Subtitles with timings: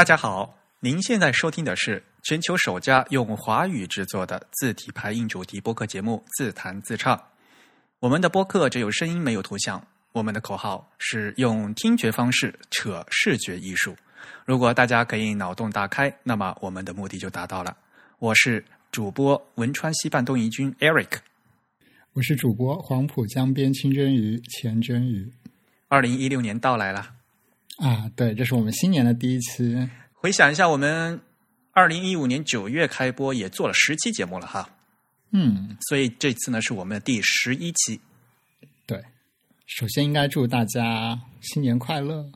[0.00, 7.14] 大家好，您现在收听的是全球首家用华语制作的字体排印主题播客节目《自弹自唱》。
[7.98, 13.94] 我们的播客只有声音没有图像，我们的口号是用听觉方式扯视觉艺术。
[14.46, 17.76] 如果大家可以脑洞大开，那么我们的目的就达到了。
[18.20, 21.18] 我是主播汶川西半东夷君 Eric，
[22.14, 25.30] 我是主播黄浦江边清蒸鱼钱真鱼。
[25.88, 27.19] 二零一六年到来了。
[27.80, 29.88] 啊，对，这是我们新年的第一期。
[30.12, 31.18] 回想一下，我们
[31.72, 34.68] 二零一五年九月开播，也做了十期节目了哈。
[35.32, 37.98] 嗯，所以这次呢是我们的第十一期。
[38.84, 39.02] 对，
[39.66, 42.30] 首先应该祝大家新年快乐，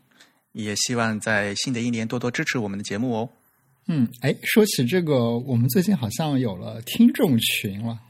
[0.53, 3.29] 也希望在新的一年多多支持我们的节目哦。
[3.86, 8.01] 嗯，哎，说起这个，我们最近好像有了听众群了。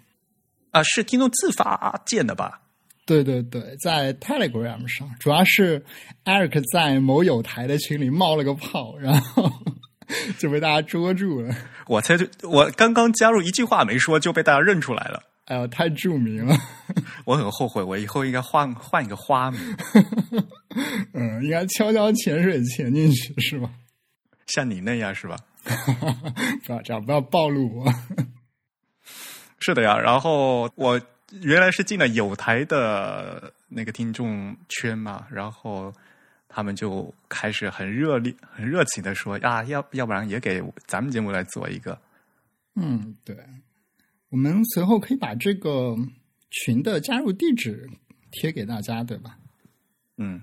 [0.71, 2.61] 啊，是听众自发建的吧？
[3.07, 5.85] 对对对，在 Telegram 上，主要是
[6.25, 9.51] Eric 在某友台的群里冒了个泡，然后
[10.39, 11.55] 就被大家捉住了。
[11.87, 15.23] 我才就我刚刚加入，一句话没说就被大家认出来了。
[15.45, 16.57] 哎呦，太著名了！
[17.27, 19.61] 我很后悔，我以后应该换换一个花名。
[21.13, 23.71] 嗯，应该悄悄潜水潜进去是吧？
[24.47, 25.37] 像你那样是吧？
[26.65, 27.93] 不要这样，不要暴露我。
[29.59, 30.99] 是的呀，然后我。
[31.43, 35.93] 原来是进了有台的那个听众圈嘛，然后
[36.49, 41.99] 他们就开始很热烈、很热情的说：“啊，要要不然也给咱们节目来做一个。”
[42.77, 43.37] 嗯，对，
[44.31, 45.97] 我们随后可以把这个
[46.51, 47.89] 群的加入地址
[48.31, 49.37] 贴给大家，对吧？
[50.17, 50.41] 嗯，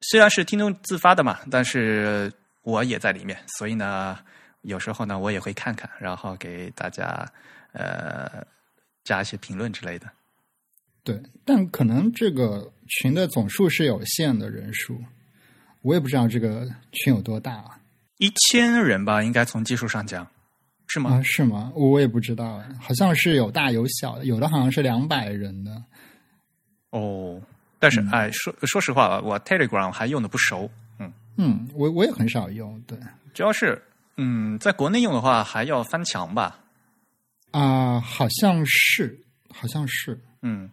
[0.00, 2.32] 虽然是听众自发的嘛，但是
[2.62, 4.18] 我也在里面，所以呢，
[4.62, 7.26] 有时候呢，我也会看看，然后给大家
[7.72, 8.46] 呃
[9.04, 10.06] 加一些评论之类的。
[11.08, 15.02] 对，但可能这个群的总数是有限的人数，
[15.80, 17.80] 我也不知道这个群有多大啊，
[18.18, 20.28] 一千人吧，应该从技术上讲，
[20.86, 21.22] 是吗？
[21.24, 21.72] 是吗？
[21.74, 25.82] 我也不知道，好像是有大有小的，有的好像是两百人的。
[26.90, 27.40] 哦，
[27.78, 32.98] 但是哎，说说实话，我 Telegram 还用的不熟，嗯嗯，我我也很少用，对，
[33.32, 33.82] 主要是
[34.18, 36.60] 嗯，在国内用的话还要翻墙吧？
[37.52, 39.18] 啊，好像是，
[39.50, 40.68] 好像是，嗯。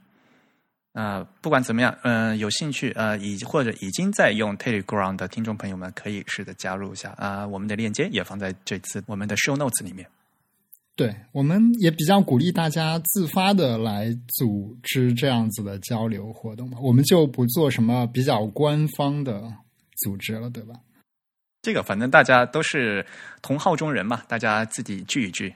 [0.96, 7.46] 啊，不管怎么样，嗯，有兴趣呃，已或者已经在用 Telegram 的听众朋友们，可以试着加入一下啊。
[7.46, 10.08] 我们的链接也放在这次我们的 Show Notes 里面。
[10.96, 16.78] 对，我们也比较鼓励大家自发的来组织这样子的交流活动嘛。
[16.80, 19.44] 我们就不做什么比较官方的
[20.02, 20.76] 组织了，对吧？
[21.62, 23.06] 这个反正大家都是
[23.42, 25.54] 同好中人嘛，大家自己聚一聚。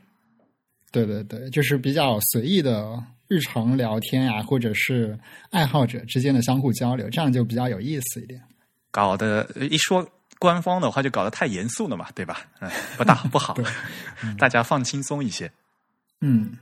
[0.91, 3.01] 对对对，就是比较随意的。
[3.29, 5.17] 日常聊天呀，或者是
[5.51, 8.41] 爱好者之间的相互交流，这样就比较有意思一点。
[8.89, 10.05] 搞得一说
[10.39, 12.47] 官方的话，就搞得太严肃了嘛，对吧？
[12.59, 12.67] 嗯，
[12.97, 13.55] 不大不好，
[14.39, 15.51] 大家放轻松一些。
[16.21, 16.57] 嗯。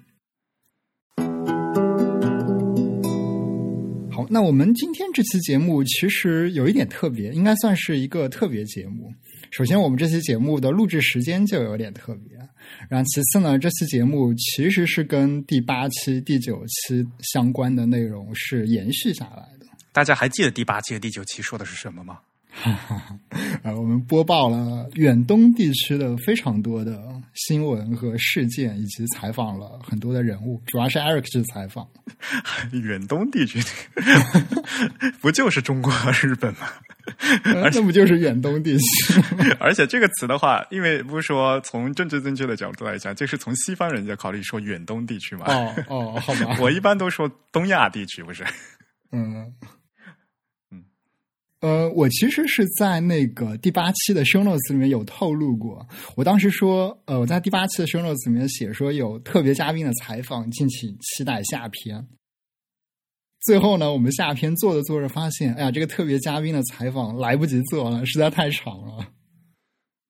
[4.12, 9.14] 好，那我们今天这期节目其实有一点特别，应该算是一个特别节目。
[9.52, 12.38] 首先，我们这期节目的录制时间就有点特别。
[12.90, 19.66] 然后，其次呢，这期节目其实是跟第八期、第九期相关的内容是延续下来的。
[19.92, 22.20] 大家还记得第八期和第九期说的是什么吗？
[23.64, 27.00] 啊，我们播报了远东地区的非常多的
[27.36, 31.88] 新闻和事件，以及采访了很多的人物，主要是 Eric 去采访。
[32.74, 33.60] 远东地区
[35.22, 36.68] 不就是中国和日本吗？
[37.44, 39.22] 那不就是远东地区？
[39.60, 45.46] 而且这个词的话，因为不是说从政治正确的角度来讲，就是从西方人家考虑说远东地区嘛？
[45.48, 46.58] 哦哦，好吧。
[46.62, 48.44] 我一般都说东亚地区，不是？
[49.12, 49.54] 嗯
[50.72, 50.84] 嗯。
[51.60, 62.08] 呃，我其实是在那个第八期的 show notes 里面有透露过，我当时说，呃，我在第八期的 show notes 里面写说有特别嘉宾的采访，敬请期待下篇。
[63.48, 69.08] 最后呢，我们下篇做着做着发现，哎呀，这个特别嘉宾的采访来不及做了，实在太长了。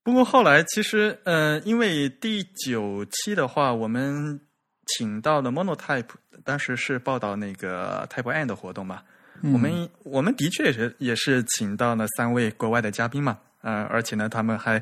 [0.03, 4.41] 不过后来其实，呃，因为第九期的话，我们
[4.87, 6.07] 请到了 Monotype，
[6.43, 9.03] 当时是报道那个 Type N 的活动嘛。
[9.43, 14.81] 我们我们的确也是也是请到了三位国外的嘉宾嘛，呃，而且呢，他们还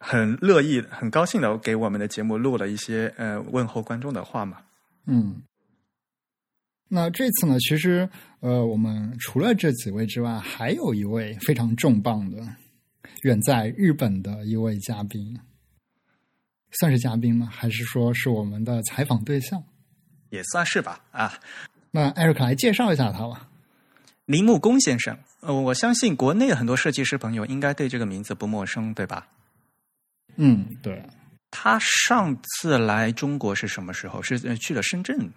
[0.00, 4.56] 很乐意、很高兴的给我们的节目录了一些呃问候观众的话嘛。
[5.06, 5.40] 嗯。
[6.88, 8.08] 那这次呢，其实
[8.40, 12.38] 呃，我们除了这几位之外，还有一位非常重磅的，
[13.22, 15.36] 远在日本的一位嘉宾，
[16.78, 17.48] 算是嘉宾吗？
[17.50, 19.62] 还是说是我们的采访对象？
[20.30, 21.04] 也算是吧。
[21.10, 21.40] 啊，
[21.90, 23.48] 那艾瑞克来介绍一下他吧。
[24.26, 29.26] 铃木工先生，呃，我相信国内很多设计师朋友应该对这个名字不陌生，对吧？
[30.36, 31.02] 嗯，对。
[31.50, 34.22] 他上次来中国是什么时候？
[34.22, 35.32] 是去了深圳。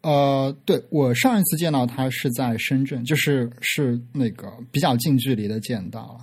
[0.00, 6.20] 呃，对我上一次见到他是在深圳，就是是那个比较近距离的见到了。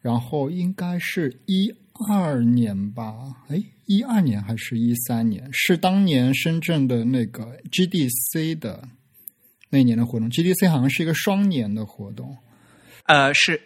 [0.00, 1.70] 然后应该是一
[2.08, 3.12] 二年吧？
[3.48, 5.46] 哎，一二年还是一三年？
[5.52, 8.82] 是当年深圳的那个 GDC 的
[9.68, 10.30] 那年的活动。
[10.30, 12.34] GDC 好像是一个双年的活动。
[13.04, 13.60] 呃，是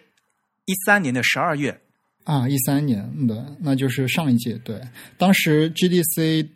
[0.65, 1.79] 一三年的十二月。
[2.25, 4.55] 啊，一三年的，那就是上一届。
[4.65, 4.81] 对，
[5.15, 6.49] 当时 GDC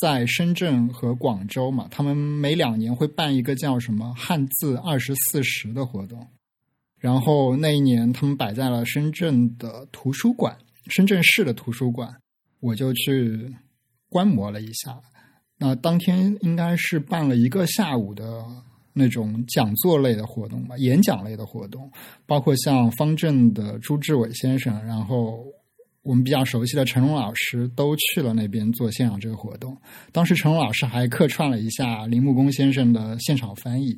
[0.00, 6.26] 在深圳和广州嘛，他们每两年会办一个叫什么“汉字二十四时”的活动。
[6.98, 10.56] 然后那一年，他们摆在了深圳的图书馆，
[10.86, 12.16] 深圳市的图书馆，
[12.60, 13.54] 我就去
[14.08, 14.98] 观摩了一下。
[15.58, 18.44] 那当天应该是办了一个下午的。
[18.92, 21.88] 那种讲座类的活动吧，演讲类的活动，
[22.26, 25.44] 包括像方正的朱志伟先生，然后
[26.02, 29.76] 我们比较熟悉的陈龙老师都去了那边做现场这个活动。
[30.12, 33.96] 当时陈龙老师还客串了一下铃木工先生的现场翻译。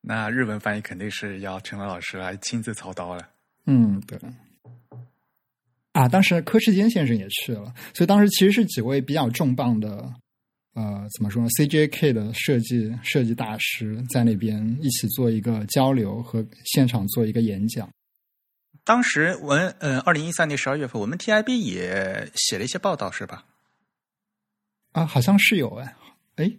[0.00, 3.28] 那日文翻译肯定是要陈龙老师来亲自操刀了。
[3.66, 4.18] 嗯，对。
[5.92, 10.12] 啊，当时柯世坚先生也去了，所以当时其实是几位比较重磅的。
[10.74, 17.90] 呃，怎么说呢？CJK 的设计设计大师在那边一起做一个交流和现场做一个演讲。
[18.88, 23.44] 当时我们呃，二零一三年十二月份，我们 TIB 也写了一些报道，是吧？
[24.92, 25.94] 啊，好像是有哎，
[26.36, 26.50] 哎，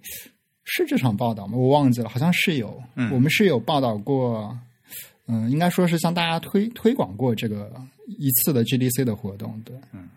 [0.64, 1.58] 是这场报道吗？
[1.58, 2.84] 我忘记了，好像是有。
[2.94, 4.56] 嗯，我们是有报道过，
[5.26, 7.74] 嗯，应该说是向大家推推广过这个
[8.06, 10.08] 一次的 GDC 的活动，对，嗯。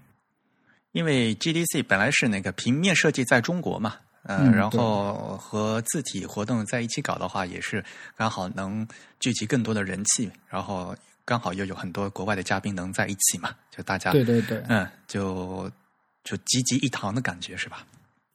[0.90, 7.82] 因为 GDC 本来是那个平面设计在中国嘛，嗯，然后和字体活动在一起搞的话，也是
[8.14, 8.86] 刚好能
[9.18, 10.94] 聚集更多的人气，然后
[11.24, 15.70] 刚好又有很多国外的嘉宾能在一起嘛，就大家对对对，嗯，就
[16.24, 17.86] 就集集一堂的感觉是吧？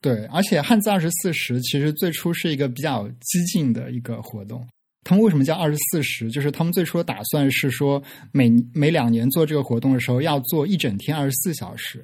[0.01, 4.65] 对，而且汉字二十四时其实最初是一个比较激进的一个活动，
[5.03, 6.29] 他们为什么叫二十四时？
[6.29, 8.01] 就是他们最初的打算是说，
[8.31, 12.03] 每每两年做这个活动的时候，要做一整天二十四小时。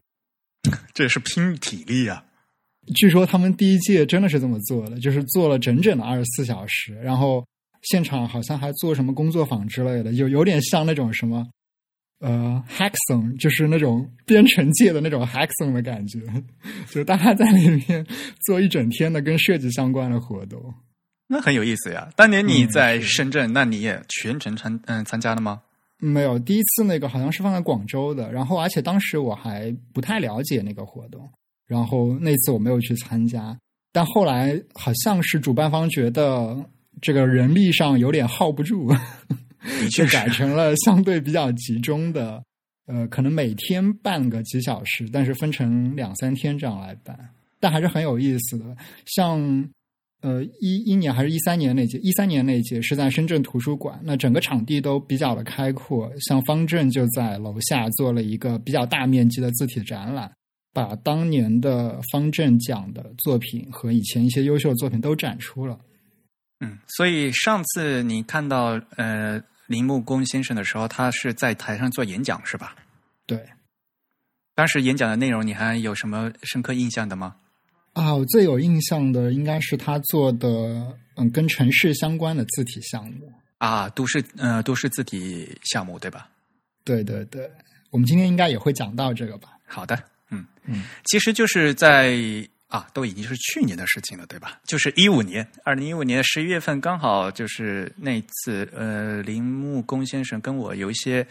[0.94, 2.24] 这也是拼体力啊！
[2.96, 7.46] 据说他们第一届真的是这么做的，就是做了整整的二十四小时，然后
[7.84, 11.48] 现场好像还做什么工作坊之类的，有有点像那种什么
[12.20, 16.20] 呃 hackathon，就是那种编程界的那种 hackathon 的感觉，
[16.88, 18.06] 就是大家在里面
[18.46, 20.74] 做一整天的跟设计相关的活动，
[21.28, 22.10] 那很有意思呀。
[22.16, 25.62] 当年你在深圳，那你也全程参嗯参加了吗？
[26.00, 31.30] 没有，第一次那个好像是放在广州的，然后而且当时我还不太了解那个活动，
[31.66, 33.58] 然后那次我没有去参加，
[33.92, 36.58] 但后来好像是主办方觉得
[37.02, 38.90] 这个人力上有点耗不住，
[39.92, 42.44] 就改成了相对比较集中的，
[42.88, 47.18] 呃，可能每天办个几小时，但是分成两三天这样来办，
[47.60, 48.76] 但还是很有意思的，
[49.06, 49.70] 像。
[50.26, 51.98] 呃，一一年还是一三年那届？
[51.98, 56.10] 一三年那届是在深圳图书馆，那整个场地都比较的开阔。
[56.22, 60.32] 像方正就在楼下做了一个比较大面积的字体展览，
[60.72, 65.78] 把当年的方正奖的作品和以前一些优秀的作品都展出了。
[66.64, 72.76] 嗯，所以上次你看到呃铃木工先生的时候，他是在台上做演讲是吧？
[73.26, 73.40] 对。
[74.56, 77.36] 当时演讲的内容你还有什么深刻印象的吗？
[77.94, 80.48] 啊，我最有印象的应该是他做的，
[81.16, 86.30] 嗯，跟城市相关的字体项目啊，都市呃，都市字体项目对吧？
[86.84, 87.50] 对对对，
[87.92, 89.50] 我们今天应该也会讲到这个吧？
[89.66, 89.96] 好的，
[90.30, 92.16] 嗯嗯，其实就是在
[92.74, 94.60] 啊，都已经是去年的事情了，对吧？
[94.66, 101.26] 就是一五年，二零一五年十一月份，刚好就是那次，呃，铃木工先生跟我有一些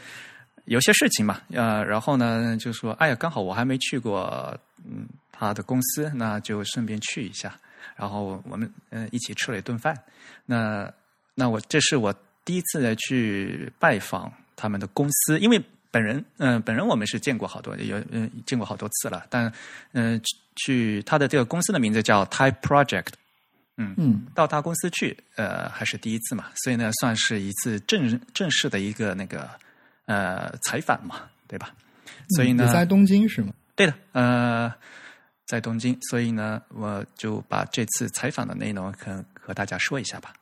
[0.66, 5.06] 有些事情嘛，呃，然后呢，就说，哎呀，刚好我还没去过，嗯。
[5.34, 7.58] 他的公司，那就顺便去一下，
[7.96, 9.98] 然后我们嗯一起吃了一顿饭。
[10.46, 10.88] 那
[11.34, 15.60] 那我这是我第一次去拜访他们的公司，因为
[15.92, 19.52] 本人嗯本人我们是见过好多有嗯见过好多次了，但
[19.92, 20.20] 嗯
[20.56, 23.12] 去他的这个公司的名字叫 Type Project，
[23.76, 29.48] 嗯嗯到他公司去呃还是第一次嘛，所以呢算是一次正正式的一个那个
[30.06, 31.72] 呃采访嘛，对吧？
[32.30, 33.52] 所以呢在东京是吗？
[33.76, 34.74] 对的，呃。
[35.44, 40.32] 在东京，所以呢，我就把这次采访的内容和和大家说一下吧。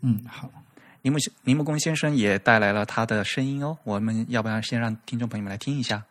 [0.00, 0.50] 嗯，好。
[1.06, 6.02] 铃木铃木工先生也带来了他的声音哦，我们要不要先让听众朋友们来听一下？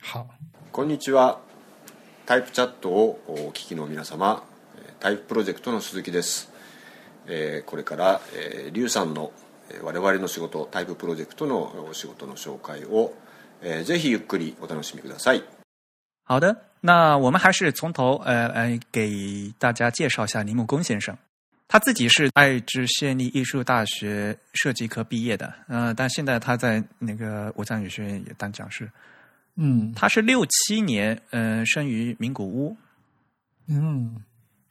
[0.00, 0.28] 好。
[0.70, 1.40] こんにちは。
[2.24, 4.44] タイプチャットをお聞きの皆様、
[5.00, 6.52] タイププロジェクトの鈴木です。
[7.26, 9.32] えー、これから、えー、リュウさんの
[9.82, 13.12] 我々の仕事タイププロジェクトの仕事の紹介を、
[13.60, 15.42] えー、ぜひゆっくりお楽しみください。
[16.26, 21.18] 好的，那我们还是从头呃呃给大家介绍一下铃木恭先生。
[21.66, 28.88] 他自己是爱知县立艺术大学设计科毕业的，呃，但现在他在那个武藏语学院也当讲师。
[29.56, 32.76] 嗯，他是六七年，嗯，生于名古屋。
[33.66, 34.22] 嗯，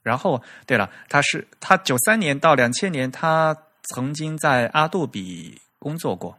[0.01, 3.57] 然后对了，他是他九三年到两千年，他
[3.93, 6.37] 曾经在阿杜比工作过。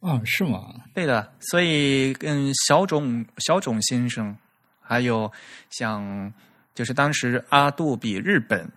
[0.00, 0.74] 啊，是吗？
[0.92, 4.36] 对的，所以跟小种小种先生，
[4.80, 5.32] 还有
[5.70, 6.32] 像
[6.74, 8.68] 就是当时阿杜比日本。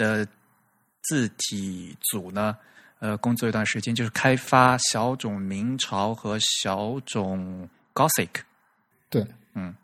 [0.00, 0.26] 的
[1.02, 2.56] 字体组呢，
[3.00, 8.30] 呃，工作一段时间，就是开发小种明朝和小种 Gothic。
[9.10, 9.74] 对，嗯，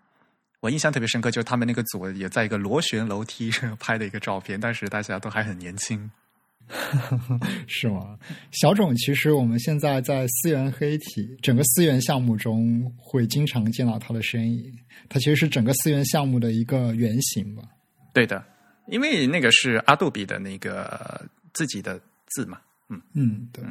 [0.61, 6.11] 我印象特别深刻，就是他们那个组也在一个螺旋楼梯上拍的一个照片，当时大家都还很年轻。
[7.69, 8.19] 是吗？
[8.51, 14.73] 小种其实我们现在在思源黑体整个思源项目中会经常见到它的身影，
[15.09, 17.63] 它其实是整个思源项目的一个原型吧？
[18.13, 18.43] 对的。
[18.87, 23.65] 因为那个是阿杜比的那个自己的字嘛，嗯嗯，对。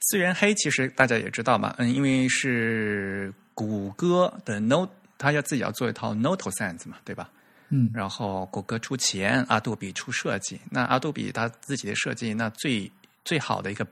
[0.00, 7.28] 思源黑其实大家也知道嘛，嗯，因为是谷歌的 Note，他要自己要做一套 Note Sense 嘛，对吧？
[7.70, 7.90] 嗯。
[7.92, 10.60] 然后谷歌出钱，阿杜比出设计。
[10.70, 12.90] 那阿杜比他自己的设计，那最
[13.24, 13.84] 最好的一个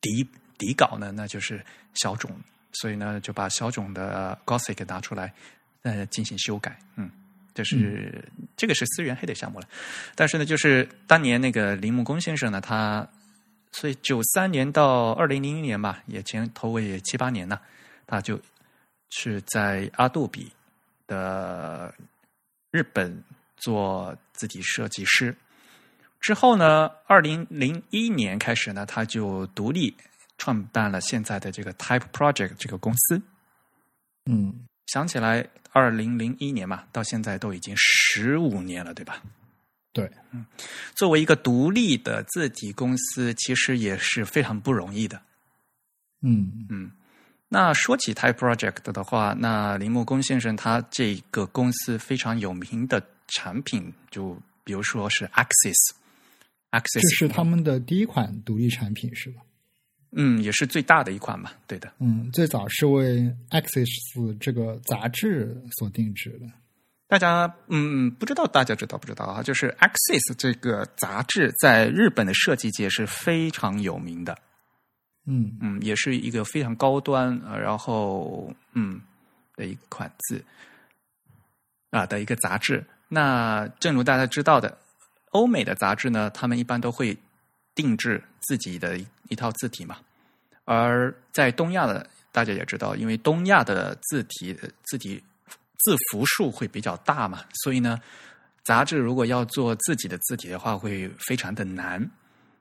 [0.00, 0.26] 底
[0.56, 1.62] 底稿呢，那就是
[1.92, 2.30] 小种，
[2.72, 5.34] 所以呢就把小种的 Gothic 拿出来，
[5.82, 7.10] 呃，进行修改，嗯。
[7.54, 9.68] 就是这个是思源黑的项目了，
[10.16, 13.08] 但是呢，就是当年那个铃木工先生呢，他
[13.70, 17.60] 所以九三年到二零零一年吧，也前头尾七八年呢，
[18.06, 18.40] 他就
[19.10, 20.50] 是在阿杜比
[21.06, 21.94] 的
[22.72, 23.22] 日本
[23.56, 25.36] 做字体设计师。
[26.18, 29.94] 之后呢，二零零一年开始呢，他就独立
[30.38, 33.22] 创办了现在的这个 Type Project 这个公司。
[34.26, 34.66] 嗯。
[34.86, 39.20] 想起来，二零零一年嘛，到现在都已经十五年了，对吧？
[39.92, 40.46] 对，嗯，
[40.94, 45.20] 作为一个独立的字体公司，其实也是非常不容易的。
[46.22, 46.92] 嗯嗯，
[47.48, 59.42] 那说起 Type Project 的话，那林木工先生他这个公司非常有名的产品，就比如说是 Axis，Axis 这是他们的第一款独立产品，是吧？
[60.16, 61.92] 嗯，也是最大的一款嘛，对的。
[61.98, 63.88] 嗯，最早是为《Axis》
[64.38, 66.46] 这个杂志所定制的。
[67.08, 69.42] 大家嗯，不知道大家知道不知道啊？
[69.42, 74.38] 就是《Axis》这个杂志在日本的设计界是非常有名的。
[75.26, 79.00] 嗯嗯，也是一个非常高端，然后嗯
[79.56, 80.44] 的一款字
[81.90, 82.84] 啊的一个杂志。
[83.08, 84.78] 那正如大家知道的，
[85.30, 87.18] 欧美的杂志呢，他们一般都会。
[87.74, 89.98] 定制自己的一套字体嘛，
[90.64, 94.52] 而在东亚的大家也知道，因为东亚的字体
[94.84, 95.22] 字体
[95.78, 98.00] 字符数会比较大嘛，所以呢，
[98.62, 102.10] 杂志如果要做自己的字体的话，会非常的难。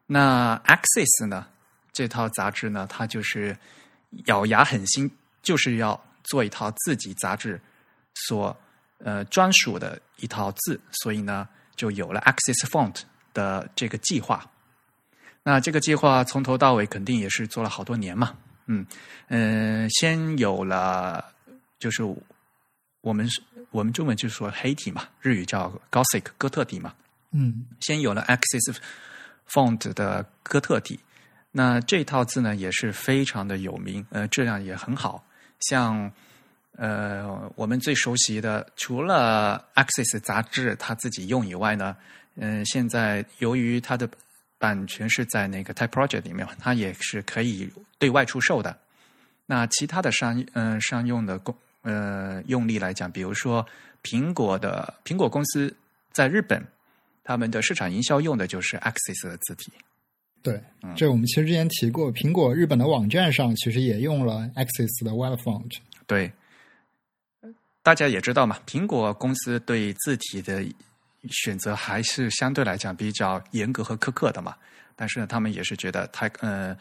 [0.05, 1.47] 那 Axis 呢，
[1.91, 3.57] 这套杂志呢，它就是
[4.25, 5.09] 咬牙狠心，
[5.41, 7.59] 就是要做一套自己杂志
[8.27, 8.55] 所
[8.97, 13.01] 呃专属的一套字，所以呢，就有了 Axis Font
[13.33, 14.49] 的这个计划。
[15.43, 18.35] 那这个计划从头到尾肯定也是做了好多年嘛，
[18.67, 18.85] 嗯
[19.27, 21.25] 嗯，先有了
[21.77, 22.01] 就是
[23.01, 23.27] 我们
[23.71, 26.93] 我们中文就说黑体嘛，日语叫 Gothic 哥特体嘛，
[27.31, 28.77] 嗯，先有了 Axis
[29.49, 30.97] Font 的哥特体，
[31.51, 35.25] 那这套字呢也是非常的有名，呃，质量也很好，
[35.59, 36.09] 像
[36.77, 41.97] 呃我们最熟悉的除了 Access 杂志他自己用以外呢，
[42.35, 44.09] 嗯，现在由于它的
[44.63, 48.79] 版权是在那个 Type Project 里面，它也是可以对外出售的。
[49.45, 53.67] 那其他的商嗯商用的公呃用例来讲，比如说
[54.01, 55.75] 苹果的苹果公司
[56.13, 56.65] 在日本，
[57.25, 59.73] 他们的市场营销用的就是 Axis 的字体。
[60.41, 60.63] 对，
[60.95, 65.77] 这我们其实之前提过，苹果日本的网站上其实也用了 Axis 的 Web Font。
[66.07, 66.31] 对，
[67.81, 70.63] 大家也知道嘛，苹果公司对字体的。
[71.29, 74.55] 选择还是相对来讲比较严格和苛刻的嘛，
[74.95, 76.75] 但是呢，他们也是觉得它呃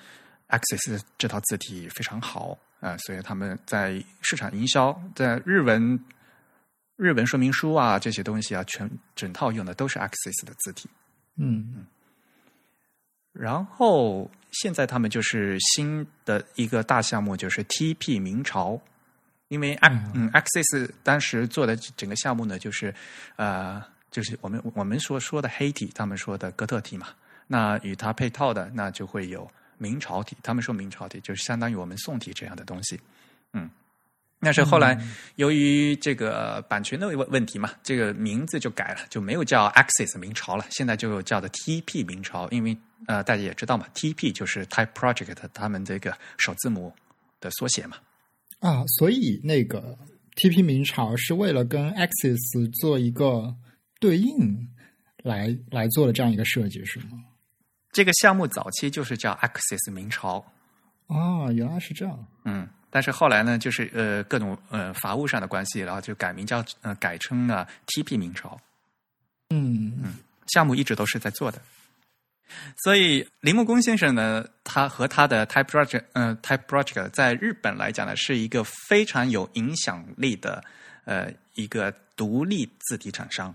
[0.48, 5.98] ，Access 这套字体非常好啊，所以他们在市场营销，在日文
[6.96, 10.90] 日文说明书啊这些东西啊，全整套用的都是 Access 的字体。
[11.36, 11.86] 嗯嗯。
[13.32, 18.80] 然后现在他们就是新的一个大项目，就是 TP 明朝，
[19.46, 22.92] 因为嗯 Access 当时做的整个项目呢，就是
[23.36, 23.80] 呃。
[24.12, 27.08] 就是我们我们所说的黑体，他们说的哥特体嘛。
[27.48, 30.36] 那与它配套的，那就会有明朝体。
[30.40, 33.00] 他们说明朝体，就是相当于我们宋体这样的东西。
[33.54, 33.68] 嗯
[34.44, 35.00] 但是后来
[35.36, 42.76] 由于这个版权的问问题嘛，这个名字就改了，就没有叫 Access 明朝了，现在就叫的 TP 明朝，因为
[43.06, 46.92] 呃大家也知道嘛，TP 就是 Type Project 他们这个首字母
[47.40, 47.98] 的缩写嘛。
[48.58, 49.96] 啊，所以那个
[50.34, 53.54] TP 明朝是为了跟 Access 做一个
[54.02, 54.68] 对应
[55.22, 57.22] 来来做的这样一个设计，是吗？
[57.92, 60.44] 这个项目早期就是叫 Access 明朝。
[61.06, 62.26] 哦，原来是这样。
[62.44, 62.68] 嗯。
[62.90, 68.60] 但是后来呢，就是呃各种呃法务上的关系，然后就改名叫呃改称了 TP 明朝。
[69.50, 70.14] 嗯嗯，
[70.48, 71.62] 项目一直都是在做的。
[72.84, 80.62] 所以铃木工先生呢，他和他的 Type Project，呃 Type Project 在日本来讲呢，是一个非常有影响力的
[81.04, 83.54] 呃一个独立字体厂商。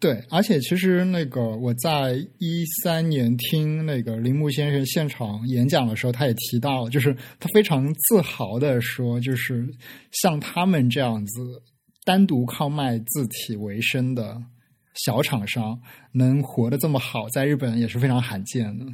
[0.00, 9.66] 对，而且其实那个我在一三年听那个铃木先生现场演讲的时候，他也提到，就是他非常自豪的说，就是
[10.10, 11.62] 像他们这样子
[12.04, 14.38] 单独靠卖字体为生的
[15.06, 15.80] 小厂商，
[16.12, 18.84] 能活得这么好，在日本也是非常罕见的。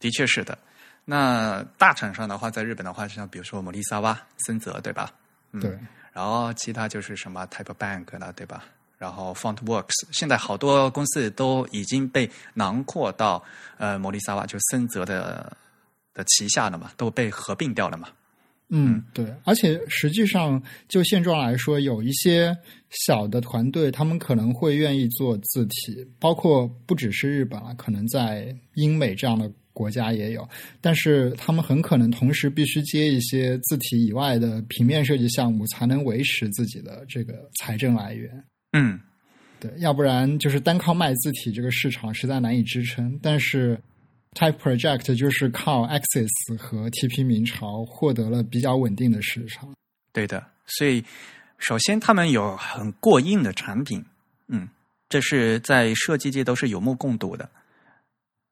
[0.00, 0.58] 的确是的。
[1.04, 5.14] 那大厂商的话，在日本的话，像比如说摩利萨哇、森泽，对吧？
[5.60, 5.70] 对。
[6.12, 8.64] 然后其他就是什么 Type Bank 了，对吧？
[8.98, 13.42] 然后，FontWorks 现在好多公司都已经被囊括到
[13.78, 15.56] 呃摩利萨瓦就森泽的
[16.12, 18.08] 的旗下了嘛，都被合并掉了嘛。
[18.70, 19.24] 嗯，对。
[19.44, 22.54] 而且实际上就现状来说，有一些
[22.90, 30.46] 小的团队，他们可能会愿意做字体，包括不只是日本啊，可能在英美这样的国家也有。
[30.82, 38.44] 但是他们很可能同时必须接一些字体以外的平面设计项目，才能维持自己的这个财政来源。
[38.78, 39.00] 嗯，
[39.58, 43.18] 对，要不然就是单靠卖字体这个市场实在难以支撑。
[43.22, 43.80] 但是
[44.34, 49.74] Type Project 就是靠 Access 和 TP 明朝获得了比较稳定的市场。
[50.12, 51.04] 对的，所以
[51.58, 54.04] 首先他们有很过硬的产品，
[54.46, 54.68] 嗯，
[55.08, 57.48] 这是在设计界都是有目共睹的。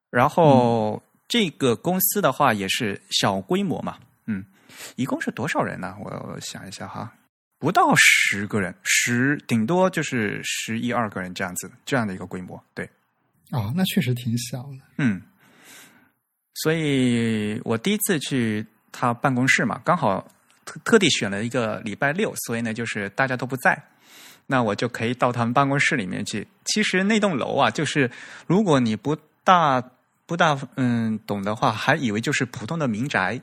[0.09, 4.45] 然后这个公司的话也是小规模嘛，嗯，
[4.95, 5.95] 一共是多少人呢？
[6.01, 7.13] 我想一下哈。
[7.59, 12.87] 不到十个人，十顶多就是十一二个人这样子，这样的一个规模，对。
[13.51, 14.77] 哦，那确实挺小的。
[14.97, 15.21] 嗯，
[16.53, 20.29] 所以我第一次去他办公室嘛，刚好
[20.65, 23.81] 特特地选了一个礼拜六，所以呢，就是大家都不在，
[24.45, 26.47] 那我就可以到他们办公室里面去。
[26.65, 28.11] 其实那栋楼啊，就是
[28.45, 29.81] 如果你不大
[30.25, 33.41] 不大嗯懂的话，还以为就是普通的民宅。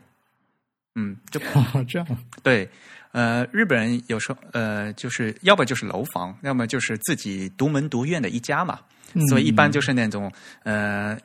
[0.95, 1.41] 嗯，就
[1.89, 2.07] 这样。
[2.43, 2.71] 对。
[3.15, 8.81] 呃，日本人有时候呃，就是要么就是楼房，要么就是自己独门独院的一家嘛，
[9.29, 10.33] 所以一般就是那种
[10.65, 11.17] 呃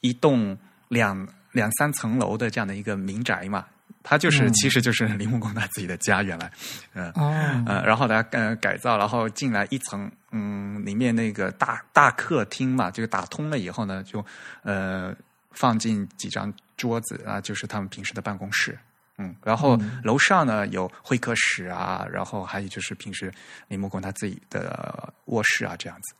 [0.00, 0.56] 一栋
[0.88, 3.66] 两两三层楼的这样的一个民宅嘛，
[4.02, 6.50] 它就是其实就是铃木工他自己的家原来，
[6.94, 7.12] 嗯
[7.66, 14.24] 呃，然后他呃改造，然后进来一层，嗯，里面那个大大客厅嘛，就打通了以后呢，就
[14.62, 15.14] 呃
[15.50, 18.78] 放进几张桌子啊，就是他们平时的办公室。
[19.16, 23.32] 嗯，然后楼上呢有会客室啊，然后还有就是平时
[23.68, 26.14] 林木工他自己的卧室啊，这样子。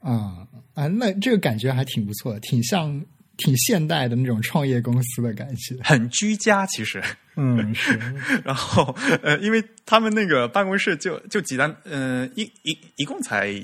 [0.00, 3.02] 啊啊，那这个感觉还挺不错，挺像
[3.38, 7.02] 挺现代的那种创业公司的感觉，很居家其实。
[7.36, 7.98] 嗯， 是。
[8.44, 13.54] 然后呃，因为他们那个办公室就就几单，嗯，一一一共才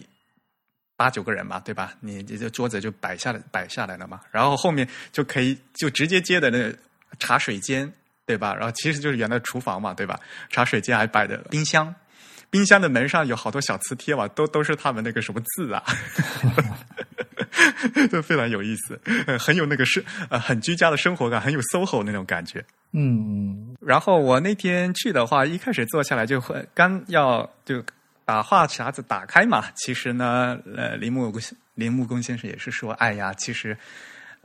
[0.97, 1.93] 八九个人嘛，对吧？
[2.01, 6.73] 你你这桌子就摆下来摆下来了嘛，然后后面就可以就直接接的那
[7.19, 7.93] 茶水间。
[8.29, 8.55] 对吧？
[8.55, 10.21] 然后其实就是原来厨房嘛，对吧？
[10.51, 11.95] 茶水间还摆的冰箱，
[12.51, 15.83] 冰箱的门上有好多小磁贴嘛，都都是他们那个什么字啊，
[18.13, 19.01] 都非常有意思，
[19.39, 22.63] 很有那个生呃很居家的生活感，很有 SOHO 那种感觉。
[22.93, 27.83] 嗯，然后我那天去的话，一开始坐下来就会刚要就
[28.27, 31.33] 把话匣子打开嘛，其实呢，呃，铃木
[31.75, 33.75] 铃木工先生也是说，哎呀，其实。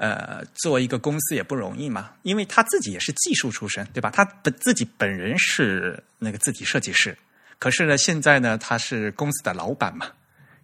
[0.03, 4.11] 呃，做一个公司也不容易嘛，因为他自己也是技术出身，对吧？
[4.11, 7.17] 他本自己本人是那个字体设计师，
[7.57, 10.07] 可是呢，现在呢，他是公司的老板嘛，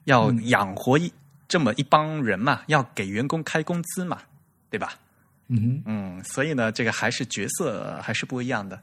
[0.04, 1.10] 要养活一
[1.48, 4.22] 这么一帮人嘛，要给员工开工资嘛，
[4.70, 5.00] 对吧？
[5.48, 8.78] 嗯嗯，所以呢，这个还是角色还是不一样的。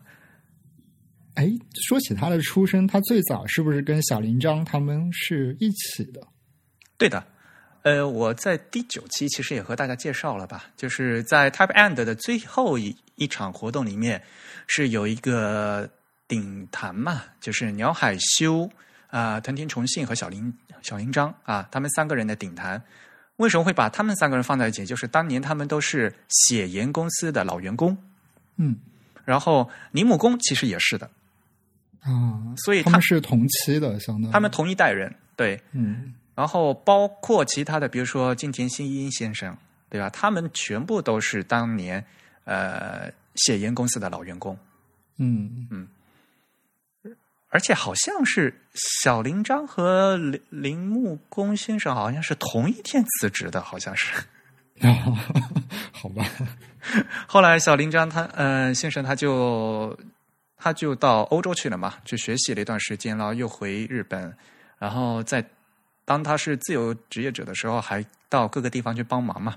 [1.34, 1.46] 哎，
[1.86, 6.26] 说起他的出身，他最早是不是跟小林章他们是一起的？
[6.96, 7.22] 对的。
[7.86, 14.20] 呃，我在第九期其实也和大家介绍了吧，就是在 Type and 的最后一一场活动里面，
[14.66, 15.88] 是有一个
[16.26, 18.68] 顶谈嘛，就是鸟海修
[19.06, 22.82] 啊、藤田重信和小林小林章啊，他们三个人的顶谈。
[23.36, 24.84] 为什么会把他们三个人放在一起？
[24.84, 27.96] 就是当年他们都是写研公司的老员工，
[28.56, 28.74] 嗯，
[29.24, 31.08] 然后铃木工其实也是的，
[32.00, 39.56] 啊，所以他们是同期的，相当于他们同一代人，对，嗯然后包括其他的，比如说金田新一先生，
[39.88, 40.08] 对吧？
[40.10, 42.04] 他们全部都是当年
[42.44, 44.56] 呃写研公司的老员工，
[45.16, 45.88] 嗯嗯
[47.48, 54.12] 而且好像是小林章和铃铃木工先生好像是同一天辞职的，好像是。
[54.80, 54.92] 啊，
[55.90, 56.22] 好吧，
[57.26, 59.98] 后来小林章他呃先生他就
[60.58, 64.36] 他就到欧洲去了嘛，去学习了一段时间，然后又回日本，
[64.78, 65.42] 然后在
[66.06, 69.54] 当他是自由职业者的时候，还到各个地方去帮忙嘛。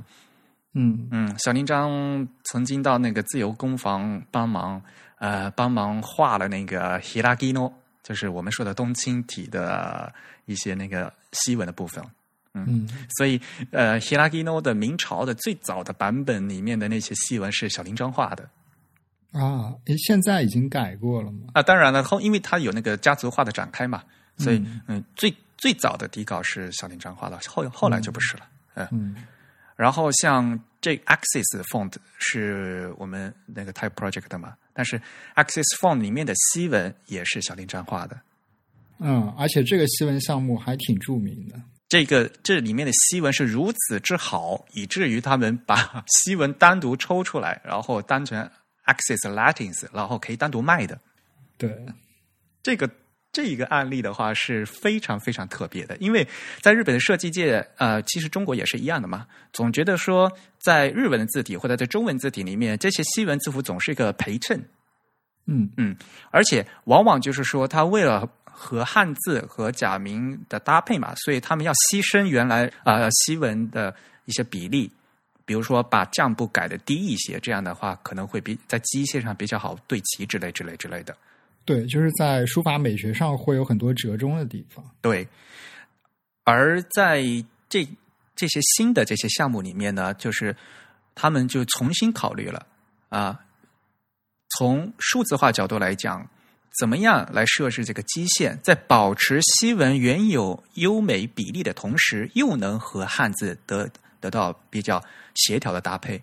[0.73, 4.81] 嗯嗯，小林章曾经到那个自由工坊帮忙，
[5.19, 7.71] 呃，帮忙画了那个 Hiragino，
[8.03, 10.13] 就是我们说的冬青体的
[10.45, 12.03] 一些那个西文的部分。
[12.55, 13.39] 嗯所以，
[13.71, 18.49] 呃，Hiragino 的明朝的最早的版本里面的那些西文是小林章画的
[19.31, 21.47] 啊，诶现在已经改过了吗？
[21.53, 21.62] 啊。
[21.62, 24.03] 当然了，后因为他有那个家族化的展开嘛，
[24.38, 28.48] 所以嗯嗯最最早的底稿是小林彰画的，后后来就不是了。
[28.76, 29.15] 嗯嗯
[29.76, 35.00] 然后像这 Axis Font 是我们那个 Type Project 的嘛，但是
[35.36, 38.19] Axis Font 里面的西文也是小林彰画的。
[38.98, 41.56] 嗯，而且这个西文项目还挺著名的。
[41.88, 48.38] 这个这里面的西文是如此之好，以至于他们把 西文单独抽出来，然后当成
[48.86, 51.00] Axis Latins，然后可以单独卖的。
[51.58, 51.86] 对，
[52.62, 52.89] 这个
[53.39, 56.28] 这一个案例的话是非常非常特别的，因为
[56.60, 64.62] 在日本的设计界，呃，其实中国也是一样的嘛，总觉得说在日文的字体或者在中文字体里面，这些西文字符总是一个陪衬，
[65.45, 65.69] 嗯。
[65.78, 65.95] 嗯
[66.32, 74.91] 而且往往就是说，他为了和汉字和假名的搭配嘛，所以他们要牺牲原来呃西文的一些比例，
[75.45, 81.15] 比如说把降部改的低一些，这样的话可能会比在机械上比较好对齐之类之类之类的。
[81.69, 84.84] 对，就是在书法美学上会有很多折中的地方。
[85.01, 85.27] 对，
[86.43, 87.21] 而在
[87.69, 87.88] 这
[88.36, 90.55] 这些新的这些项目里面呢，就是
[91.13, 92.65] 他们就重新考虑了
[93.10, 93.39] 啊，
[94.58, 96.27] 从数字化角度来讲，
[96.79, 103.88] 怎么样来设置这个基线，在保持西文原有优美比例的同时，又能和汉字得
[104.19, 104.99] 得到比较
[105.36, 106.19] 协调的搭配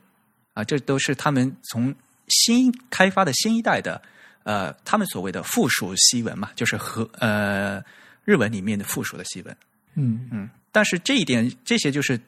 [0.55, 1.95] 啊，这都是他们从
[2.27, 4.03] 新开发的新一代的
[4.47, 7.83] 呃，他们所谓的附属西文嘛，就是和呃
[8.25, 9.57] 日文里面的附属的西文。
[9.95, 12.21] 嗯嗯，但是这一点，这些就是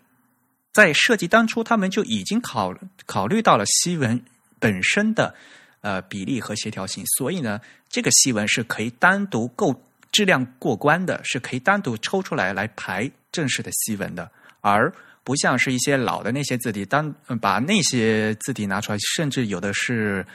[0.72, 2.74] 在设计当初，他们就已经考
[3.06, 4.20] 考虑到了西文
[4.58, 5.32] 本身的
[5.80, 14.28] 呃比例和协调性，所以呢，这个西文是可以单独够质量过关的，是可以单独抽出来来排正式的西文的，
[14.60, 20.26] 而不像是一些老的那些字体，当呃把那些字体拿出来，甚至有的是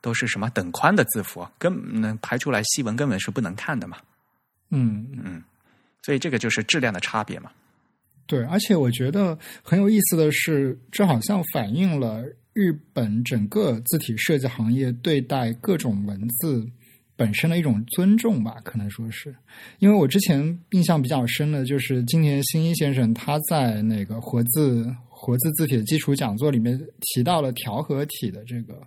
[0.00, 3.98] 都是什么等宽的字符，根能排出来细文根本是不能看的嘛，
[4.70, 5.42] 嗯，嗯，
[6.02, 7.50] 所以这个就是质量的差别嘛。
[8.26, 16.64] 对，而且我觉得很有意思的是，这好像反映了日本整个字体设计行业对待各种文字
[17.16, 19.34] 本身的一种尊重吧，可能说是。
[19.80, 28.80] 因为我之前印象比较深的就是今年新一先生他在那个活字活字字体的基础讲座里面提到了调和体的这个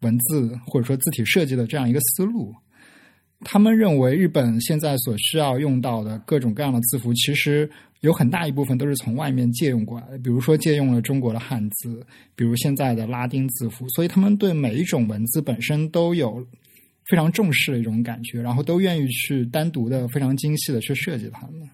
[0.00, 2.54] 文字或者说字体设计的这样一个思路。
[3.42, 10.18] 他们认为日本现在所需要用到的各种各样的字符，其实有很大一部分都是从外面借用过来的。
[10.18, 16.46] 比如说借用了中国的汉字，比如现在的拉丁字符，所以他们对每一种文字本身都有
[17.06, 21.66] 非常重视的一种感觉，然后都愿意去单独的、非常精细的去设计它们。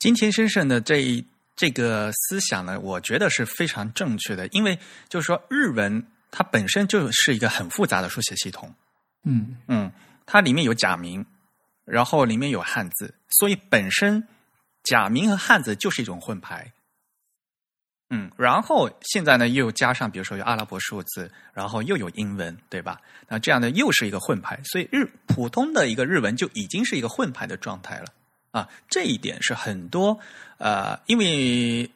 [0.00, 1.24] 金田先生的这一
[1.54, 4.76] 这个思想呢，我觉得是非常正确的，因为
[5.08, 8.74] 就是说日文它本身就是一个很复杂的书写系统，
[9.22, 9.92] 嗯嗯，
[10.26, 11.24] 它里面有假名，
[11.84, 14.26] 然后里面有汉字，所以本身
[14.82, 16.72] 假名和汉字就是一种混排。
[18.14, 23.00] 嗯，然后现在呢，又加上比如说有阿拉伯数字，然后又有英文，对吧？
[23.28, 28.06] 那这样呢，又是一个混排，所以日普通的一个日文就已经是一个混排的状态了
[28.50, 28.68] 啊。
[28.88, 30.18] 这一点是很多
[30.58, 31.90] 呃，因为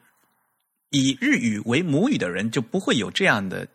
[0.89, 3.67] 以日语为母语的人就不会有这样的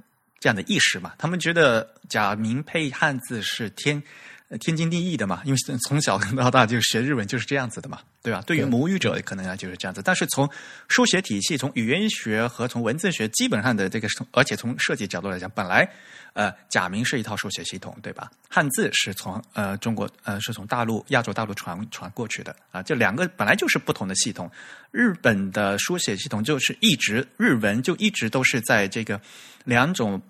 [0.42, 4.02] 这样的意识嘛，他们觉得假名配汉字是天
[4.48, 8.42] 呃天经地义的嘛，因为从小到大就学日文就是这样子的嘛，对吧？
[8.44, 10.50] 对于母语者可能啊就是这样子，但是从
[10.88, 15.88] 书写体系、从语言学和从文字学基本上的这个，而且从设计角度来讲，本来
[16.32, 18.28] 呃假名是一套书写系统，对吧？
[18.48, 24.50] 汉字是从呃中国呃是从大陆亚洲大陆传传过去的啊，这两个本来就是不同的系统。
[24.90, 29.18] 日本的书写系统就是一直日文就一直都是在这个
[29.64, 30.20] 两种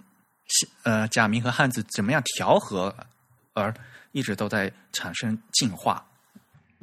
[0.82, 2.94] 呃假名和汉字怎么样调和
[3.52, 3.74] 而
[4.12, 6.04] 一直都在产生进化。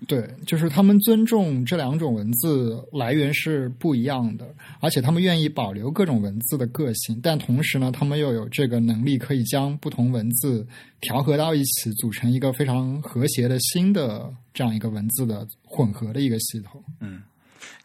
[0.08, 4.48] 对，就是他们尊重这两种文字来源是不一样的，
[4.80, 10.66] 而且他们愿意保留各种文字的个性，但同时呢，他们又有这个能力，可以将不同文字
[11.02, 16.82] 调和到一起，组成一个非常和谐的新的这样一个文字的混合的一个系统。
[17.02, 17.22] 嗯。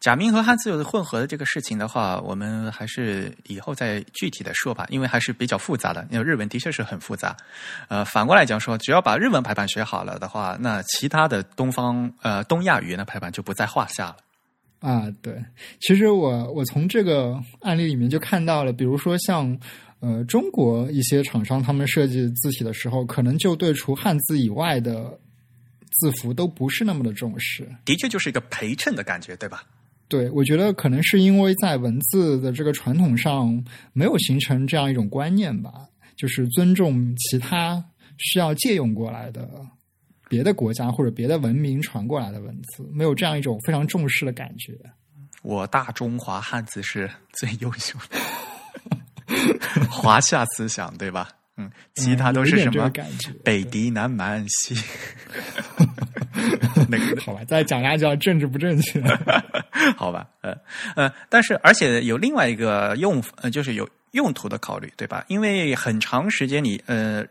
[0.01, 6.07] 假名和汉字有的混合的这个事情的话，我们还是以后再具体的说吧，因为还是比较复杂的。
[6.11, 7.37] 因为日文的确是很复杂。
[7.89, 14.17] 呃，反过来讲说，只要把日文排版学好了的话，那其他的东方呃东亚语言的排版就不在话下了。
[14.81, 15.35] 啊，对。
[15.81, 19.59] 其实我我从这个案例里面就看到了，比如说像
[20.01, 25.19] 呃中国一些厂商，他们设计字体的时候，可能就对除汉字以外的
[25.95, 27.69] 字符都不是那么的重视。
[27.85, 29.65] 的确，就是一个陪衬的感觉，对吧？
[30.07, 35.73] 对，我觉得可能是因为在文字的这个传统上没有形成这样一种观念吧，
[36.15, 37.83] 就是尊重其他
[38.19, 39.49] 需要借用过来的
[40.29, 44.79] 别的国家或者别的文明传过来的文字，没有这样一种非常重视的感觉。
[45.43, 51.29] 我大中华汉字是最优秀的，华夏思想对吧？
[51.57, 52.91] 嗯，其他都是什么？
[53.45, 54.75] 北狄南蛮西。
[56.89, 59.01] 那个好吧，再讲下去政治不正确。
[59.97, 60.57] 好吧，呃
[60.97, 65.25] 呃，但是而且有另外一个用，呃，就是有用途的考虑，对吧？
[65.29, 67.25] 因为很长时间里，呃，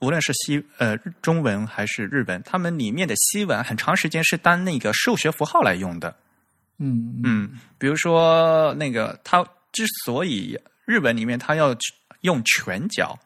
[0.00, 6.16] 无论是西呃中文还是日文，他们里面的西文很长时间是当那个数学符号来用的。
[6.78, 11.76] 嗯嗯，比如说那个，它之所以日文里面它要
[12.22, 13.18] 用拳脚，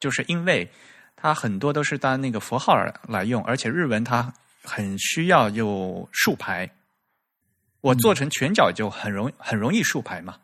[0.00, 0.70] 就是因为
[1.16, 2.74] 它很多都是当那个符号
[3.08, 4.32] 来用，而且日文它
[4.62, 6.70] 很需要有竖排。
[7.80, 10.36] 我做成全角就很容很容易竖排嘛，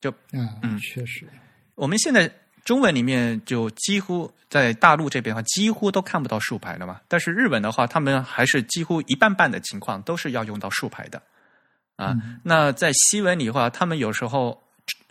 [0.00, 1.28] 就嗯，确实。
[1.74, 2.30] 我们现在
[2.64, 7.00] 中文里面就几乎在大陆这边的话，几乎都看不到竖排了嘛。
[7.06, 11.22] 但是日文的话，他们还是几乎一半半的情况都是要用到竖排的
[11.96, 12.16] 啊。
[12.42, 14.62] 那在西文里的话，他们有时候，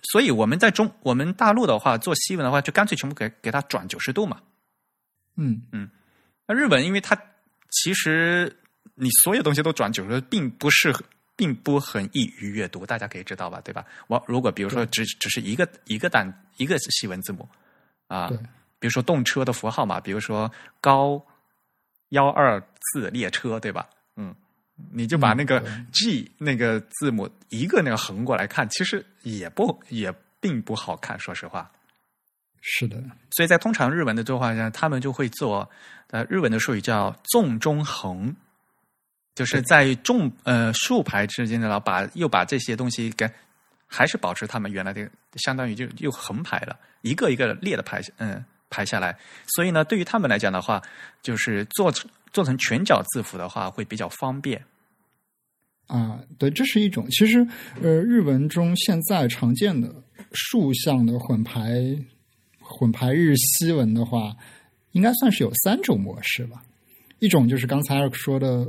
[0.03, 4.41] 所以我们在中我们大陆的话做西文的话，就干脆全部给给它转九十度嘛。
[5.35, 5.89] 嗯嗯，
[6.47, 7.15] 那日本因为它
[7.69, 8.57] 其实
[8.95, 10.95] 你所有东西都转九十度，并不是。
[11.39, 13.62] 并不很易于阅读，大家可以知道吧？
[13.62, 13.85] 对吧？
[14.07, 17.47] 我如果比如说只只是一个一个单一个西文字母
[18.07, 18.29] 啊，
[18.77, 21.25] 比如说动车的符号嘛，比如说高
[22.09, 23.88] 幺二四列车，对吧？
[24.17, 24.35] 嗯，
[24.92, 31.72] 你就把那个 G 那个字母一个那个横过来看，其实也不也并不好看，说实话。
[32.62, 35.70] 是的，所以在通常日文的作画下，他们就会做
[36.10, 38.36] 呃日文的术语叫纵中横。
[39.36, 43.30] 就是在纵呃竖排之间的，把又把这些东西给
[43.88, 50.82] 还是保持他们原来的，相当于就又横排了一个一个列的排嗯排下来，所以呢，对于他们来讲的话，
[51.21, 54.63] 就是做成做成全角字符的话会比较方便。
[55.88, 57.08] 啊，对，这是一种。
[57.10, 57.45] 其实
[57.82, 59.93] 呃，日文中现在常见的
[60.32, 61.71] 竖向的混排
[62.60, 64.36] 混排日西文的话，
[64.91, 66.62] 应该算是有三种模式吧。
[67.19, 68.67] 一种就是刚才说的。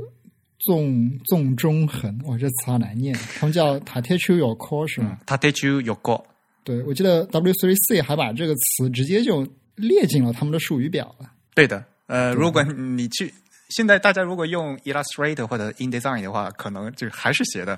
[0.63, 3.15] 纵纵中横，哇，这词好难念。
[3.39, 6.23] 他们叫 “tatechu yoko” 是吗？“tatechu yoko”。
[6.63, 9.43] 对，我记得 W3C 还把这个词直接就
[9.81, 11.29] 列进了他们的术语表了。
[11.53, 13.33] 对的，呃，如果你去
[13.69, 17.77] 现在大家如果用 Illustrator 或者 InDesign 的话，可能就还是写的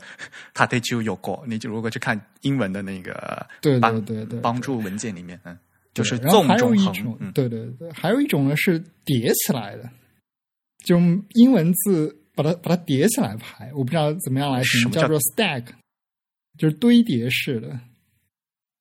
[0.54, 1.44] “tatechu yoko”。
[1.48, 5.58] 你就如果去看英文的那个对对对对帮助文件里面，嗯，
[5.94, 7.32] 就是纵中横。
[7.34, 9.90] 对对对，还有一种呢是叠起来的，
[10.86, 11.00] 就
[11.34, 12.20] 英文字。
[12.36, 15.66] 把它把它叠起来排，我不知道怎么样来形容，叫做 stack，
[16.58, 17.80] 就是堆叠式的。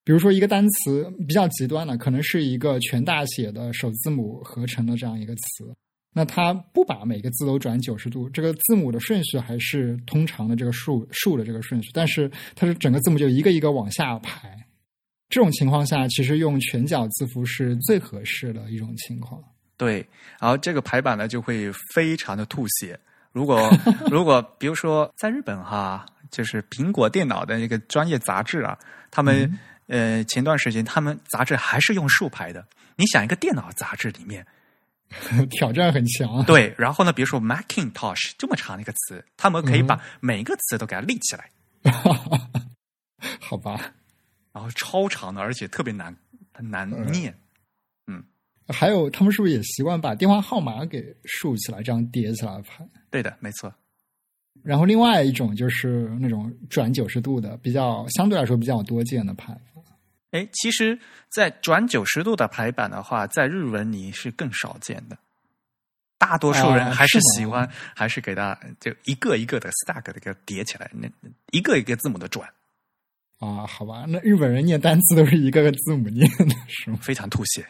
[0.04, 5.74] 比如说一个单词比较极端的，可能是一个全大写的首字母合成的这样一个词，
[6.12, 14.58] 那它不把每个字都转九十度，这个字母的顺序还是通常的这个数数的这个顺序，但是它是整个字母就一个一个往下排。
[15.28, 19.42] 这种情况下，其实用全角字符是最合适的一种情况。
[19.78, 20.06] 对，
[20.38, 22.98] 然后这个排版呢就会非常的吐血。
[23.32, 23.70] 如果
[24.10, 28.78] 如果比如说在日本哈，就是苹果电脑的那个专业杂志啊，
[29.10, 29.50] 他们
[29.92, 32.66] 呃前段时间他们杂志还是用竖排的。
[32.96, 34.46] 你想一个电脑杂志里面
[35.50, 36.74] 挑战很强，对。
[36.78, 41.50] 然后呢，比如说 Macintosh 这么长的一个词，他们可以把每一个词都给它立起来，
[43.38, 43.92] 好吧？
[44.52, 46.16] 然后超长的，而且特别难
[46.58, 47.32] 难念。
[48.06, 48.22] 嗯
[48.68, 52.86] 还有，他们是不是也习惯把电话号码给竖起来，这样叠起来排？
[53.10, 53.72] 对的，没错。
[54.62, 59.71] 然后另外一种就是那种转九十度的，比较相对来说比较多见的排法。
[60.32, 60.98] 哎，其实，
[61.30, 65.16] 在转九十度的排版的话，在日文里是更少见的。
[66.18, 71.08] 大多数人啊还是喜欢，还是给它就一个一个的 stack 的给它叠起来，那
[71.50, 72.48] 一个一个字母的转，
[73.40, 76.98] 啊，好吧，那日本人念单词都是一个个字母念的，是吗？
[77.02, 77.66] 非常吐血。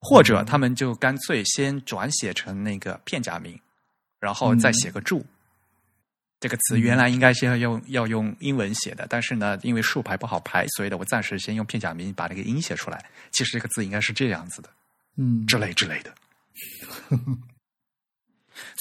[0.00, 3.60] 或者他们就干脆先转写成那个片假名，
[4.18, 5.24] 然后再写个注。
[6.40, 13.04] 这个词原来应该是要用要用英文写的，但是呢，因为竖排不好排，所以呢，我暂时先用片假名把那个音写出来。
[13.32, 14.68] 其实这个字应该是这样子的。
[15.16, 16.14] 嗯，之类之类的。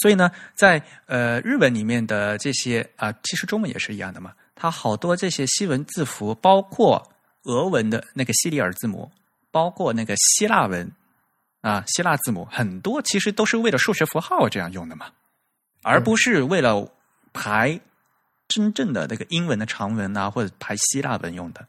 [0.02, 4.34] 所以呢，在呃日文里面的这些啊、其实中文也是一样的嘛。
[4.54, 7.12] 它好多这些西文字符，包括
[7.44, 9.12] 俄文的那个西里尔字母，
[9.52, 10.92] 包括那个希腊文
[11.62, 15.12] 啊希腊字母，很多其实都是为了数学符号这样用的嘛，
[15.84, 16.92] 而不是为了
[17.34, 17.80] 排
[18.48, 21.68] 真正的那个英文的长文啊，或者排希腊文用的。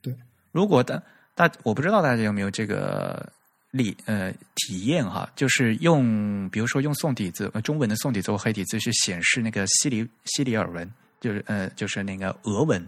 [0.00, 0.14] 对，
[0.52, 1.02] 如果的
[1.34, 3.30] 大我不知道大家有没有这个
[3.70, 12.86] 例呃体验哈，就是用比如说用宋体字呃中文的宋体字或黑体字去显示那个西里西里尔文，就是呃就是那个俄文，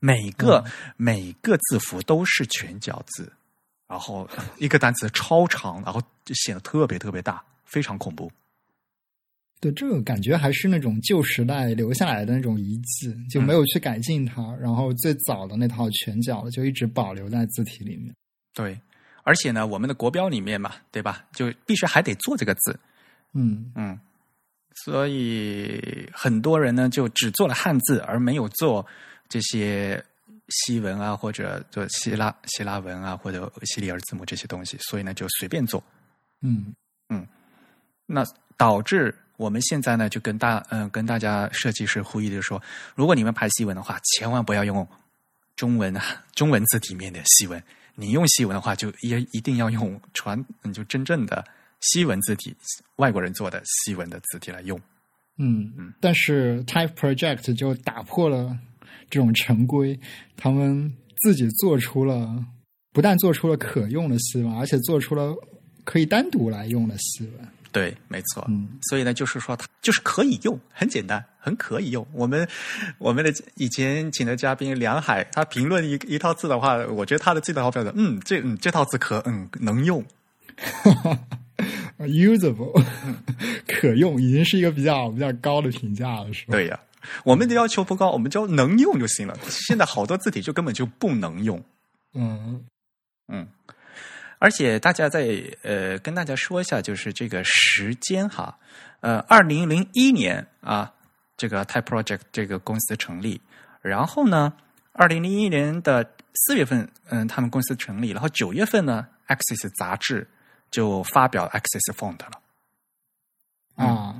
[0.00, 0.64] 每个、
[0.96, 3.32] 每个字符都是全角字，
[3.86, 8.30] 然后一个单词超长，然后就显得特别特别大，非常恐怖。
[9.60, 18.14] 对，这个感觉还是那种旧时代留下来的那种遗迹，就没有去改进它，然后最早的那套拳脚就一直保留在字体里面。
[18.54, 18.80] 对，
[19.22, 21.26] 而且呢，我们的国标里面嘛，对吧？
[21.34, 22.80] 就必须还得做这个字，
[23.34, 24.00] 嗯，嗯，
[24.82, 28.84] 所以很多人呢就只做了汉字，而没有做
[29.28, 30.02] 这些
[30.48, 35.84] 西文啊，或者做希腊希腊文啊，或者西里尔字母这些东西，所以呢就随便做。
[36.40, 36.74] 嗯
[37.10, 37.26] 嗯，
[38.06, 38.24] 那
[38.56, 42.62] 导致我们现在呢就跟大嗯、跟大家设计师呼吁的说，
[42.94, 44.86] 如果你们排西文的话，千万不要用
[45.56, 46.02] 中文啊
[46.36, 47.62] 中文字体面的西文，
[47.94, 51.42] 你用西文的话，就也一定要用传你就真正的
[51.80, 52.54] 西文字体，
[52.96, 54.78] 外国人做的西文的字体来用。
[55.38, 58.54] 嗯，但是 Type Project 就打破了
[59.08, 59.98] 这种陈规，
[60.36, 62.44] 他们自己做出了，
[62.92, 65.34] 不但做出了可用的西文，而且做出了
[65.84, 67.48] 可以单独来用的西文。
[67.72, 68.44] 对，没错。
[68.48, 72.06] 嗯所以呢，就是说它就是可以用，很简单，很可以用。
[72.12, 72.48] 我们
[72.98, 80.04] 我们的以前请的嘉宾梁海，他评论一一套字的话，我觉得他的最好标准，嗯，这嗯这套字可嗯能用。
[81.98, 82.82] usable
[83.66, 86.52] 可用已经是一个比较比较高的评价了，是吧？
[86.52, 86.80] 对呀，
[87.24, 89.38] 我们的要求不高，我们只要能用就行了。
[89.48, 91.62] 现在好多字体就根本就不能用。
[92.14, 92.64] 嗯
[93.28, 93.46] 嗯，
[94.40, 98.58] 而且大家在呃跟大家说一下，就是这个时间哈，
[99.00, 100.90] 呃，二零零一年啊，
[101.36, 103.38] 这个 Type Project 这个公司成立，
[103.82, 104.54] 然后呢，
[104.92, 106.14] 二零零一年的
[106.46, 110.26] 四月份，嗯，他们公司成立，然后九月份呢，Access 杂志
[110.70, 112.40] 就发表 Access Font 了。
[113.76, 114.16] 啊，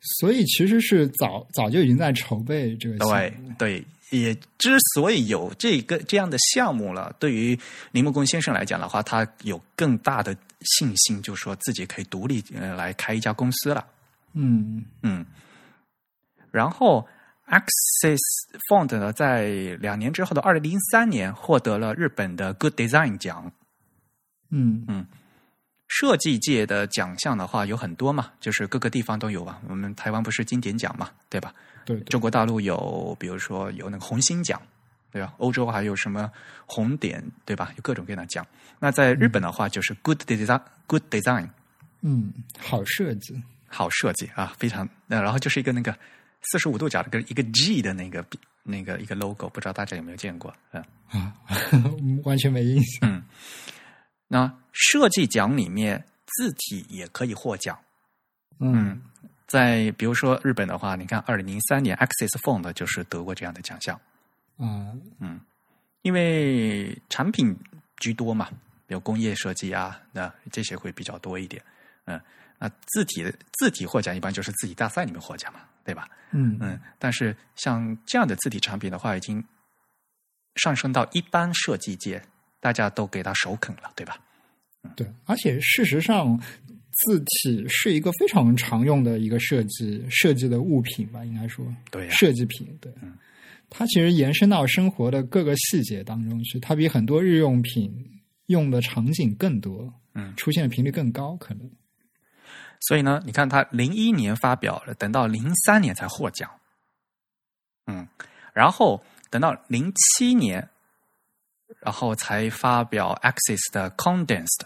[0.00, 3.34] 所以其实是早早就已经在筹备这个对。
[3.58, 7.58] 对，也之所以有这个这样的项目了，对于
[7.92, 13.86] 林木工先生来讲的话，他有更大的信心，就说自己可以独立呃来开一家公司了。
[14.32, 15.24] 嗯嗯，
[16.50, 17.06] 然后
[17.46, 18.18] Access
[18.70, 19.48] Font 呢，在
[19.80, 23.52] 两年之后的二零零三年获得了日本的 Good Design 奖。
[24.50, 25.06] 嗯嗯
[25.88, 29.58] 设计界的奖项的话有很多嘛，就是各个地方都有吧。
[29.68, 31.54] 我们台湾不是经典奖嘛，对吧？
[31.88, 34.60] 对对中国大陆有，比如说有那个红星奖，
[35.10, 35.32] 对吧？
[35.38, 36.30] 欧洲还有什么
[36.66, 37.72] 红点，对吧？
[37.76, 38.46] 有各种各样的奖。
[38.78, 41.48] 那在日本的话，就是 Good Design，Good Design，
[42.02, 44.86] 嗯，好设计好设计啊，非常。
[45.06, 45.96] 那然后就是一个那个
[46.42, 48.22] 四十五度角的个一个 G 的那个
[48.62, 50.54] 那个一个 logo，不知道大家有没有见过？
[50.72, 51.34] 嗯，啊，
[52.24, 53.22] 完全没印象。
[54.28, 57.78] 那设计奖里面字体也可以获奖。
[58.60, 59.00] 嗯
[59.48, 64.00] 在比如说日本的话，你看二零零三年 Access Font 就是得过这样的奖项，
[64.58, 65.40] 嗯，
[66.02, 67.58] 因为产品
[67.96, 68.48] 居多嘛，
[68.86, 71.62] 比如工业设计啊，那这些会比较多一点。
[72.04, 72.20] 嗯，
[72.58, 76.08] 那字体的字体获奖一般就是字体大赛里面获奖嘛，对吧？
[76.30, 79.42] 嗯嗯，但是像这样的字体产品的话，已经
[80.56, 82.22] 上升到一般设计界，
[82.60, 84.18] 大家都给它首肯了，对吧？
[84.94, 86.38] 对，而且事实上，
[87.04, 92.76] 字体是一个非常常用的一个设计设计的物品吧，应该说，对呀设计品。
[92.80, 92.92] 对，
[93.70, 97.92] 它其实延伸到生活的各个细节当中去，它比很多日用品
[98.46, 101.70] 用的场景更多，嗯，出现的频率更高，可能。
[102.80, 106.50] 所以呢，你看他零一年发表了，等到零三年才获奖，
[107.86, 108.06] 嗯，
[108.52, 110.68] 然后等到零七年，
[111.80, 114.62] 然后才发表 Access 的 Condensed，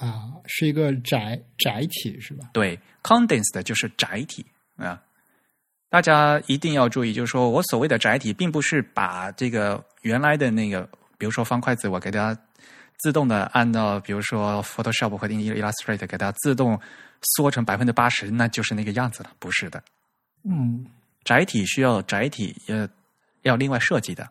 [0.00, 2.48] 啊，是一个载载体是吧？
[2.54, 4.44] 对，condensed 就是载体
[4.76, 5.00] 啊。
[5.90, 10.88] 大家一定要注意，就是说我所谓的载体，并不是把这个原来的那个，
[11.18, 12.34] 比如说方块字，我给它
[12.98, 16.80] 自动的按照，比如说 Photoshop 或者 Illustrator 给它自动
[17.36, 19.32] 缩成百分之八十，那就是那个样子了。
[19.38, 19.82] 不是的，
[20.44, 20.86] 嗯，
[21.24, 22.88] 载体需要载体要
[23.42, 24.26] 要另外设计的。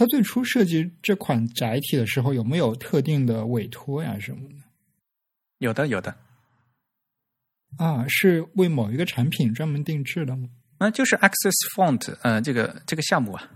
[0.00, 4.54] 他最初设计这款载体的时候，有没有特定的委托呀什么的？
[5.58, 6.16] 有的，有的。
[7.76, 10.48] 啊，是为某一个产品专门定制的吗？
[10.78, 13.50] 那就是 Access Font，呃，这个这个项目啊。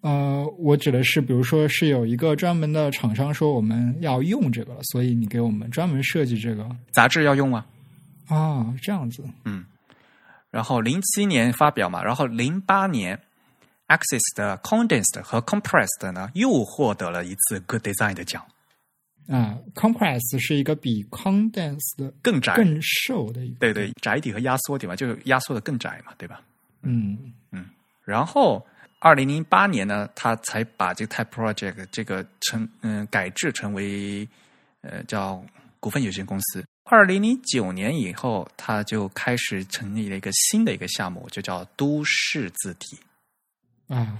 [0.00, 7.66] 呃，我指的是，比如说是有一个专门的厂商说我们要用这个了，所以你给我们专门设计这个杂志要用啊。
[8.28, 9.22] 啊，这样子。
[9.44, 9.66] 嗯。
[10.50, 13.20] 然后零七年发表嘛，然后零八年
[13.88, 18.44] ，Access 的 Condensed 和 Compressed 呢又获得了一次 Good Design 的奖。
[19.28, 26.40] 啊，compress 是一个比 condensed 更窄、更瘦的一个，对对，窄体和压缩体嘛，就是压缩的更窄嘛，对吧？
[26.82, 27.66] 嗯嗯。
[28.04, 28.64] 然后，
[29.00, 34.28] 二零零八年呢，他才把这个 Type Project 这个成嗯改制成为
[34.82, 35.44] 呃叫
[35.80, 36.64] 股份有限公司。
[36.84, 42.96] 二零零九年以后，他就开始成立了一个新的一个项目，就叫都市字体。
[43.88, 44.18] 啊，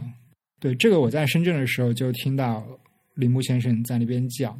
[0.61, 2.67] 对，这个我在深圳的时候就听到
[3.15, 4.59] 铃木先生在那边讲。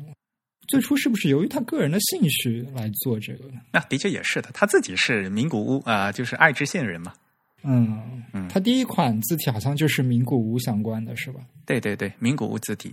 [0.69, 3.45] 最初是不是由于他个人的兴趣来做这个？
[3.73, 7.15] 那的确也是的，他自己是名古屋啊，就是爱知县人嘛。
[7.63, 11.41] 嗯嗯，他第一款字体好像就是名古屋相关的是吧？
[11.65, 12.93] 对对对，名古屋字体，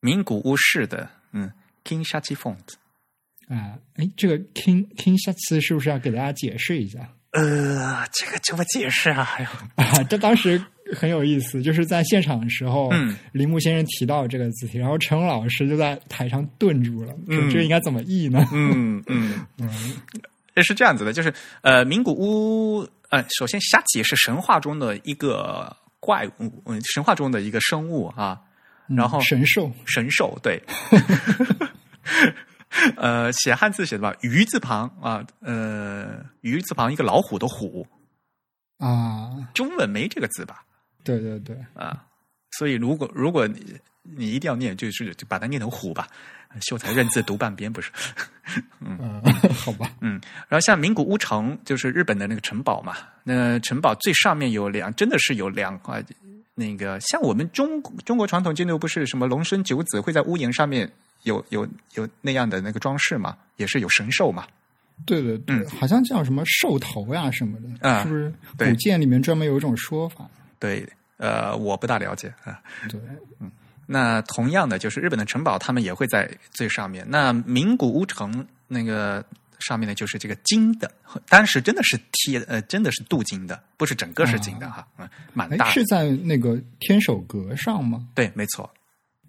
[0.00, 1.50] 名古屋市的嗯
[1.84, 2.56] ，King Shachi Font。
[3.48, 7.12] 啊，哎，这个 King King Shachi 是不是要给大家解释一下？
[7.32, 9.28] 呃，这个怎么解释啊？
[9.36, 9.48] 哎呦
[9.82, 10.60] 啊，这当时。
[10.96, 18.42] 很有意思，就是在现场的时候，嗯，铃木先生提到这个字体，然后陈老师就在台上顿住了，说这应该怎么译呢？
[18.54, 19.68] 嗯嗯 嗯，
[20.62, 28.40] 是这样子的，就是呃，名古屋呃，首先虾起是神话中的一个怪物，嗯，神话中的一个生物啊，
[28.88, 30.58] 然后神兽，神兽对，
[32.96, 37.86] 呃，写汉字写的吧，鱼字旁啊，呃，鱼字旁一个老虎的虎
[38.78, 40.64] 啊，中文没这个字吧？
[41.04, 42.04] 对对对啊，
[42.58, 46.08] 所以如果如果你你一定要念，就是就把它念成虎吧。
[46.62, 47.92] 秀才认字读半边，不是？
[48.80, 49.92] 嗯， 好吧。
[50.00, 52.96] 嗯，然后像名古屋城，就是日本的那个城堡嘛。
[53.22, 56.02] 那城堡最上面有两，真的是有两块。
[56.58, 60.90] 那个像我们中中国传统建筑，不是什么龙生九子会在屋檐上面
[61.22, 63.36] 有有有那样的那个装饰嘛？
[63.58, 64.44] 也是有神兽嘛？
[65.06, 68.32] 对对对，好像叫什么兽头呀什么的，啊、是不是？
[68.58, 70.28] 古建里面专门有一种说法。
[70.58, 70.84] 对，
[71.18, 72.60] 呃，我不大了解啊。
[72.88, 73.00] 对，
[73.38, 73.48] 嗯，
[73.86, 77.06] 那同样的，就是日本的城堡，他们也会在最上面。
[77.08, 79.24] 那名古屋城那个
[79.60, 80.90] 上面呢，就是这个金的，
[81.28, 85.70] 当时真的是贴，呃，真的是镀金的，不是整个是金的哈，嗯，蛮大。
[85.70, 88.06] 是在那个天守阁上吗？
[88.14, 88.70] 对，没错。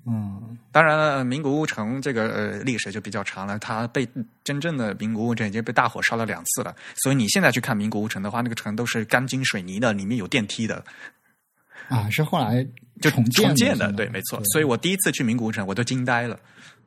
[0.06, 4.08] 嗯，当然了，名古屋城这个呃历史就比较长了，它被
[4.44, 10.84] 真正的名古屋城已经被大火烧了两次了，所以你现在去看名古屋城的话，那个城都是钢筋水泥的，里面有电梯的。
[11.90, 12.66] 啊，是后来
[13.02, 14.42] 就重建建的，对，没错。
[14.46, 16.40] 所以我第一次去名古屋城，我都惊呆了。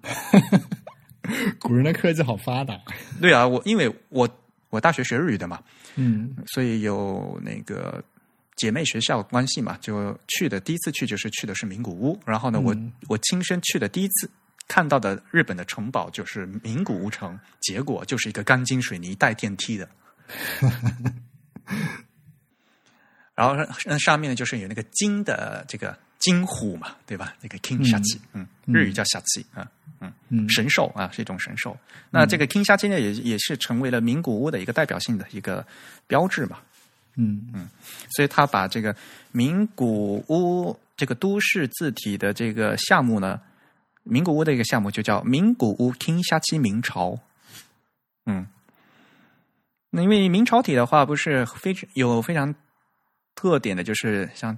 [1.59, 2.79] 古人的科技好发达。
[3.21, 4.29] 对啊，我因为我
[4.71, 5.63] 我大学学日语的嘛，
[5.97, 8.03] 嗯，所以有那个
[8.57, 12.77] 姐妹学校关系嘛，就去的第一次去就是去的是名古屋，然后呢，我
[13.09, 14.31] 我亲身去的第一次
[14.69, 19.89] 看到的日本的城堡就是名古屋城，结果就是一个钢筋水泥带电梯的。
[23.35, 23.57] 然后
[23.99, 27.35] 上面呢，就是有那个金的这个金虎嘛，对吧？
[27.43, 29.71] 那个 king 下气，嗯，日语叫下气啊，
[30.31, 31.77] 嗯，神兽啊，是一种神兽。
[32.11, 35.67] 那这个 king 下气呢，也也是成为了名古屋的一个代表性的一个
[36.07, 36.59] 标志嘛，
[37.17, 37.69] 嗯嗯，
[38.17, 38.95] 所以他把这个
[39.33, 43.41] 名古屋这个都市字体的这个项目呢，
[44.03, 47.19] 名古屋的一个项目就叫名古屋 king 下气明朝，
[48.27, 48.47] 嗯，
[49.91, 52.55] 那因为明朝体的话，不是非常有非常。
[53.35, 54.57] 特点的就是像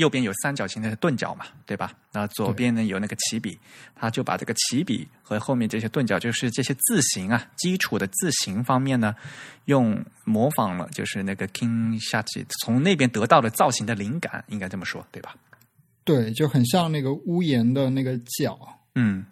[0.00, 1.92] 右边有三角形的钝角嘛，对吧？
[2.12, 3.58] 那左边呢有那个起笔，
[3.94, 9.14] 他就把这个起笔和后面这些钝角，就是这些字形啊，基础的字形方面呢，
[9.66, 15.36] 用模仿了，就是那个 King 下棋从那边得到的造型的灵感，应该这么说，对吧？
[16.02, 18.58] 对，就很像那个屋檐的那个角，
[18.94, 19.24] 嗯，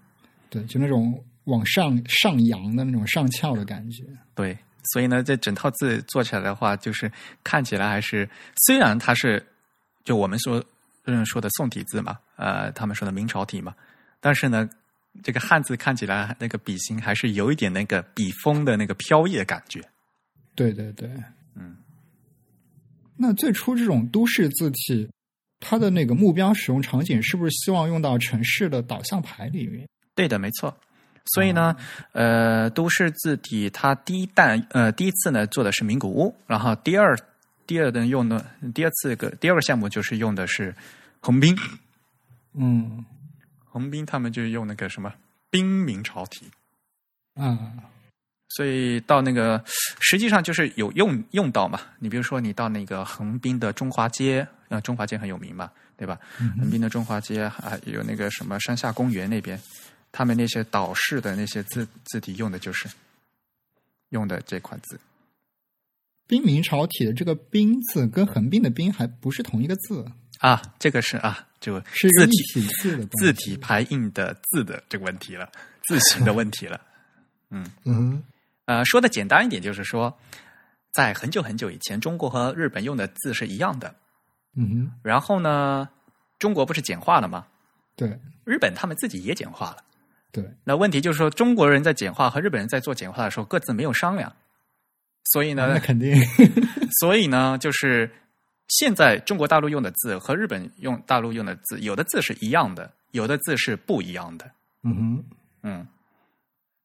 [0.51, 4.05] 对，就那种往上上扬的那种上翘的感觉，
[4.35, 4.57] 对。
[4.95, 7.13] 所以呢，这整套字做起来的话，就是
[7.45, 8.27] 看起来还是
[8.67, 9.45] 虽然它是
[10.09, 10.65] 就我们说
[11.05, 13.75] 嗯说的宋体字嘛，呃，他们说的明朝体嘛，
[14.21, 14.67] 但是呢，
[15.23, 19.83] 这个汉字看起来那个笔形还是有一点那个笔锋的那个飘逸的感觉。
[20.55, 21.11] 对对对，
[21.55, 21.77] 嗯。
[23.19, 25.07] 那最初这种都市字体，
[25.61, 29.87] 它的那个目标使用场景是不是希望用到城市的导向牌里面？
[30.15, 30.75] 对的，没错。
[31.35, 31.77] 所以呢，
[32.13, 37.15] 呃，都市字体它第一代呃第一次呢做的是名古屋，然后第二
[37.69, 38.45] 第二的用的
[38.75, 40.75] 第二次个第二个项目就是用的是
[41.21, 41.57] 横滨。
[42.55, 43.05] 嗯，
[43.65, 45.15] 横滨他们就用那个什么
[45.51, 46.51] 冰明朝体。
[47.37, 47.79] 嗯。
[48.53, 49.63] 所以到那个，
[50.01, 51.79] 实际上就是有用用到嘛。
[51.99, 56.19] 你比如说，你到那个横滨的中华街，呃，中华街很有名嘛，对吧？
[56.57, 59.61] 横滨的中华街啊，有那个什么山下公园那边，
[60.11, 62.89] 他们那些岛式的那些字字体用的就是
[64.09, 64.99] 用的这款字。
[66.29, 70.05] 冰明朝体的这个“冰”字跟横滨的“冰”还不是同一个字
[70.39, 75.51] 啊，这个是啊，就是字体字的字体排印的字的这个问题了，
[75.87, 76.81] 字形的问题了。
[77.51, 78.23] 嗯嗯。
[78.67, 80.15] 呃，说的简单一点，就是说，
[80.93, 83.95] 在很久很久以前，中国和日本用的字是一样的。
[84.55, 84.93] 嗯哼。
[85.03, 85.89] 然后呢，
[86.39, 87.47] 中国不是简化了吗？
[87.97, 88.21] 对。
[88.45, 89.79] 日本他们自己也简化了。
[90.31, 90.45] 对。
[90.63, 94.31] 那问题就是说，中国人在简化和日本人在做简化的时候，各自没有商量。
[95.25, 96.17] 所以呢，那肯定。
[97.01, 98.11] 所以呢，就是
[98.69, 104.51] 现在中国大陆用的字和日本用大陆用的字，有的字是一样的，有的字是不一样的。
[104.83, 105.25] 嗯哼。
[105.63, 105.87] 嗯。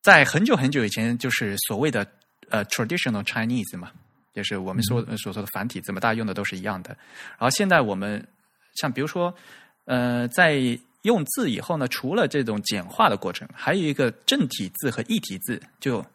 [0.01, 2.05] 在很久很久以前，就是所谓的
[2.49, 3.89] 呃 traditional Chinese 嘛，
[4.33, 6.89] 就是我们说所说的繁体字嘛，大家用的都是一样的。
[7.37, 8.27] 然后现在我们
[8.75, 9.33] 像比如说，
[9.85, 10.59] 呃，在
[11.03, 16.05] 用字以后呢，除了这种简化的过程，还有一个正体字和异体字，就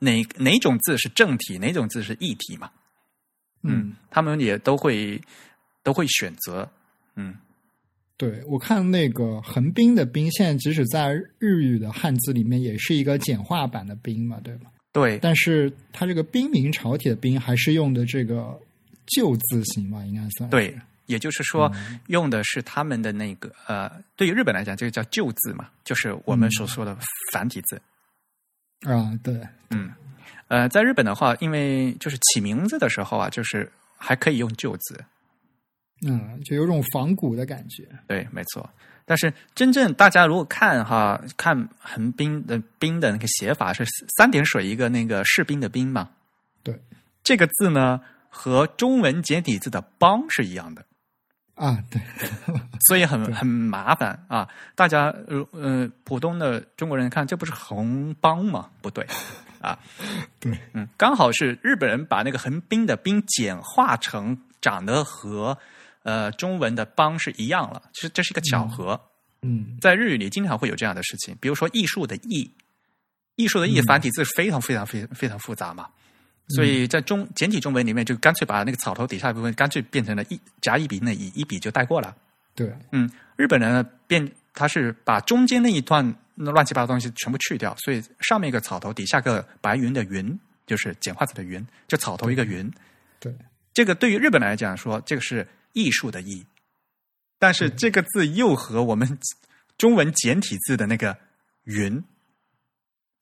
[0.00, 2.70] 哪哪种字是正体，哪种字是异体嘛？
[3.62, 5.20] 嗯，他们也都会
[5.82, 6.68] 都会选择，
[7.14, 7.34] 嗯。
[8.18, 14.70] 对，我看那个横滨的“滨”，现在即使在日语的汉字里面，也是一个简化版的“滨”嘛，对吗？
[14.90, 15.18] 对。
[15.18, 18.58] 但是它这个冰民朝体的“冰”还是用的这个
[19.04, 20.48] 旧字形嘛，应该算。
[20.48, 20.74] 对，
[21.04, 21.70] 也就是说，
[22.06, 26.96] 用的是他们的那个呃，对于日本来讲，这个叫旧字嘛，就是我们所说的
[27.34, 27.78] 繁体字。
[28.82, 29.90] 啊，对，嗯，
[30.48, 35.04] 呃，在日本的话，因为就是起名字的时候啊，就是还可以用旧字。
[36.06, 37.88] 嗯，就有种仿古的感觉。
[38.06, 38.68] 对，没错。
[39.06, 43.84] 但是真正大家如果看哈，看横滨的“滨”的那个写法是
[44.18, 46.10] 三点水一个那个士兵的“兵”嘛？
[46.62, 46.78] 对，
[47.22, 50.84] 这个字呢和中文简体字的“邦”是一样的
[51.56, 51.82] 啊。
[51.90, 52.00] 对，
[52.88, 54.48] 所以很很麻烦啊。
[54.74, 55.12] 大家
[55.52, 58.70] 呃，普通的中国人看，这不是横邦吗？
[58.80, 59.04] 不对
[59.60, 59.76] 啊。
[60.38, 65.58] 对，嗯，刚好是日本人把那个横滨的“滨”简化成长得和。
[66.02, 69.00] 呃，中文的“邦”是一样了，其实这是一个巧合。
[69.42, 72.48] 嗯，在日语里经常会有这样的事情，比如说“艺术”的“艺”，
[73.34, 75.88] 艺术的“艺”繁体字非常非常非常非常复杂嘛，
[76.48, 82.16] 所以在中简体中文里面就干脆把那个草头底下一部分干脆变成了一甲一笔那一一笔就带过了。
[82.54, 92.70] 对，嗯，日本人呢变他是把中间那一段那乱七八糟东西全部去掉，所以上面一个草头，底下个白云的“云”，就是简化字的“云”，就草头一个“云”。
[93.20, 93.34] 对，
[93.74, 95.46] 这个对于日本来讲说，这个是。
[95.76, 96.42] 艺术的“艺”，
[97.38, 99.18] 但是这个字又和我们
[99.76, 101.14] 中文简体字的那个
[101.64, 102.02] “云”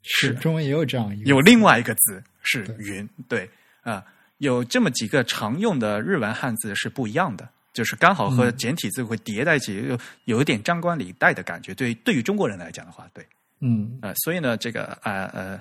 [0.03, 3.51] 是中文也有这样一个有另外一个字是“云”，对
[3.83, 4.05] 啊，
[4.39, 11.75] 有这么几个常用的日文汉字是不一样的，就是刚好和简体字会叠在一起，有有一点张冠李戴的感觉。
[11.75, 13.27] 对，对于中国人来讲的话，对，
[13.61, 15.61] 嗯呃，所以呢，这个呃呃，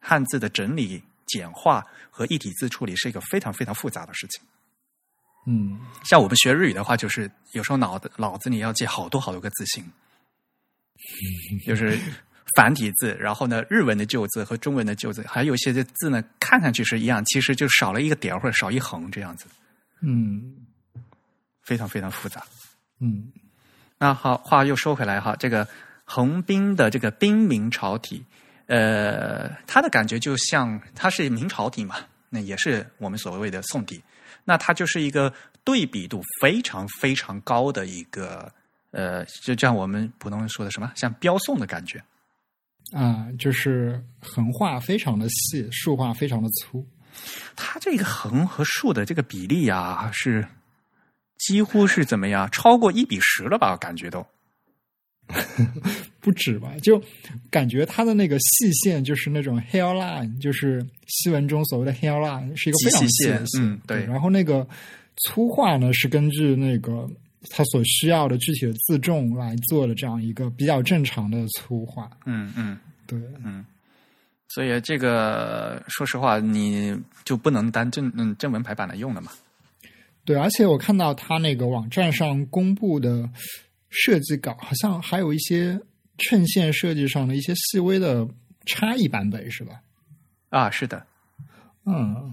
[0.00, 4.42] 汉字的整理、简化和一体字处理是一个非常非常复杂的事情。
[5.46, 9.84] 嗯，像我们学日语的话，就是有时候脑子脑子里要记好多好多个字形，
[11.66, 11.98] 就是
[12.56, 19.46] 繁体字，然后呢，日文的旧字和中文的旧字，还有一些的字呢，看上去是一样，其实就少了一个点或者少一横这样子。
[20.02, 20.54] 嗯，
[21.62, 22.42] 非常非常复杂。
[23.00, 23.32] 嗯，
[23.98, 25.66] 那好，话又说回来哈，这个
[26.04, 28.24] 横滨的这个滨明朝体，
[28.66, 31.96] 呃，它的感觉就像它是明朝体嘛，
[32.28, 34.02] 那也是我们所谓的宋体。
[34.44, 35.32] 那它就是一个
[35.64, 38.52] 对比度非常非常高的一个，
[38.90, 42.02] 呃，就像我们普通人说的什么，像标宋的感觉
[42.92, 46.86] 啊，就是横画非常的细，竖画非常的粗。
[47.56, 50.46] 它这个横和竖的这个比例啊，是
[51.38, 52.48] 几乎是怎么样？
[52.50, 53.76] 超过一比十了吧？
[53.76, 54.24] 感觉都。
[56.20, 57.02] 不止吧，就
[57.50, 63.62] 感觉它的那个细线就是那种 hairline，就是西文中所谓的 hairline，是一个非常细的线。
[63.62, 64.04] 嗯，对。
[64.04, 64.66] 然后那个
[65.16, 67.08] 粗画呢，是根据那个
[67.50, 72.10] 它所需要的具体的自重来做的这样一个比较正常的粗化。
[72.26, 73.64] 嗯嗯，对，嗯。
[74.48, 79.32] 所以这个说实话，你就不能当正嗯正文排版来用了嘛？
[80.24, 83.28] 对，而且我看到他那个网站上公布的
[83.90, 85.80] 设计稿，好像还有一些
[86.18, 88.26] 衬线设计上的一些细微的
[88.64, 89.80] 差异版本，是吧？
[90.50, 91.04] 啊，是的。
[91.84, 92.32] 嗯，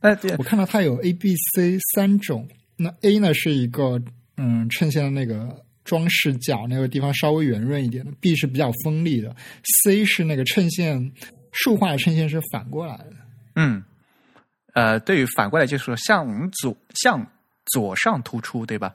[0.00, 2.48] 哎，我看到它有 A、B、C 三种。
[2.76, 4.00] 那 A 呢是一个
[4.38, 9.36] 嗯衬线的那个装饰角那个地方稍微圆润一点的，B 是比较锋利的
[9.84, 11.12] ，C 是那个衬线。
[11.50, 13.16] 竖画的衬线是反过来的，
[13.56, 13.82] 嗯，
[14.74, 17.26] 呃，对于反过来就是说向左向
[17.72, 18.94] 左上突出，对吧？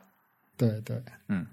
[0.56, 0.96] 对对，
[1.28, 1.46] 嗯，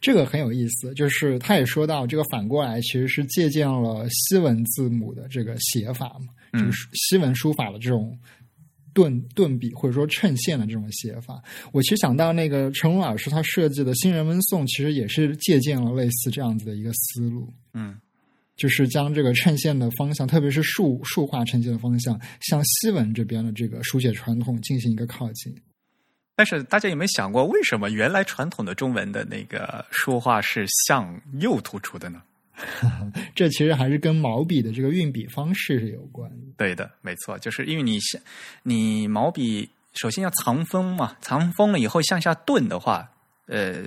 [0.00, 8.18] 这个很有意思，就是他也说到，这个反过来其实是借鉴了西文字母的这个写法嘛，就是西文书法的这种
[8.96, 11.42] 顿顿笔或者说衬线的这种写法。
[11.70, 17.94] 我其实想到那个成龙老师他设计的新人文颂，其实也是借鉴了类似这样子的一个思路，嗯。
[18.56, 25.54] 就是将这个衬线的方向，特别是竖竖画衬线的方向，向西文这边的这个书写传统进行一个靠近。
[26.34, 32.22] 但是大家有没有想过，为什么原来传统的中文的那个书画是向右突出的呢？
[33.34, 36.30] 这其实还是跟毛笔的这个运笔方式是有关。
[36.56, 38.20] 对的，没错，就是因为你向
[38.62, 43.10] 你毛笔首先要藏锋嘛，藏锋了以后向下顿的话，
[43.46, 43.84] 呃，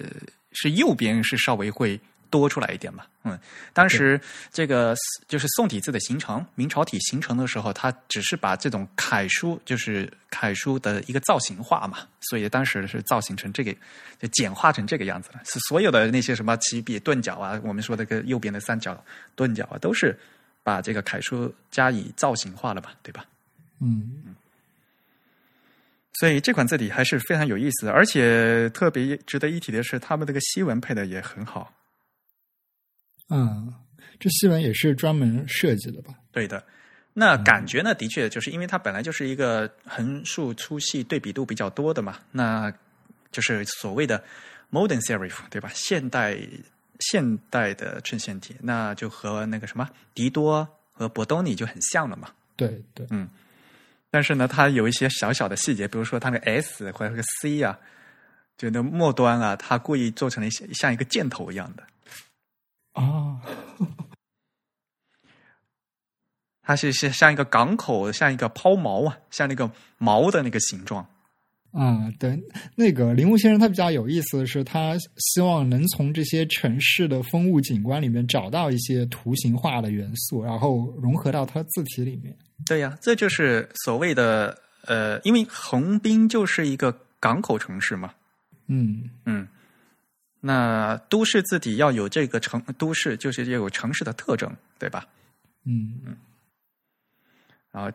[0.52, 2.00] 是右边是稍微会。
[2.30, 3.38] 多出来一点吧，嗯，
[3.74, 4.20] 当时
[4.52, 4.96] 这个
[5.28, 13.74] 就是宋体字的形成，明朝体形成的时候，它只是把这种楷书，就是楷书的一个造型化嘛，所以当时是造型成这个，
[14.20, 15.42] 就简化成这个样子了。
[15.44, 19.04] 是所有的那些什么起笔钝角啊，我们说的个右边的三角
[19.36, 20.18] 钝角啊，都是
[20.62, 23.26] 把这个楷书加以造型化了吧，对吧？
[23.82, 24.36] 嗯，
[26.20, 31.74] 所以这款字体还是非常有意思的，而且特别值得一提的是，他们这个西文配的也很好。
[33.30, 33.74] 嗯，
[34.20, 36.14] 这西文也是专门设计的吧？
[36.32, 36.64] 对的，
[37.14, 42.72] 那感觉呢，的确就是因为它本来就是一个横竖粗细对比度比较多的嘛，那
[43.32, 44.24] 就是所谓的
[44.72, 45.70] modern serif，对吧？
[45.74, 46.38] 现代
[47.00, 52.30] 现代的衬线体，那就和那个什么迪多和博多尼就很像了嘛。
[52.56, 53.30] 对对，嗯，
[54.10, 57.80] 但是呢，它有一些小小的细节，比如说它那个 S 或者个 C 啊，
[58.58, 61.84] 就那末端啊，它故意做成了一些像一个箭头一样的。
[63.04, 63.42] 啊，
[66.62, 71.08] 它是是像一个港口，像一个抛锚啊，像那个锚的那个形状。
[71.72, 72.42] 啊，对，
[72.76, 82.36] 那个铃木先生他比较有意思的是，他希望能从这些城市的风物景观里面找到一些图形化的元素，然后融合到他字体里面。
[82.66, 88.12] 对呀，这就是所谓的呃，因为横滨就是一个港口城市嘛。
[88.66, 89.48] 嗯嗯。
[90.42, 95.06] 那都市字体要有这个城都市，就是要有城市的特征，对吧？
[95.66, 96.18] 嗯嗯。
[97.72, 97.92] 然后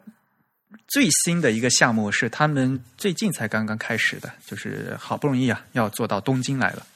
[0.86, 6.86] 最新的一个项目是他们最近才刚刚开始的，就是好不容易啊，要做到东京来了。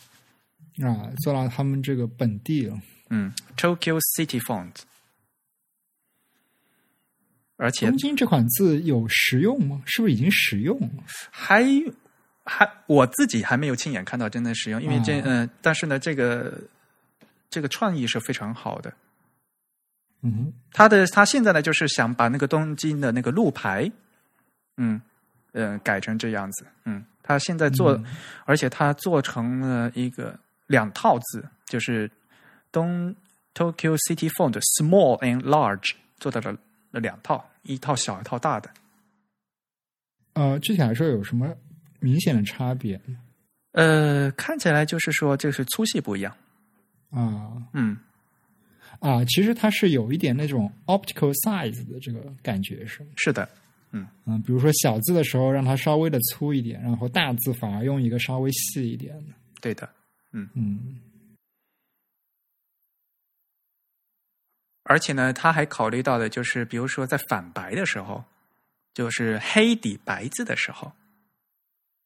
[0.86, 2.78] 啊，做到他们这个本地了。
[3.09, 4.74] 嗯，Tokyo City Font。
[7.57, 9.82] 而且东京这款字有实用吗？
[9.86, 11.05] 是不是已经实用了？
[11.30, 11.64] 还。
[12.49, 16.59] 还我自己还没有亲眼看到真的使用，因为这嗯，但是呢，这个
[17.51, 18.92] 这个创意是非常好的。
[20.22, 23.90] 嗯，他的他现在呢，就是想把那个东京的那个路牌，
[24.78, 25.01] 嗯
[25.53, 26.66] 嗯，改成这样子。
[26.84, 28.01] 嗯，他现在做，
[28.46, 30.36] 而且他做成了一个
[30.66, 32.11] 两套字，就是
[32.72, 33.14] 东
[33.55, 36.57] Tokyo City Font Small and Large 做到了
[36.92, 38.70] 两套，一套小，一套大的。
[40.32, 41.46] 呃，具体来说有什么？
[42.01, 43.01] 明显的差别，
[43.72, 46.36] 呃，看起来就是说，就是粗细不一样。
[47.11, 47.96] 啊，嗯，
[49.01, 53.49] 啊，其实它是有一点那种 optical size 的这个感觉，是是的，
[53.92, 54.07] 嗯。
[54.26, 59.14] 嗯，比如说小字的时候让它稍微的粗一点，然后大字反而用一个稍微细一点。
[59.26, 59.88] 的，对的，
[60.32, 60.49] 嗯。
[60.55, 61.01] 嗯，
[64.84, 68.24] 而且呢，他还考虑到的就是，比如说在反白的时候，
[68.94, 70.92] 就是黑底白字的时候。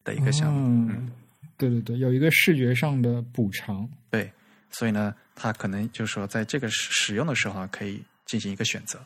[0.04, 1.10] 的一个项目，嗯，
[1.56, 4.30] 对对对，有一个视觉上的补偿，对，
[4.70, 8.98] 所以呢，他可能就是说，在这个使用的时候可以进行一个选择，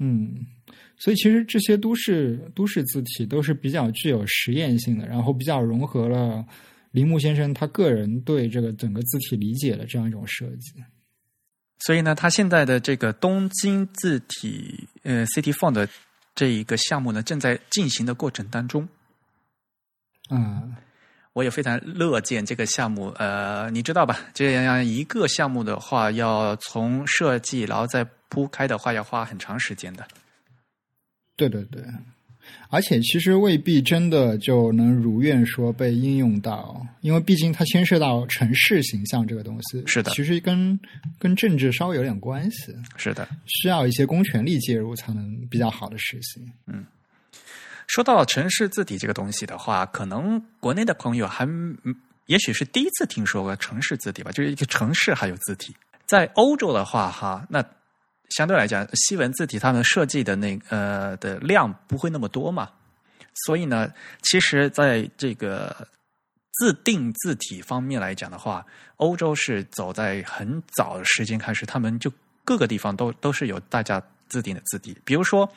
[0.00, 0.46] 嗯，
[0.96, 6.44] 所以其实这些都市都市字体都是比较具有实验性的，然后比较融合了
[6.92, 10.82] 铃木先生他个人对这个整个字体理解的这样一种设计，
[11.80, 15.88] 所以呢，他现在的这个东京字体呃 City Font
[16.34, 18.88] 这一个项目呢，正在进行的过程当中。
[20.30, 20.74] 嗯，
[21.32, 23.08] 我我也非常乐见这个项目。
[23.18, 24.18] 呃，你知道吧？
[24.34, 30.06] 这样一个项目的话，要从设计然后再铺开的话，要花很长时间的。
[31.36, 31.82] 对对对。
[32.68, 39.82] 而且其实未必真的就能如愿说被应用到，因为毕竟它牵涉到城市形象这个东西。
[39.86, 40.78] 是的，其实跟
[41.18, 42.74] 跟政治稍微有点关系。
[42.96, 46.42] 是的，需要一些公权力介入才能比较好的实行。
[46.66, 46.84] 嗯，
[47.92, 51.44] 说到城市字体这个东西的话，可能国内的朋友还
[52.26, 55.74] 也许是第一次听说过城市字体吧，就是一个城市还有字体。
[56.06, 57.64] 在欧洲的话，哈那。
[58.36, 62.70] 相对来讲，西文字体他们设计的那呃的量不会那么多嘛，
[63.44, 65.88] 所以呢，其实在这个
[66.52, 68.64] 自定字体方面来讲的话，
[68.98, 72.08] 欧洲是走在很早的时间开始，他们就
[72.44, 74.96] 各个地方都都是有大家自定的字体。
[75.04, 75.52] 比如说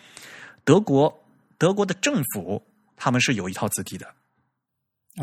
[0.63, 1.22] 德国，
[1.63, 2.61] 德国的政府
[2.97, 4.05] 他们是有一套字体的。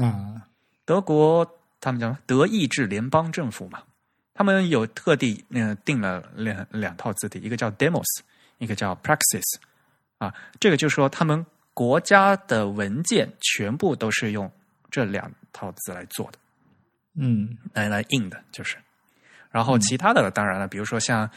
[0.03, 0.49] 啊，
[0.87, 1.47] 德国
[1.83, 3.83] 他们叫德意志联邦政府嘛。
[4.33, 8.07] 他们有特地嗯定了两两套字体，一个叫 Demos，
[8.57, 9.45] 一个叫 Praxis，
[10.17, 14.51] 啊，这个就是说他们国家的文件全部都是用
[14.91, 16.39] 这两套字来做的，
[17.17, 18.79] 嗯，来来印的，就是。
[19.51, 21.31] 然后其他的当然了，比如说像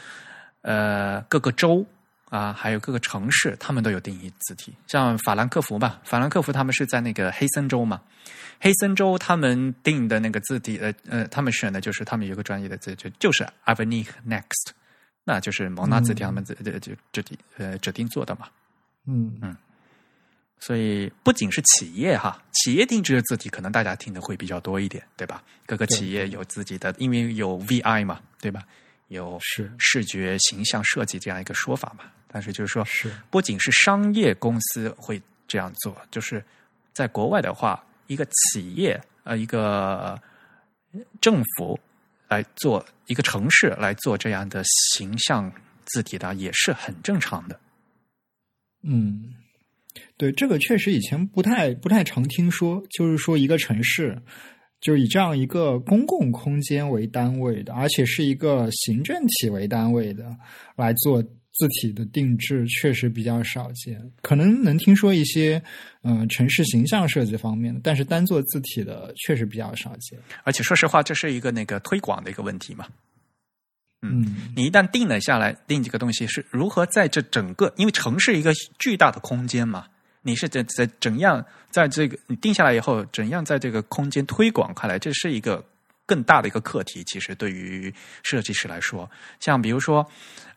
[0.62, 1.84] 呃各个州
[2.34, 8.02] 啊，还有各个城市，他们都有定义字体，像法兰克福吧，法兰克福他们是在那个黑森州嘛。
[8.60, 14.72] 黑森州他们定的那个字体，呃呃，他们选的就是他们有个专业的字，就就是 a v e n i e Next，
[15.22, 18.48] 那就是蒙纳字体他们字就就指定呃指定做的嘛。
[19.06, 19.56] 嗯嗯，
[20.58, 25.40] 所以不仅是企业哈，企业定制的字体可能大家听的会比较多一点，对吧？
[25.66, 28.64] 各个企业有自己的，因为有 VI 嘛，对吧？
[29.08, 32.04] 有是视觉形象设计这样一个说法嘛。
[32.34, 36.44] 但是就是说，是不仅是商业公司会这样做，就是
[36.92, 37.80] 在国外的话。
[38.06, 40.20] 一个企业呃，一个
[41.22, 41.80] 政府
[42.28, 44.62] 来做一个城市来做这样的
[44.92, 45.50] 形象
[45.86, 47.58] 字体的，也是很正常的。
[48.82, 49.34] 嗯，
[50.18, 54.20] 对，这个确实以前不太不太常听说，就是说一个城市
[54.82, 60.36] 就是以这样一个公共空间为单位的，而且是一个行政体为单位的
[60.76, 61.24] 来做。
[61.54, 65.62] 字体的定制确实比较少见，可能能听说一些，
[66.02, 70.18] 嗯，城市形象设计方面的，但是单做字体的确实比较少见。
[70.42, 72.86] 而且说实话，这是一个那个推广的一个问题嘛。
[74.02, 79.86] 嗯，你一旦定了下来，定这个东西是如何在这整个，因为城市一个巨大的空间嘛，
[80.22, 85.64] 你是怎怎怎样在这个你定下来以后，怎样在这个空间推广开来，这是一个
[86.06, 87.02] 更大的一个课题。
[87.04, 87.92] 其实对于
[88.22, 90.06] 设计师来说，像比如说。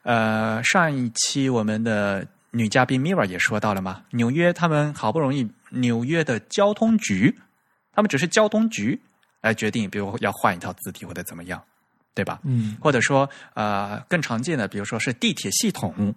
[0.03, 7.37] 呃，上一期我们的女嘉宾 Mira 也说到了嘛，纽约他们好不容易，纽约的交通局，
[7.91, 8.97] 他们只是交通局
[9.41, 11.61] 来决定，比如要换一套字体或者怎么样，
[12.13, 12.39] 对吧？
[12.45, 16.15] 嗯，或者说呃，更常见的，比如说是地铁系统，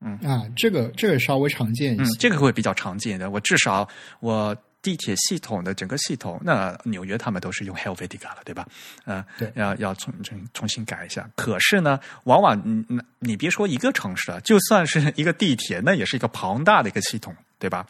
[0.00, 3.88] 嗯啊，这个这个稍微常见一些，这个会比较常见的，我至少
[4.18, 4.56] 我。
[4.84, 8.68] 地铁系统的整个系统，那纽约他们都是用 Helvetica 了，对吧？
[9.06, 11.26] 嗯，对，要要重重重新改一下。
[11.34, 17.86] 可是呢，往往你你别说一个城市了，就算是一个地铁，那也是一个庞大的一个系统，对吧？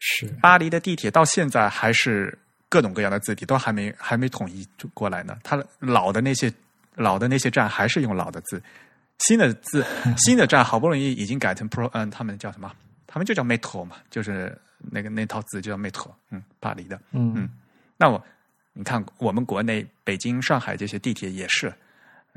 [0.00, 2.36] 是巴黎的地铁到现在还是
[2.68, 5.38] 各种各样的字体都还没还没统一过来呢。
[5.44, 6.52] 它老的那些
[6.96, 8.60] 老的那些站还是用老的字，
[9.20, 9.86] 新的字
[10.18, 12.74] 新的站好不容易已经改成 Pro，嗯，他们叫什么？
[13.10, 14.56] 他们就叫 Metro 嘛，就是。
[14.90, 17.50] 那个那套字就叫 Metro，嗯，巴黎的，嗯嗯，
[17.98, 18.24] 那我
[18.72, 21.70] 你看，我们国内北京、上海这些地铁也是，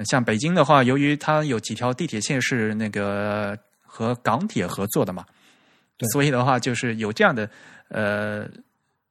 [0.04, 5.26] 像北京的话，由于它有几条地铁线是那个和港铁合作的嘛，
[6.12, 7.50] 所以的话就是有这样的
[7.88, 8.46] 呃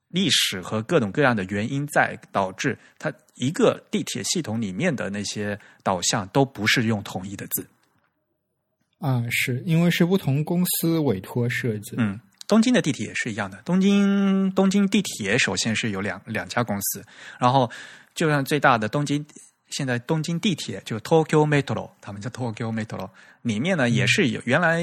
[0.09, 7.67] 历史和各种各样的原因在，导致它一个地铁系统里面的那些导向都不是用统一的字。
[9.03, 12.19] 啊，是因为是不同公司委托设计，嗯。
[12.49, 13.59] 东京的地铁也是一样的。
[13.65, 17.03] 东京东京地铁首先是有两两家公司，
[17.39, 17.71] 然后
[18.15, 19.25] 就像最大的东京
[19.71, 23.09] 现在东京地铁就 Tokyo Metro，他们叫 Tokyo Metro，
[23.41, 24.83] 里面呢也是有原来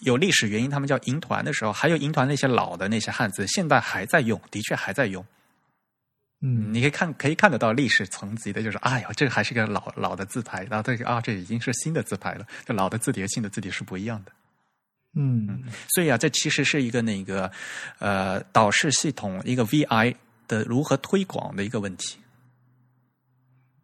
[0.00, 5.24] 有历史原因，他们叫银团的时候，还有银团那些老的那些汉字，现在还在用，的确还在用。
[6.40, 14.30] 嗯，你可以看可以看得到历史层级的，就是哎呀，这个还是个老老的字牌，然后这个啊，这已经是新的字牌了，这老的字体和新的字体是不一样的。
[15.14, 17.50] 嗯，所以啊，这其实是一个那个
[17.98, 20.14] 呃导视系统一个 VI
[20.46, 22.18] 的如何推广的一个问题。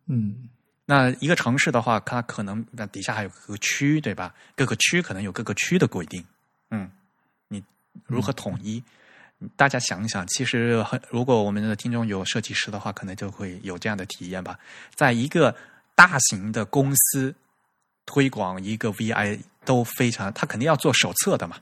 [0.07, 0.49] 嗯，
[0.85, 4.33] 那一个城市的话，它可能那底下还有各个区，对吧？
[4.55, 6.25] 各个区可能有各个区的规定。
[6.71, 6.89] 嗯，
[7.49, 7.61] 你
[8.07, 8.81] 如何统一？
[9.57, 14.59] 大家想一想，其实很，如果我们的听众有设计师的话，可能就会有这样的体验吧。
[14.95, 15.55] 在一个
[15.95, 17.35] 大型的公司
[18.07, 21.57] 推广一个 VI 都非常，他肯定要做手册的嘛。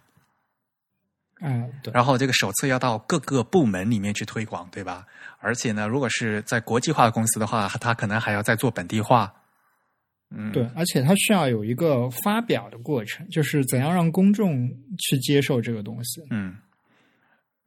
[1.41, 1.93] 嗯，对。
[1.93, 5.05] 然后这个手册要到各个部门里面去推广，对吧？
[5.41, 9.33] 而且呢，如果是在国际化的公司的话，他可能还要再做本地化。
[10.30, 14.66] 嗯，对，而且它需要有一个发表的过程，就是怎样让公众
[14.99, 16.22] 去接受这个东西。
[16.30, 16.57] 嗯。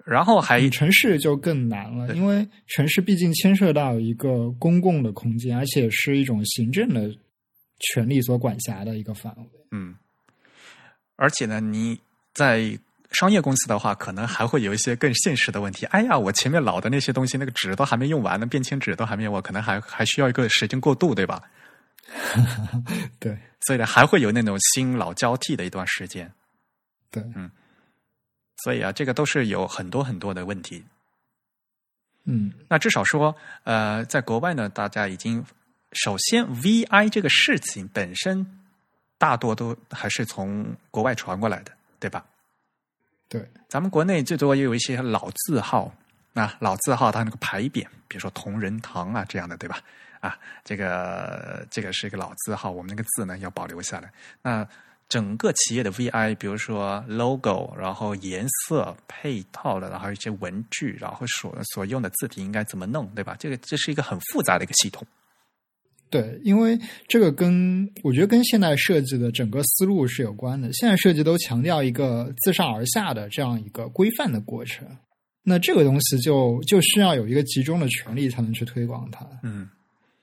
[0.06, 7.10] 然后还城市就更难了，因为城市毕竟牵涉到一个公共的空间，而且是一种行政的
[7.80, 9.44] 权利所管辖的一个范围。
[9.72, 9.96] 嗯，
[11.16, 12.00] 而且呢，你
[12.34, 12.78] 在
[13.14, 15.88] 商业公司的话，可能还会有一些更现实的问题。
[15.88, 21.42] 哎呀，我前面老的那些东西，那个纸都还没用完呢，便签纸都还没有，我可能还还需要一个时间过渡，对吧？
[23.18, 26.32] 对，所以呢，还会有那种新老交替的一段时间。
[27.10, 27.50] 对，嗯。
[28.64, 30.84] 所以啊，这个都是有很多很多的问题。
[32.24, 35.46] 嗯，那至少说，呃，在国外呢，大家已经
[35.92, 38.46] 首先 VI 这个事情本身，
[39.18, 42.26] 大多都还是从国外传过来的，对吧？
[43.30, 45.94] 对，咱们国内最多也有一些老字号
[46.34, 49.80] 啊，老字号它那个牌匾，比如说同仁堂啊这样的，对吧？
[50.22, 54.12] 啊，这个这个是一个老字号，我们那个字呢要保留下来。
[54.42, 54.68] 那
[55.08, 63.36] 整个企业的 VI，比如说 logo，然后颜色配套的，然后一些文具，然后所所用的字体应该怎么弄，对吧？
[63.40, 65.06] 这个这是一个很复杂的一个系统。
[66.10, 70.72] 对，因为这个跟我觉得跟现代设计的整个思路是有关的。
[70.74, 74.88] 现在设计都强调一个自上而下的这样一个规范的过程，
[75.44, 79.28] 那这个东西就就需要有一个集中的权利才能去推广它。
[79.44, 79.70] 嗯。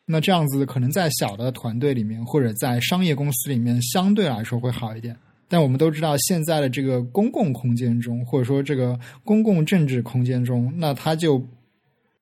[0.05, 5.16] 那这样子可能在小的团队里面，或者在商业公司里面，相对来说会好一点。
[5.48, 11.46] 但我们都知道，现在的这个公共空间中，或者说这个公共政治空间中，那它就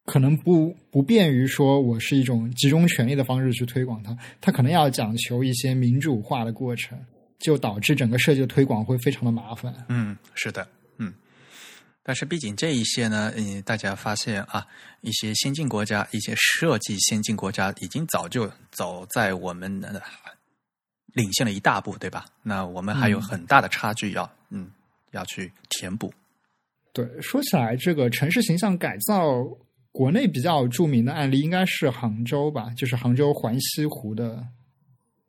[0.04, 6.98] 可能不不便于说我是一种集中权力的方式去推广它，它可能要讲求一些民主化的过程，
[7.38, 9.72] 就导致整个设计的推广会非常的麻烦。
[9.88, 10.66] 嗯，是的。
[12.10, 14.66] 但是，毕竟这一些呢，嗯，大家发现啊，
[15.00, 20.02] 一些先进国家、一些设计先进国家，已经早就走在我们的
[21.12, 22.26] 领先了一大步，对吧？
[22.42, 24.68] 那我们还有很大的差距要，嗯，
[25.12, 26.12] 要去填补。
[26.92, 29.44] 对，说起来，这个城市形象改造，
[29.92, 34.44] 国内比较著名的案例应该是杭州吧，就是杭州环西湖的。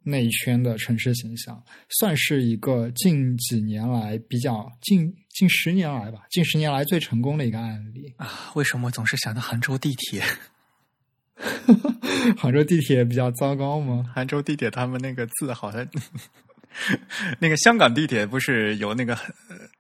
[0.04, 1.64] 那一圈的城市形象，
[2.00, 8.52] 算是一个近几年来比较近近十年来吧，近十年来最成功的一个案例啊！
[8.56, 10.24] 为什么总是想到杭州地铁？
[12.38, 14.12] 杭州地铁比较糟糕吗？
[14.14, 15.88] 杭州地铁他们那个字好像，
[17.40, 19.18] 那个香港地铁不是有那个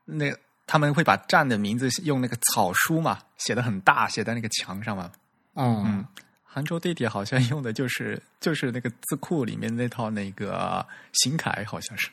[0.06, 0.34] 那
[0.66, 5.12] 他们会把站的名字用那个草书嘛，写的很大，写在那个墙上嘛？
[5.56, 6.06] 嗯。
[6.44, 12.10] 杭州地铁好像用的就是就是那个字库里面那套那个行楷，好像是。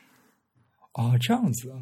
[0.93, 1.72] 哦，这样子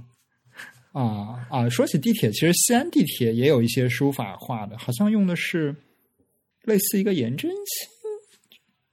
[0.99, 1.69] 啊啊！
[1.69, 5.77] 说起地铁，其实西安地铁也有一些书法画的，好像用的是
[6.63, 7.89] 类似一个颜真卿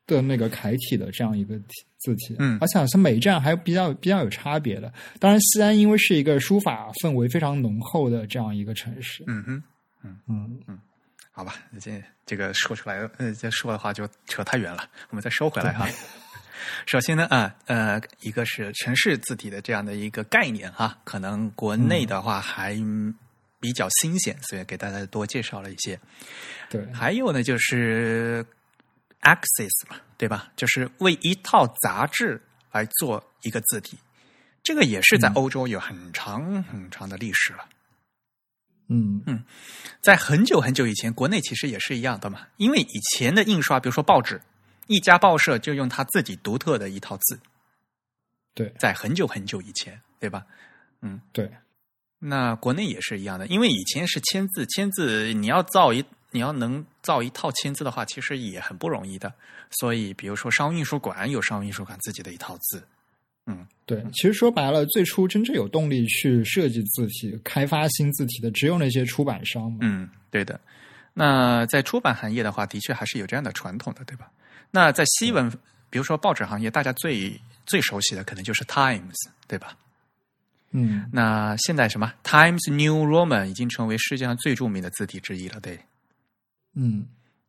[0.06, 1.58] 的那个楷体的这样一个
[2.00, 2.36] 字体。
[2.40, 4.92] 嗯，而且好像每站还比较比较有差别的。
[5.18, 9.24] 当然，西安因为是一个书法氛围非常浓厚的这样一个城市。
[9.28, 9.64] 嗯哼，
[10.04, 10.80] 嗯嗯嗯。
[11.32, 14.88] 好吧，这这个说出来，呃，再说的话就扯太远了。
[15.10, 15.88] 我们再收回来哈。
[16.86, 22.76] 首先呢，啊，呃，一个是城市字体的这样的一个概念哈，可能国内的话还
[23.60, 26.00] 比较新鲜，所以给大家多介绍了一些。
[26.70, 28.46] 对，还有呢，就是
[29.22, 30.52] Access 嘛，对吧？
[30.56, 32.42] 就是为一套杂志
[32.72, 33.98] 来做一个字体，
[34.62, 37.60] 这个也是在欧洲有很长很长的历史了。
[38.90, 39.44] 嗯嗯，
[40.02, 42.48] 在很久很久以前，国内其实也是一样的嘛。
[42.58, 44.42] 因为以前的印刷，比如说报纸，
[44.88, 47.40] 一家报社就用他自己独特的一套字。
[48.54, 50.46] 对，在很久很久以前，对吧？
[51.02, 51.50] 嗯，对。
[52.20, 59.34] 那国内也是一样的，因为以前是签字，签字你要造一，你要能造一套签字的话，其实也很不容易的。
[59.72, 62.82] 所以，比如说商务印书馆有商务印书馆自己的一套字。
[63.46, 69.76] 嗯，对，其实说白了，最初真正有动力去设计字体、开发新字体的，只有那些出版商。
[69.82, 70.58] 嗯，对的。
[71.14, 74.32] 那在出版行业的话，的确还是有这样的传统的，对吧？
[74.76, 75.48] 那在西文，
[75.92, 79.12] 比如说报纸行业，大家最最熟悉的可能就是《Times》，
[79.48, 79.78] 对吧？
[80.72, 85.80] 嗯，那现在什么《Times New Roman》已经成为世界上最著名的字体之一了，对。
[86.74, 87.06] 嗯，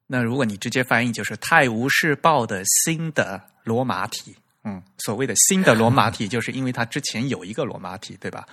[0.07, 4.37] 那如果你直接翻译，就是《泰晤士报》的新的罗马体。
[4.65, 8.47] 嗯，所谓的新的罗马体，就是因为它之前有一个罗马体，对吧？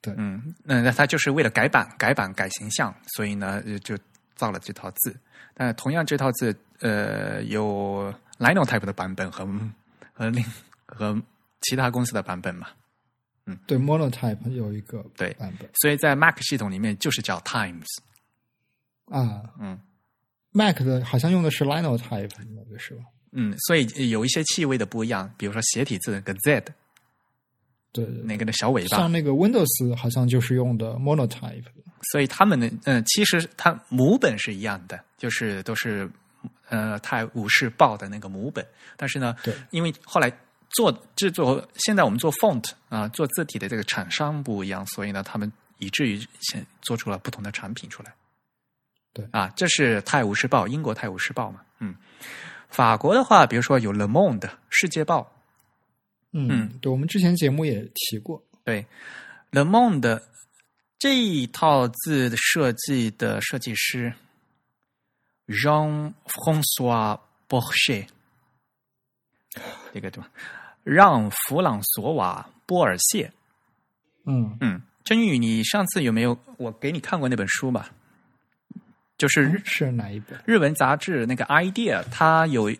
[0.00, 3.98] 对，嗯，那那它就是为了改版、改版、改形象，所以呢就
[4.36, 5.16] 造了这套字。
[5.54, 9.46] 但同样这套字，呃，有 Linotype 的版本和
[10.12, 10.44] 和另
[10.86, 11.20] 和
[11.62, 12.68] 其他公司的版本嘛。
[13.46, 17.86] 嗯，对，Monotype 有一个对版本，所以在 Mac 系统里面就是叫 Times
[19.06, 19.80] 啊，嗯
[20.52, 23.04] ，Mac 的好像用的是 Linotype 那个是吧？
[23.32, 26.64] 嗯，所以有一些气味的不一样，比如说斜体字那个 Z，
[27.92, 31.64] 对，那个的小尾巴，像那个 Windows 好像就是用的 Monotype，
[32.12, 36.08] 所以他们的嗯，其实它母本是一样的，就是都是
[36.68, 38.66] 呃泰武士报的那个母本，
[38.96, 40.32] 但是呢，对，因为后来。
[40.72, 48.14] 做制作，现在我们做 font 啊，做字体的这个厂商不一样，所以呢，他们以至于现做出了不同的产品出来。
[49.12, 51.92] 对啊，这是《泰晤士报》，英国《泰晤士报》嘛，嗯。
[52.68, 54.38] 法国的话，比如说有《Le Monde》
[54.68, 55.22] 《世界报》，
[56.30, 58.40] 嗯，对，我们之前节目也提过。
[58.62, 58.80] 对，
[59.50, 60.00] 《Le Monde》
[61.00, 64.12] 这一套字的设计的设计师
[65.50, 68.06] Jean-François Bochet，
[69.92, 70.30] 这个对吧？
[70.84, 73.30] 让·弗朗索瓦·波尔谢，
[74.24, 77.90] 嗯嗯，真宇，你上次有没有我给你看过那本书吧？
[79.18, 82.74] 就是是哪一本日文杂志那个 idea，它有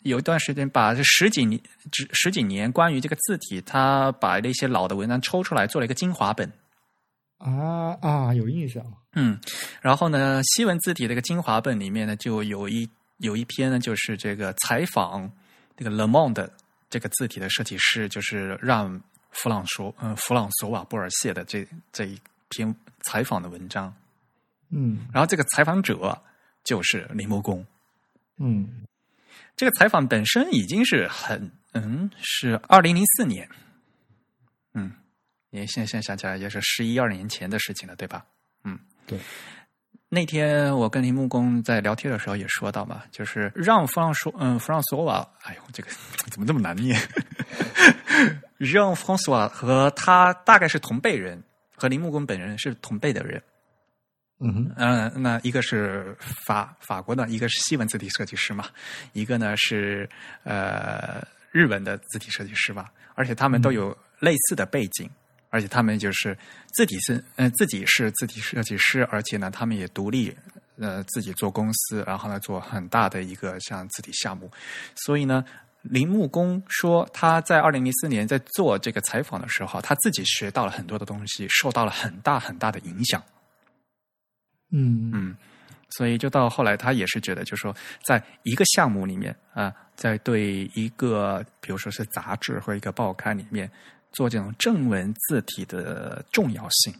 [0.00, 1.60] 有一段时间把这十几年、
[1.92, 6.50] 十十几年关于这个字体，它把那些老的文章抽出来做了一个精华本。
[7.50, 8.84] 啊啊，有印象。
[9.12, 9.38] 嗯，
[9.80, 12.88] 然后呢，西文字体这个精华本里面呢，就有一
[13.18, 15.30] 有一篇呢，就是这个采访
[15.76, 16.48] 这个 Le Monde。
[16.90, 22.16] 这个字体的设计师就是让弗朗索嗯弗朗索瓦·布尔谢的这这一
[22.50, 22.72] 篇
[23.02, 23.92] 采访的文章，
[24.70, 26.16] 嗯，然后这个采访者
[26.62, 27.66] 就是铃木工，
[28.36, 28.86] 嗯，
[29.56, 33.48] 这个采访本身已经是很嗯是二零零四年，
[34.74, 34.92] 嗯，
[35.60, 38.24] 你现在现在想起来也是十一二年前的事情了，对吧？
[38.64, 38.76] 嗯，
[39.06, 39.16] 对。
[40.08, 45.88] 那天我跟林木工在聊天的时候也说到嘛，就是让弗朗索嗯弗朗索瓦，哎呦这个
[46.30, 47.00] 怎么这么难念？
[48.58, 51.40] 让弗朗索瓦和他大概是同辈人，
[51.76, 53.40] 和林木工本人是同辈的人。
[54.40, 58.66] 嗯嗯，那一个是法法国的，一个是西文字体设计师嘛，
[59.12, 60.08] 一个呢是
[60.42, 65.08] 呃日文的字体设计师吧，而且他们都有类似的背景。
[65.54, 66.36] 而且他们就是
[66.72, 70.36] 自己是嗯自己是字体设计师，而且呢他们也独立
[70.78, 74.50] 呃自己做公司，然后呢做很大的一个像字体项目。
[74.96, 75.44] 所以呢，
[75.82, 83.22] 铃木工说他在二零零四年在做这个采访的时候，他自己学到了很多的东西，受到了很大很大的影响。
[84.72, 85.36] 嗯嗯，
[85.90, 87.72] 所以就到后来，他也是觉得，就是说，
[88.04, 93.70] 在一个项目里面啊，在对一个比如说是杂志或一个报刊里面。
[94.14, 96.94] 做这种正文字体的重要性，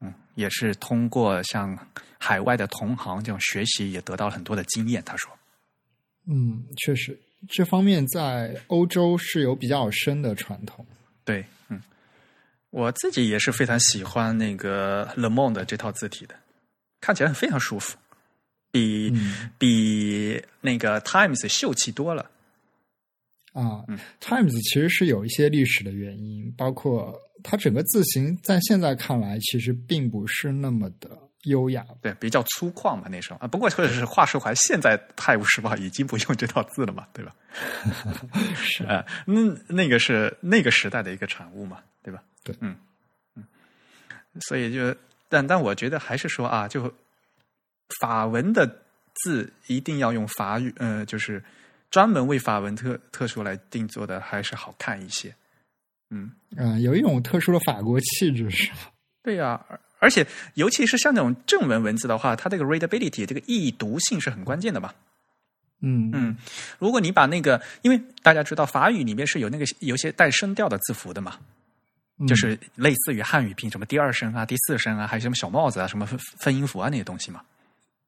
[0.00, 1.76] 嗯，也是通过像
[2.18, 5.02] 海外的同行这种学习，也得到了很多的经验。
[5.04, 5.30] 他说
[6.30, 7.18] ：“嗯，确实，
[7.48, 10.86] 这方面在欧洲是有比较深的传统。”
[11.24, 11.82] 对，嗯，
[12.70, 16.34] 我自己也是非常喜欢那个 Le Monde 这套字体的，
[17.00, 17.96] 看起来非常舒服，
[18.70, 19.12] 比
[19.58, 22.30] 比那个 Times 秀气多了。
[23.52, 23.82] 啊
[24.20, 33.46] ，Times 其实是有一些历史的原因，包括它整个字形在现在看来其实并不是那么的优雅，对，比较粗犷嘛那时候啊。
[33.48, 37.34] 不过或者是话说回来，现在《泰晤士报》已经不用这套字了嘛，对吧？
[38.54, 42.22] 是啊，那那个是那个时代的一个产物嘛，对吧？
[42.44, 42.76] 对，嗯
[43.34, 43.44] 嗯，
[44.42, 44.94] 所以就
[45.28, 46.92] 但但我觉得还是说啊，就
[48.00, 48.82] 法文的
[49.24, 51.42] 字一定要用法语，呃，就是。
[51.90, 55.34] 专门为法文特特殊来定做的，还是好看一些。
[56.10, 58.92] 嗯嗯，有一种特殊的法国气质是吧？
[59.22, 59.60] 对呀，
[59.98, 64.94] 而且尤其是像那种正文文字的话，它这个 readability 这个易读性是很关键的吧？
[65.80, 66.36] 嗯嗯，
[66.78, 71.38] 如果你把那个，因为大家知道法语里面是有那个有些带声调的字符的嘛，
[72.26, 77.42] 就是类似于汉语拼什么第二声啊、第四声啊，还有什么小帽子啊、什么分分音符啊那些东西嘛。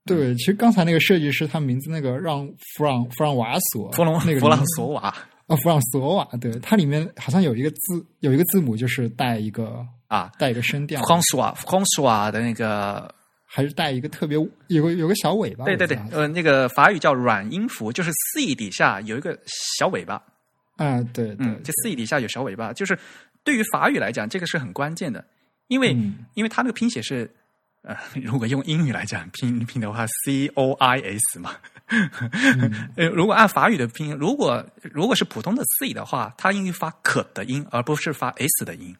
[0.06, 5.14] 对，其实刚才那个设计师，他名字那个让弗朗弗朗瓦索，弗朗那个弗朗索瓦。
[5.46, 13.12] 啊，弗朗索瓦，对，它里面好像有一个字，有一个字母就是带一个啊，带一个声调，弗朗索瓦弗朗索瓦的那个，
[13.44, 14.38] 还是带一个特别
[14.68, 19.36] 有个有个小尾巴，对对对，呃，那个法语叫软音符，就是 C 底下有一个
[19.76, 20.22] 小尾巴，
[20.76, 22.96] 啊，对，嗯，就 C 底下有小尾巴，就是
[23.42, 25.24] 对于法语来讲，这个是很关键的，
[25.66, 25.90] 因为
[26.34, 27.28] 因为它那个拼写是。
[27.82, 31.52] 呃， 如果用英语来讲拼拼的话，C O I S 嘛。
[32.96, 38.96] 呃，如果按法语的拼，如果如果是普通的 C 的话，它应该发可的音，而不是发 S 的音。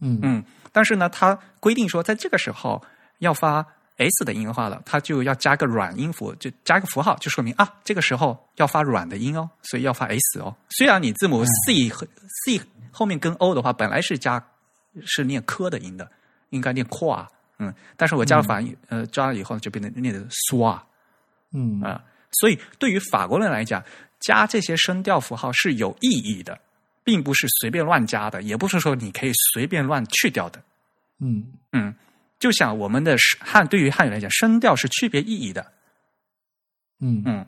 [0.00, 2.82] 嗯嗯，但是呢，它规定说，在这个时候
[3.18, 3.64] 要发
[3.96, 10.56] S 的音的话了，它就要加个软音符，就加个符号，就说明啊，这个时候要发软的音哦，所以要发 S 哦。
[10.70, 12.04] 虽然你字母 C 和
[12.44, 12.60] C
[12.90, 14.44] 后面跟 O 的话，本来是加
[15.04, 16.10] 是念科的音的，
[16.50, 20.80] 应该念跨，嗯，但是我加了法音，呃，加了以后就变成念的 swa
[21.52, 22.02] 嗯啊。
[22.40, 23.82] 所以对于法国人来讲，
[24.18, 26.58] 加这些声调符号是有意义的，
[27.04, 30.60] 并不是随便乱加的，也不是说你可以随便乱去掉的。
[31.20, 31.94] 嗯嗯，
[32.40, 35.72] 就像我们的汉对于汉语来讲，声调是区别意义的。
[37.00, 37.46] 嗯嗯，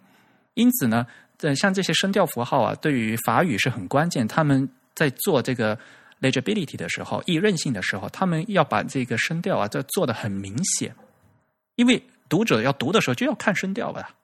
[0.55, 1.05] 因此呢，
[1.41, 4.27] 呃，像这些声调符号啊，对于法语是很关键。
[4.29, 5.77] 他们在做这个
[6.21, 10.95] legibility 的时候，易认性的时候，他们要把这个声调啊，这做的很明显，
[11.75, 14.17] 因为读者要读的时候就要看声调吧，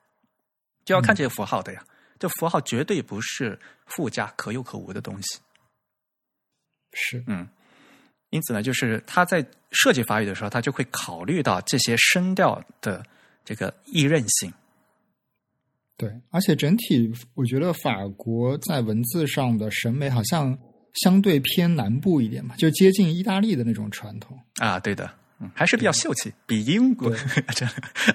[0.85, 1.85] 就要看这些符号的呀。
[2.19, 5.41] 这符号绝对不是附加可有可无的东西。
[6.93, 7.49] 是嗯，
[8.31, 13.05] 因此呢，就是他在设计法语的时候，他就会考虑到这些声调的
[13.45, 14.53] 这个易认性。
[15.97, 20.57] 对，而且整体我觉得法国在文字上的审美好像
[20.95, 24.39] 相对偏南部一点嘛，就接近意大利的那种传统。
[24.59, 27.11] 啊，对的，嗯，还是比较秀气，比英国
[27.55, 27.67] 这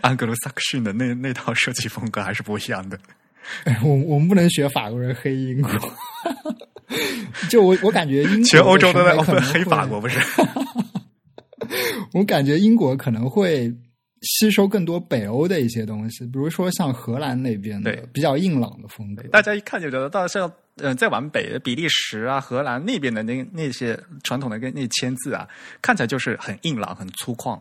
[0.01, 2.99] 安格鲁萨克逊的那那套设计风格还是不一样的。
[3.63, 5.71] 哎，我我们不能学法国人黑英国，
[7.49, 10.19] 就我我感觉英国全欧洲都在可能黑法国，不是？
[12.13, 13.73] 我感觉英国可能会
[14.21, 19.23] 吸收更多北欧的一些东西，比如说像荷兰那边的比较硬朗的风格。
[19.29, 25.47] 大家一看就觉得，到像嗯再往北，比利时啊、荷兰那边的那那些传统的跟那签字啊，
[25.81, 27.59] 看起来就是很硬朗、很粗犷。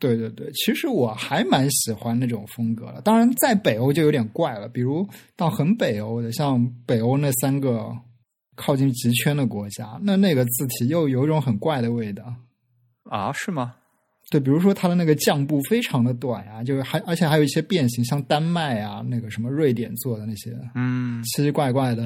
[0.00, 3.00] 对对对，其实我还蛮喜欢那种风格的。
[3.00, 7.90] 当然，在北欧就有点怪了，比如到很北欧的，像北欧那三个
[8.54, 12.32] 靠近极圈的国家，那那个字体又有一种很怪的味道。
[13.10, 13.74] 啊，是吗？
[14.30, 22.02] 对，比如说它的那个降步非常的短啊，就是还而且还有一些变形，像丹麦啊，那个什么瑞典做的那些嗯，奇奇怪怪的，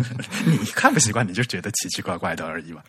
[0.46, 2.82] 你看不习惯，你就觉得奇奇怪怪的而已嘛。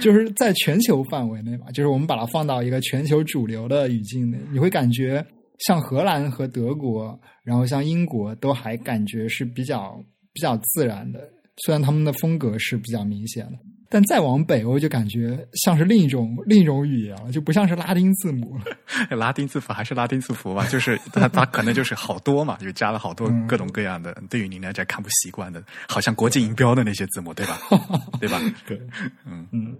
[0.00, 5.26] 就是在全球范围内嘛，就是我们把它放到一个全球主流的语境内，你会感觉
[5.66, 10.00] 像荷兰和德国，然后像英国都还感觉是比较
[10.32, 11.28] 比较自然的，
[11.64, 13.58] 虽然他们的风格是比较明显的。
[13.88, 18.64] 但再往北欧就感觉像是另一种另一种语言了，就不像是拉丁字母了。
[19.16, 27.58] 拉丁字符还是拉丁字符吧，就是它它可能就是好多嘛，就加了好多各种各样的，对于您来讲看不习惯的，好像国际音标的那些字母，对吧？
[28.20, 28.40] 对吧？
[28.66, 28.78] 对，
[29.26, 29.76] 嗯嗯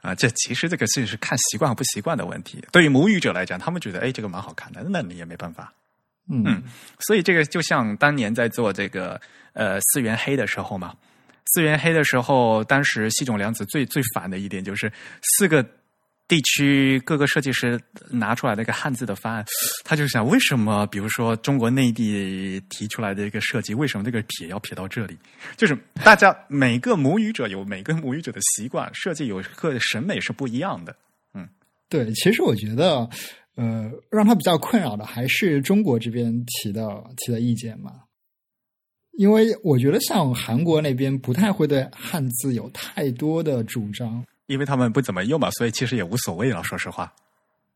[0.00, 2.64] 啊，这其实这个是是看习惯和不习惯的问题。
[2.72, 5.72] 对于母语者来讲，他们觉得哎这个蛮好看的，那你也没办法。
[6.32, 6.62] 嗯嗯，
[7.00, 9.20] 所以这个就像当年在做这个
[9.52, 10.94] 呃四元黑的时候嘛，
[11.46, 15.64] 四元黑的时候，当时西冢良子最最烦的一点就是四个
[16.28, 19.44] 地区各个设计师拿出来那个汉字的方案，
[19.84, 25.18] 他就想为什么，比如说中国内地提出来的一个设计，为什么这个撇要撇到这里？
[25.56, 30.94] 就是大家每个母语者有每个母语者的习惯，设计有个审美是不一样的。
[31.34, 31.48] 嗯
[31.88, 33.08] 对，其实我觉得，
[33.56, 37.90] 呃，让他比较困扰的还是中国这边提的提的意见嘛。
[39.20, 46.64] 因为我觉得像韩国那边不太会对汉字有太多的主张，因为他们不怎么用嘛，所以其实也无所谓了。
[46.64, 47.12] 说实话，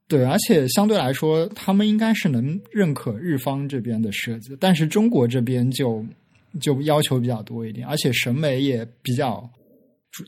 [0.08, 6.02] 对，而且相对来说，他们应该是能认可日方这边的设计，但是中国这边就
[6.62, 9.46] 就要求比较多一点，而且审美也比较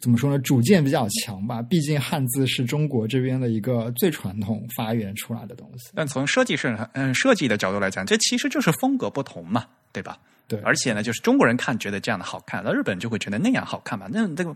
[0.02, 1.62] 怎么说呢，主见比较强吧。
[1.62, 5.88] 毕竟汉字是中国这边的一个最传统发源出来的东西。
[5.94, 9.64] 但从设计上，嗯，设计的角度来讲，这其实就是风格不同嘛，
[9.94, 10.18] 对吧？
[10.48, 14.06] 对，而且呢，就是中国人看觉得这样的好看，那日本就会觉得那样好看嘛。
[14.08, 14.54] 那这个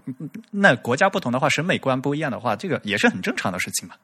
[0.53, 3.97] 那国家不同的话，审美观不一样的话，这个也是很正常的事情嘛。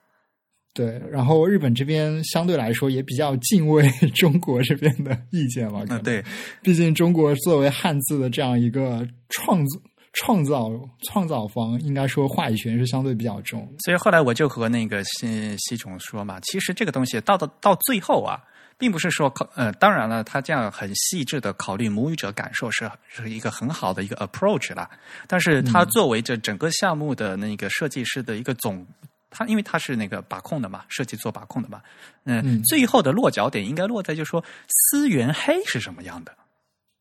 [0.74, 5.84] 对，然后日本这边相对来说也比较敬畏中国这边的意见嘛。
[5.88, 6.24] 嗯，对，
[6.60, 9.64] 毕竟中国作为汉字的这样一个创
[10.12, 10.72] 创造
[11.04, 13.72] 创造方，应该说话语权是相对比较重。
[13.84, 18.42] 所以后来我就和那个西西总说嘛，其实这个东西到到到最后啊。
[18.78, 24.88] 并不是说考呃，当然了，他这样很细致的考虑母语者感受是是一个很好的一个 approach 啦。
[25.26, 28.86] 但是他作为这整个项目的那个设计师的一个总，
[29.30, 31.80] 他因为他是那个把控的嘛，设计做把控的嘛，
[32.24, 36.36] 嗯，嗯最后的落脚点应该落在就是说思源黑是什么样的，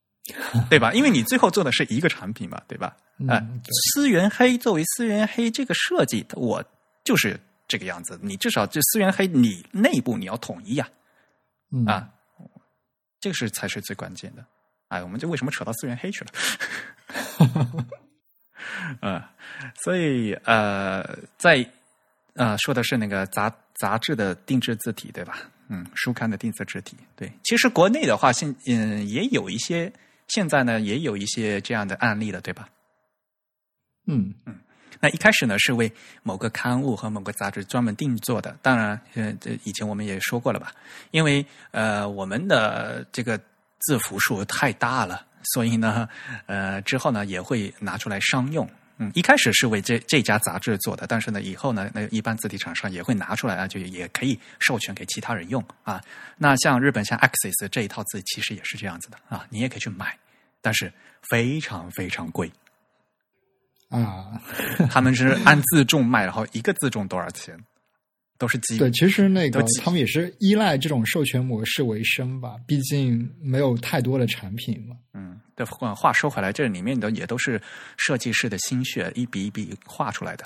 [0.69, 0.93] 对吧？
[0.93, 2.95] 因为你最后做的是一个产品嘛，对吧？
[3.30, 3.61] 啊、嗯，
[3.93, 6.64] 思源黑作为思源黑这个设计，我
[7.03, 8.19] 就是这个样子。
[8.22, 10.85] 你至少这思源黑你内部你要统一呀、
[11.72, 12.10] 嗯啊，
[13.20, 14.46] 这个是才是最关键的。
[14.90, 16.32] 哎，我们就为什么扯到资源黑去了？
[19.02, 19.22] 嗯
[19.84, 21.68] 所以呃，在
[22.34, 25.38] 呃说的是那个杂杂志的定制字体对吧？
[25.70, 27.32] 嗯，书刊的定制字体对。
[27.44, 29.92] 其实国内的话，现嗯也有一些，
[30.28, 32.70] 现在呢也有一些这样的案例了，对吧？
[34.08, 34.60] 嗯嗯。
[35.06, 35.91] 那一开始呢，是为
[36.23, 38.57] 某个刊物和某个杂志专门定做的。
[38.64, 40.73] 当然，呃，这以前我们也说过了吧？
[41.11, 43.40] 因为呃，我们的这个
[43.82, 45.23] 字符数太大了，
[45.53, 46.10] 所以呢，
[46.48, 48.68] 呃，之后呢也会拿出来商用。
[48.98, 56.02] 嗯，一开始是为这这家杂志做的，但是呢，以后呢，那一般字体厂商也会拿出来啊，就也可以授权给其他人用啊。
[56.36, 60.18] 那像日本像 Axis 这一套字，其实也是这样子的啊，你也可以去买，
[60.61, 60.91] 但是
[61.30, 62.52] 非常非常贵。
[64.02, 64.42] 啊，
[64.90, 67.58] 他们是按自重卖，然后一个自重多少钱，
[68.38, 68.78] 都是基。
[68.78, 74.96] 对，其实那个他们也是依赖这种授权模式为生吧，毕竟没有太多的产品嘛。
[75.14, 77.62] 嗯，对，话说回来，这里面的也都是
[77.98, 80.46] 设计师的心血，一笔一笔画出来的。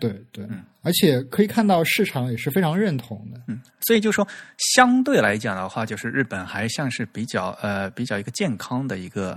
[0.00, 3.42] 对对，嗯，而且可以看到市场也是非常认同的。
[3.48, 4.26] 嗯，所以就说
[4.76, 9.36] 相对来讲的话，就是日本还像是比较呃比较一个健康的一个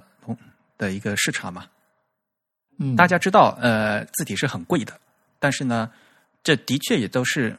[0.78, 1.66] 的一个市场嘛。
[2.84, 4.99] 嗯，大家知道，呃，字体是很贵的，
[5.38, 5.91] 但是呢，
[6.41, 7.56] 这的确也都是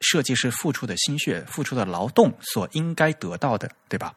[0.00, 4.14] 设计师付出的心血、付出的劳动所应该得到的，对吧？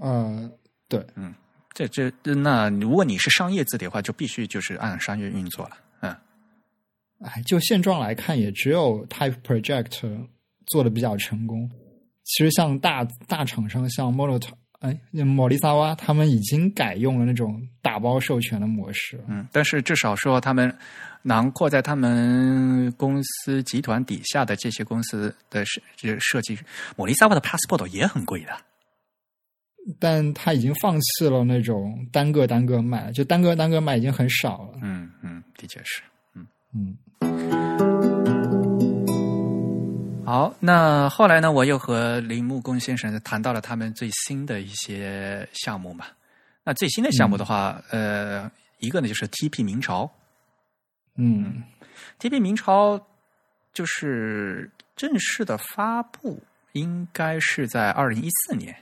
[0.00, 0.50] 呃，
[0.88, 1.34] 对，嗯，
[1.74, 6.16] 这这那如果你是商业字体的话，就必须就是按商业运作了，嗯。
[7.20, 10.26] 哎，就现状来看，也只有 Type Project
[10.66, 11.70] 做的比较成功。
[12.24, 14.42] 其实像大大厂商，像 Mono。
[14.80, 19.18] 哎，莫里萨瓦他们已经改用了那种打包授权的模式。
[19.26, 20.72] 嗯，但是至少说他们
[21.22, 25.80] 囊括在他们公司集团底下的这些公司的设
[26.20, 26.58] 设计，
[26.96, 28.56] 莫里萨瓦的 passport 也很贵的。
[29.98, 34.78] 但他已经放弃了那种单个单个卖，就单个单个卖已经很少了。
[34.82, 36.02] 嗯嗯，的确是。
[36.34, 36.96] 嗯嗯。
[40.26, 41.52] 好，那后来呢？
[41.52, 46.06] 我又和铃木工先生谈到了他们最新的一些项目嘛。
[46.64, 48.50] 那最新的项目的话，呃，
[48.80, 50.10] 一个呢就是 TP 明朝。
[51.14, 51.62] 嗯
[52.18, 53.00] ，TP 明朝
[53.72, 56.42] 就是正式的发布，
[56.72, 58.74] 应该是在二零一四年。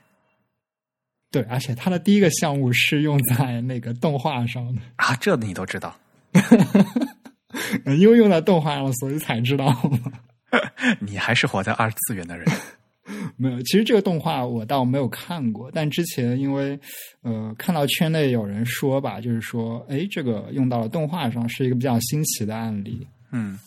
[1.31, 5.95] 对，而且它的第一个项目是用在那个动画上的啊，这你都知道？
[7.85, 9.66] 因为用在动画上，所以才知道。
[11.01, 12.47] 你还是活在二次元的人，
[13.36, 13.62] 没有。
[13.62, 16.78] 其实这个动画我倒没有看过，但之前因为
[17.22, 23.06] 呃看到圈内有人说吧，就是说，哎，这个用到了动画上是一个比较新奇的案例。
[23.31, 23.59] 嗯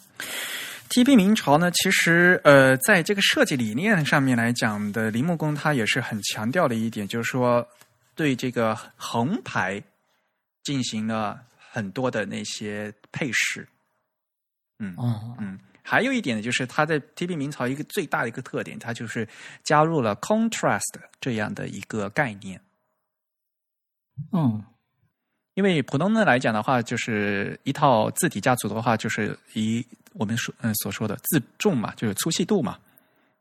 [0.90, 7.68] ，T B 明朝呢，其实呃，在这个设计理念上面来讲的，铃木工他也是很强调的一点，就是说
[8.16, 9.82] 对这个横排
[10.64, 11.40] 进行了
[11.72, 13.68] 很多的那些配饰。
[14.80, 15.60] 嗯嗯嗯。
[15.90, 19.26] 还有一点呢，就是它在 T B 明朝一个最大的一个特点，它就是
[19.64, 20.82] 加入了 contrast
[21.22, 22.60] 这样的一个概念。
[24.34, 24.62] 嗯，
[25.54, 32.78] 因为普通的来讲的话，就是一套字体家族的话，就是以我们说嗯所说的字重嘛，就是粗细度嘛。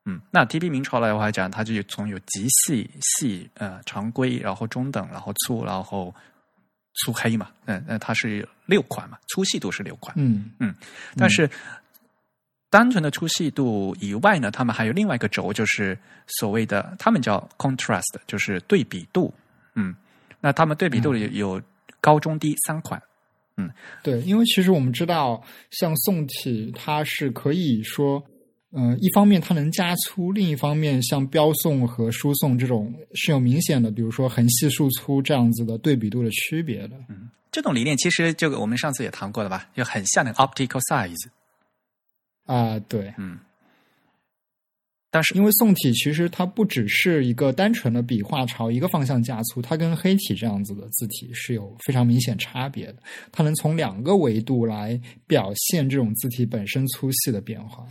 [0.05, 6.15] 嗯，那 T B 明朝来的话讲，它就从有极细、细呃常规，然后中等，然后粗，然后
[7.03, 7.51] 粗黑嘛。
[7.65, 10.15] 嗯，那它是六款嘛，粗细度是六款。
[10.17, 10.73] 嗯嗯，
[11.17, 11.51] 但是。
[12.69, 19.33] 单纯的粗细度以外呢，他们还有另外一个轴，就是所谓的他们叫 contrast，就是对比度。
[19.75, 19.95] 嗯，
[20.41, 21.61] 那他们对比度里有
[22.01, 23.01] 高中低三款。
[23.57, 23.71] 嗯，
[24.03, 28.23] 对，因为其实我们知道，像宋体它是可以说，
[28.73, 36.97] 嗯，一方面它能加粗，另一方面像标宋和书宋这种是有明显的，比如说横细竖粗这样子的对比度的区别的。
[37.09, 41.29] 嗯，这种理念其实就我们上次也谈过了吧，就很像那个 optical size。
[42.47, 43.39] 啊，对，嗯，
[45.11, 52.97] 但是因为宋体其实它不只是一个单纯的笔画朝一个方向加粗，它跟黑体这样子的字体是有非常明显差别的。
[53.33, 57.87] 它能从两个维度来表现这种字体本身粗细的变化。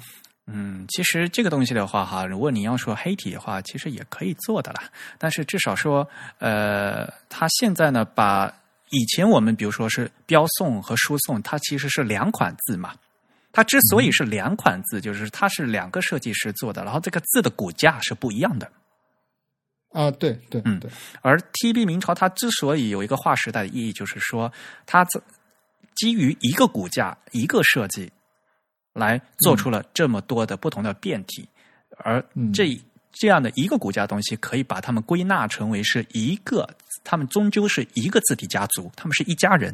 [0.48, 4.84] 嗯，其实这个东西的话，哈，如果你要说黑体的话，其实也可以做的啦。
[5.18, 6.07] 但是至少说，
[6.38, 8.53] 呃，它现在呢，把
[8.91, 12.94] 以前我们比如说是标宋和书宋，它其实是两款字嘛。
[13.56, 18.69] 它之所以是两款字，就是它是两个设计师做的，然后这个字的骨架是不一样的。
[19.94, 20.91] 啊，对对，嗯对。
[21.22, 24.52] 而 T B 明朝它之所以有一个划时代的意义，就是说
[24.86, 25.07] 它
[25.95, 28.11] 基于一个骨架、一个设计
[28.91, 31.48] 来做出了这么多的不同的变体，
[31.99, 32.22] 而
[32.53, 32.77] 这
[33.14, 36.69] 这样的一个骨架东西，可以把它们归纳成为是一个，
[37.06, 39.73] 他们终究是一个字体家族，他们是一家人。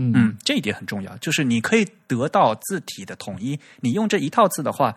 [0.00, 3.58] 嗯，这一点很重要，就是你可以得到字体的统一。
[3.80, 4.94] 你用这一套字的话，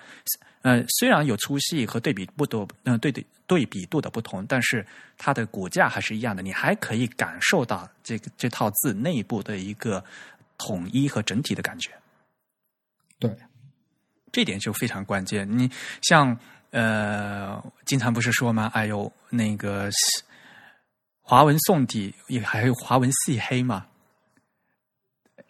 [0.62, 4.86] 呃，虽然有粗细和对比不多，嗯，对对对比度的不同，但是
[5.18, 6.44] 它的骨架还是一样的。
[6.44, 10.04] 你还可以感受到这个这套字内部的一个
[10.60, 11.90] 统一和整体的感觉。
[13.18, 13.36] 对，
[14.32, 15.50] 这点就非常关键。
[15.58, 15.68] 你
[16.04, 16.38] 像
[16.70, 18.70] 呃，经常不是说吗？
[18.76, 19.90] 哎呦，那个
[21.24, 23.88] 华文宋体也还有华文细黑嘛。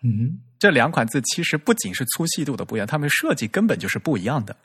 [0.04, 4.56] 嗯，这两款字其实不仅是粗细度的不一样，它们设计根本就是不一样的。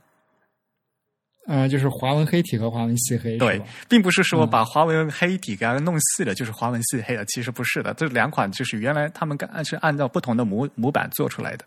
[1.46, 7.94] 呃，就是华文黑体和华文细黑，对，并不是说把华文黑体给它弄细了就是华文细黑了，其实不是的。
[7.94, 11.64] 这两款就是原来他们按是按照不同的模模板做出来的。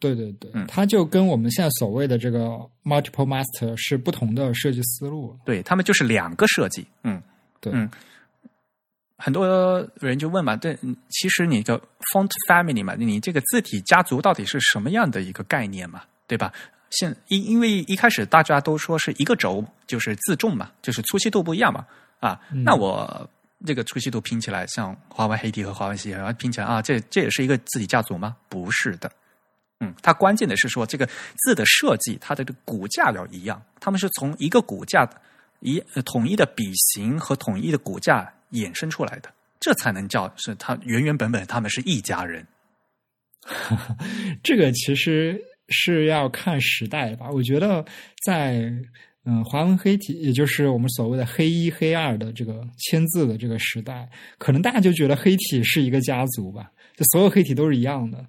[0.00, 5.34] 对对对，它就跟我们现在所谓的这个 multiple master 是不同的设计思路。
[5.46, 6.86] 对他们就是两个设计。
[7.04, 7.22] 嗯，
[7.60, 7.88] 对，嗯。
[9.24, 10.78] 很多人就问嘛，对，
[11.08, 11.80] 其实你的
[12.12, 16.52] font family 嘛，你这个字体家族到底是什么样的一个概念嘛，对吧？
[16.90, 21.86] 现因因为一开始大家都说是一个轴，就是字重嘛，就是粗细度不一样嘛，
[22.20, 23.26] 啊，那我
[23.64, 28.36] 这个粗细度拼起来像华为黑体和华为系然后拼起来啊，这这也是一个字体家族吗？
[28.50, 29.10] 不是的，
[29.80, 35.08] 嗯，它关键的是说这个字的设计，它的这个骨架要一样，他们是从一个骨架
[35.60, 38.30] 一统一的笔形和统一的骨架。
[38.54, 39.28] 衍生出来的，
[39.60, 42.46] 这才能叫是他原原本本他们是一家人。
[44.42, 47.28] 这个其实是要看时代吧。
[47.30, 47.84] 我觉得
[48.24, 48.72] 在
[49.26, 54.08] 嗯华文黑体，也就是我们所谓的黑一黑二的这个签字的这个时代，
[54.38, 58.24] 可能大家就觉得黑体是一个家族吧，就所有黑体都是一样的。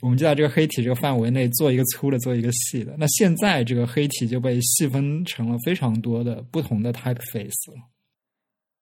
[0.00, 2.94] 我们就在这个黑体这个范围内做一个粗的，做一个细的。
[2.98, 7.91] 那现在这个黑体就被细分成了非常多的不同的 typeface 了。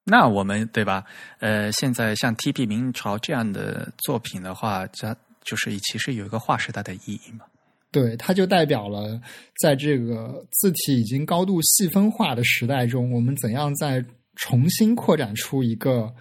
[0.05, 1.05] 那我们对吧？
[1.39, 2.67] 呃，现在像 T.P.
[2.67, 5.15] 明朝这样的作品的话，它
[5.45, 7.45] 就是其实有一个划时代的意义嘛。
[7.93, 9.21] 对，它就代表了
[9.61, 14.05] 在这个字体已经高度细分化的时代中，我们怎样再
[14.37, 16.13] 重新扩展出一个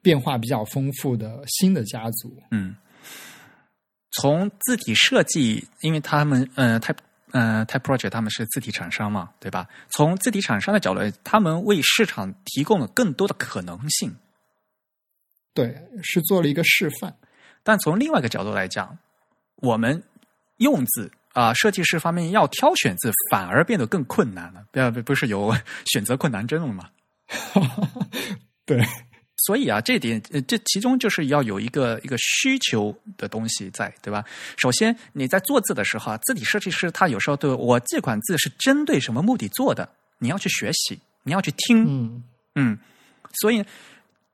[0.00, 2.36] 变化比较丰富的新的家族。
[2.50, 2.74] 嗯，
[4.12, 6.94] 从字体设计，因为他们呃，它。
[7.32, 9.68] 嗯，Type Project 他们是字体厂商嘛，对吧？
[9.90, 14.16] 从字体厂商的角度，他们为市场提供了更多的可能性。
[15.52, 17.16] 对，是做了一个示范。
[17.62, 18.96] 但从另外一个角度来讲，
[19.56, 20.02] 我们
[20.58, 24.64] 用字啊，设计师方面要挑选字，反而变得更困难了。
[24.70, 25.52] 不要不是有
[25.92, 26.90] 选择困难症了吗？
[28.64, 28.86] 对。
[29.38, 34.24] 所以啊，这点呃，这其中就是要有一个一个需求的东西在，对吧？
[34.56, 39.86] 首先你在做字的时候啊，字体设计师他有时候对我这款字是针对什么目的做的，
[40.18, 42.78] 你要去学习，你要去听，嗯嗯。
[43.34, 43.62] 所以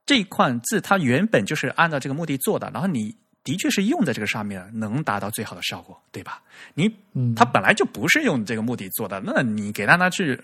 [0.06, 3.12] 这款字它原本就是按照这个目的做的，然后你
[3.42, 6.40] 的确是用在这个上面，能达到最好的效果，对吧？
[6.74, 6.88] 你
[7.34, 10.40] 它本来就不是用这个目的做的，那你给它拿去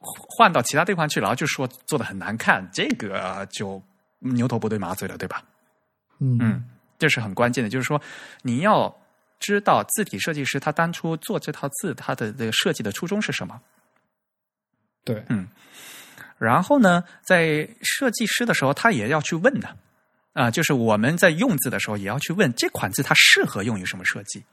[0.00, 3.82] 换到其他地方去，然后就说做的很难看，这个就。
[4.22, 5.42] 牛头不对马嘴了，对吧？
[6.20, 6.64] 嗯，
[6.98, 8.00] 这是很关键的，就是说
[8.42, 8.94] 你要
[9.40, 13.60] 知道字体设计师他当初做这套字，他的这个设计的初衷是什么。
[15.04, 15.48] 对，嗯，
[16.38, 19.76] 然后呢，在设计师的时候，他也要去问的
[20.32, 24.44] 啊，就是我们在用字的时候，也要去问这款字它适合用于什么设计。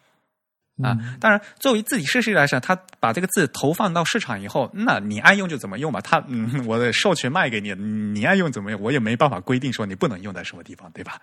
[0.82, 6.00] 啊，当然，作为自己设计来说，他把这个字投放到市场以后，那你爱用就怎么用吧。
[6.00, 11.20] 他，嗯，我的授权卖给你，你爱用怎么用，我也没办法规定说你不能用在什么地方，对吧？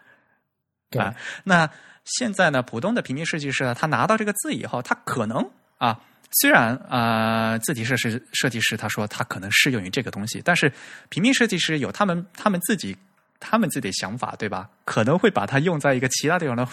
[0.90, 1.02] 对。
[1.44, 1.68] 那
[2.04, 5.98] 现在呢，普通的平面设计师，他拿到这个字以后，他可能啊，
[6.32, 10.70] 虽然啊，字体设计设计师他说他可能适用于这个东西，但是
[11.08, 12.94] 平面设计师有他们他们自己
[13.40, 14.68] 他们自己的想法，对吧？
[14.84, 16.68] 可能会把它用在一个其他地方呢，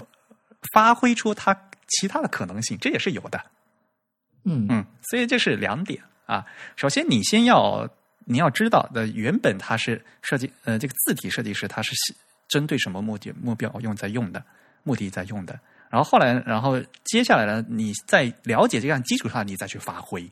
[0.74, 1.58] 发挥出它。
[2.00, 3.40] 其他的可能性，这也是有的，
[4.44, 6.46] 嗯嗯，所以这是两点啊。
[6.76, 7.88] 首先，你先要
[8.26, 11.92] 你要知道的，原本它是设计呃，这个字体设计师他是
[12.48, 14.44] 针对什么目的目标用在用的，
[14.84, 15.60] 目的在用的。
[15.90, 20.30] 然后后来，然后接下来呢，你在了解这样基础上，你再去发挥。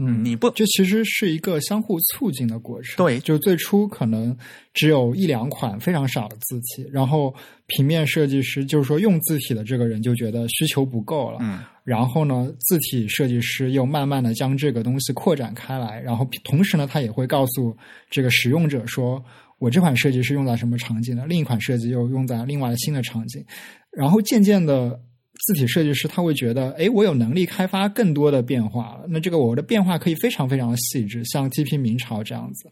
[0.00, 2.96] 嗯，你不，这其实是一个相互促进的过程。
[2.96, 4.36] 对，就是最初可能
[4.72, 7.34] 只有一两款非常少的字体，然后
[7.66, 17.76] 平面设计师就是说用字体的这个人就觉得需求不够了，嗯，然后呢，字体设计师又慢慢的将这个东西扩展开来，然后同时呢，他也会告诉
[18.08, 19.20] 这个使用者说，
[19.58, 23.44] 我这款设计是用在什么场景的，另一款设计又用在另外的新的场景，
[23.90, 25.00] 然后渐渐的。
[25.46, 29.06] 字体设计师他会觉得，哎，我有能力开发更多的变化了。
[29.08, 31.76] 那这个我的变化可以非常非常的细致，像 T.P.
[31.76, 32.70] 明朝这样子。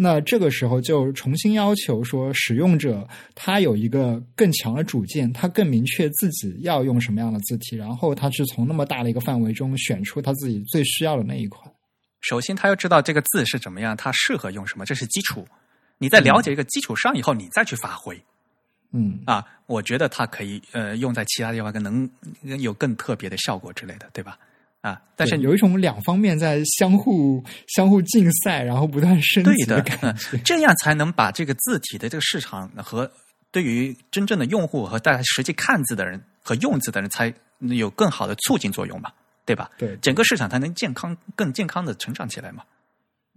[0.00, 11.68] 那这个时候就重新要求说，使用者他有一个更强的主见，他更明确自己要用什么样的字体，然后他是从那么大的一个范围中选出他自己最需要的那一款。
[12.20, 15.44] 首先，他要知道这个字是怎么样，它适合用什么，这是基础。
[15.98, 18.20] 你在了解一个基础上以后，你再去发挥。
[18.92, 22.08] 嗯啊，我觉得它可以呃用在其他地方，更能
[22.60, 24.38] 有更特别的效果之类的，对吧？
[24.80, 27.44] 啊，但是有一种两方面在相互
[27.76, 33.10] 相互竞赛，然后不断升级的感觉，这样才能把这个字体的这个市场和
[33.50, 39.10] 对于真正的用户和大家实际看字的人和用字的人才有更好的促进作用嘛，
[39.44, 39.70] 对吧？
[39.76, 42.62] 对，整个市场才能健康更健康的成长起来嘛。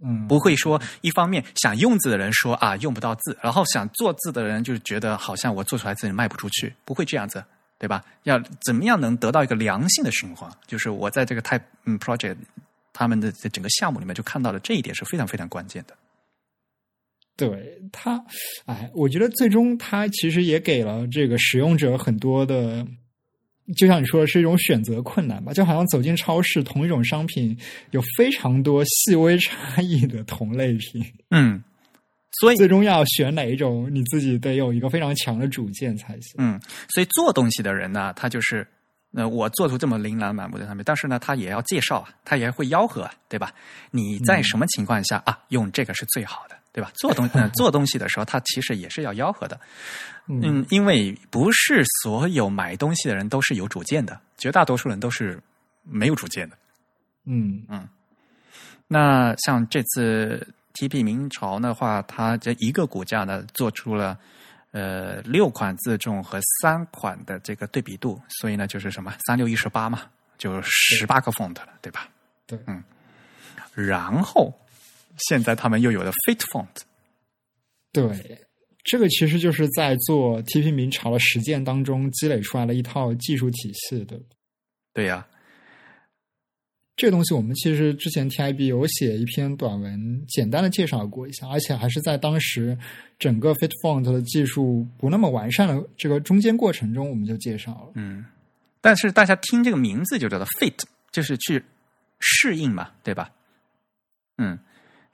[0.02, 7.44] 嗯，不会说一方面想用字的人说啊用不到字，然后想做字的人就觉得好像我做出来字卖不出去，不会这样子。
[7.78, 8.00] 对吧？
[8.22, 10.48] 要怎么样能得到一个良性的循环？
[10.68, 12.36] 就是我在这个 Type 嗯 Project
[12.92, 15.96] 他们的整个项目里面就看到了这一点是非常非常关键的。
[17.36, 18.24] 对他，
[18.66, 22.86] 哎，我觉得最终他其实也给了这个使用者很多的，
[23.74, 25.52] 就像你说的是一种选择困难吧？
[25.52, 27.56] 就好像走进超市，同一种商品
[27.90, 31.04] 有非常多细微差异的同类品。
[31.30, 31.62] 嗯。
[32.40, 36.34] 所以最终要选哪一种，你自己得有一个非常强的主见才行。
[36.38, 36.58] 嗯，
[36.88, 38.66] 所以做东西的人呢，他就是，
[39.12, 43.52] 呃，我做出这么琳琅满目的产品，但是呢，他也要介绍啊，他也会吆喝啊，对吧？
[43.90, 46.90] 你在什么情况下啊，用这个是最好的，对吧？
[46.94, 49.60] 做东 做东西的时候，他其实也是要吆喝的。
[50.26, 55.40] 嗯，因为不是所有买东西的人都是有主见的，绝大多数人都是
[55.82, 56.56] 没有主见的。
[57.24, 57.88] 嗯嗯，
[58.86, 60.46] 那像这次。
[60.74, 64.18] TP 明朝的话，它这一个骨架呢，做出了
[64.70, 70.04] 呃六款自重和三款的这个对比度，所以呢就是什么三六一十八嘛，
[70.38, 72.08] 就十八个 font 了，对吧？
[72.46, 72.82] 对，嗯。
[73.74, 74.50] 然后
[75.18, 76.66] 现在他们又有了 Fit Font，
[77.92, 78.46] 对，
[78.84, 84.20] 这个其实就是在做 TP 明朝的实践当中积累出来的一套技术体系的。
[84.92, 85.26] 对呀。
[86.94, 92.76] 这个东西我们其实之前 TIB 有写一篇短文，简单的介绍过一下，而且还是在当时
[93.18, 97.92] 整个 Fit Font 的技术不那么完善的这个中间过程中，我们就介绍了。
[97.94, 98.24] 嗯，
[98.82, 100.78] 但是大家听这个名字就知道 Fit
[101.10, 101.64] 就是去
[102.20, 103.32] 适应嘛，对吧？
[104.36, 104.58] 嗯，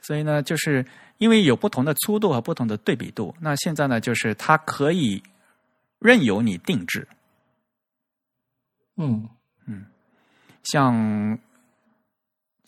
[0.03, 0.85] 所以呢，就是
[1.19, 5.23] 因为有不同的粗度和不同的对比度，那现在呢，就是它可以
[5.99, 7.07] 任由你定制。
[8.97, 9.28] 嗯
[9.66, 9.86] 嗯，
[10.65, 11.39] 像。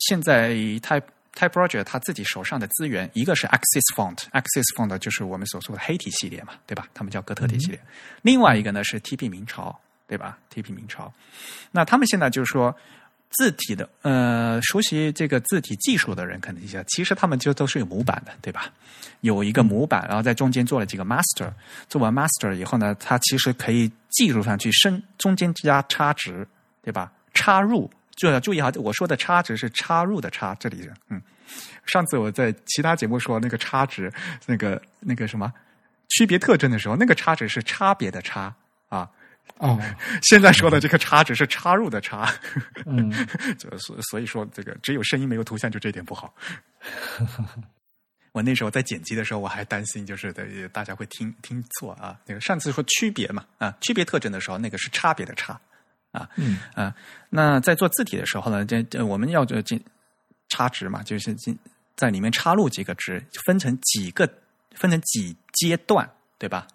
[0.03, 1.03] 现在 Type
[1.35, 6.87] Type Project 他自己手上的资源，一个是 Axis Font，Axis Font 就是我们所说的黑体系列嘛，对吧？
[6.91, 7.79] 他们叫哥特体系列。
[8.23, 11.13] 另外一个呢是 TP 明朝，对吧？TP 明朝。
[11.69, 12.75] 那他们现在就是说
[13.31, 18.71] 字体的，呃，熟悉这个字体技术的人肯定一下，其实他们就都是有模板的，对吧？
[19.21, 21.51] 有一个模板，然后在中间做了几个 Master，
[21.87, 26.47] 做完 Master 以后呢，它其实可以技术上去升，中间加插值，
[26.81, 27.11] 对吧？
[27.33, 27.89] 插入。
[28.17, 31.19] 就要注意哈，我说的差值是插入的插，这里是嗯，
[31.85, 34.11] 上次我在其他节目说那个差值，
[34.45, 35.51] 那个那个什么
[36.09, 38.53] 区别特征的时候，那个差值是差别的差
[38.89, 39.09] 啊
[39.57, 39.77] 啊，
[40.23, 42.33] 现在说的这个差值是插入的插，
[42.85, 43.11] 嗯，
[43.77, 46.33] 所所以说这个只有声音没有图像，就这点不好。
[48.33, 50.31] 我那时候在剪辑的时候，我还担心就是
[50.71, 52.17] 大家会听听错啊。
[52.25, 55.59] 那个上次说区别嘛啊，区别特征的时候，那个是差别的差。
[56.11, 56.95] 啊，嗯啊，
[57.29, 59.81] 那在做字体的时候呢，这这我们要就进
[60.49, 61.57] 插值嘛，就是进
[61.95, 64.27] 在里面插入几个值，分成几个，
[64.75, 66.67] 分成几阶段，对吧？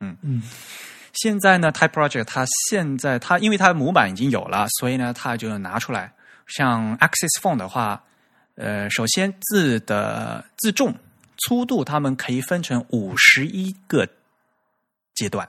[0.00, 0.42] 嗯嗯。
[1.14, 6.12] 现在呢，Type Project 它现在它因为它的模板已经有了，所以呢，它就拿出来。
[6.46, 8.02] 像 Axis Font 的话，
[8.56, 10.94] 呃，首先字的字重、
[11.38, 14.06] 粗度，它们可以分成五十一个
[15.14, 15.48] 阶段。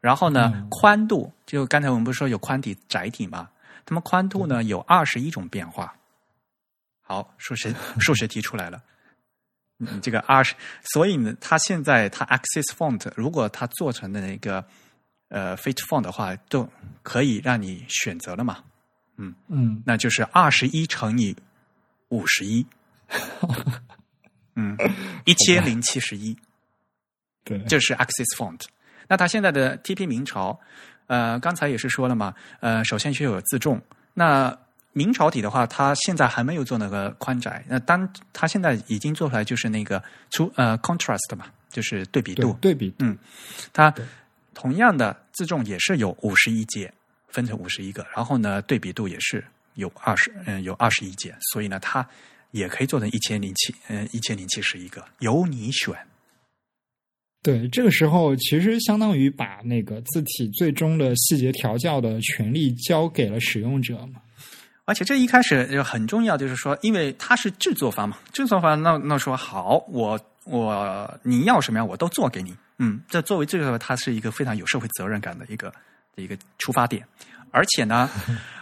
[0.00, 3.48] 然后呢，宽度就刚才我们不是说有宽体、窄体吗？
[3.86, 5.94] 那么宽度呢有二十一种变化。
[7.00, 8.82] 好，数学数学题出来了。
[9.78, 14.64] 嗯，这个二十，所以呢，它现在它 Access Font 如果它做成的那个
[15.28, 16.68] 呃 Fit Font 的话，就
[17.02, 18.64] 可以让你选择了嘛。
[19.16, 21.36] 嗯嗯，那就是二十一乘以
[22.08, 22.66] 五十一。
[24.56, 24.76] 嗯，
[25.24, 26.36] 一千零七十一。
[27.44, 28.62] 对，就是 Access Font。
[29.06, 30.58] 那它现在的 TP 明朝，
[31.06, 33.80] 呃，刚才也是说了嘛，呃，首先需要有自重。
[34.12, 34.58] 那
[34.92, 37.64] 明朝体的话，它现在还没有做那个宽窄。
[37.68, 42.52] 那当它现在已经做出来，就是那个出呃 contrast 嘛，就是对比度。
[42.60, 43.16] 对比，嗯，
[43.72, 43.94] 它
[44.54, 46.92] 同样的自重也是有五十一节，
[47.28, 49.44] 分成五十一个，然后呢，对比度也是
[49.74, 51.32] 有二十，嗯，有二十一节。
[51.52, 52.04] 所以呢，它
[52.50, 55.94] 也可以做成一千零七，嗯，一千零七十一个，由你选。
[57.40, 64.20] 对，这个时候其实相当于把那个字体最终的细节调教的权利交给了使用者嘛。
[64.88, 72.56] 而且这一开始就很重要，就是说，因为他是制作方嘛，制作方那那说好，我我你要什么样我都做给你。
[72.78, 75.70] 嗯，这作为这个，它是一个非常有社会责任感的一个
[76.14, 77.06] 一个出发点。
[77.50, 78.08] 而且呢，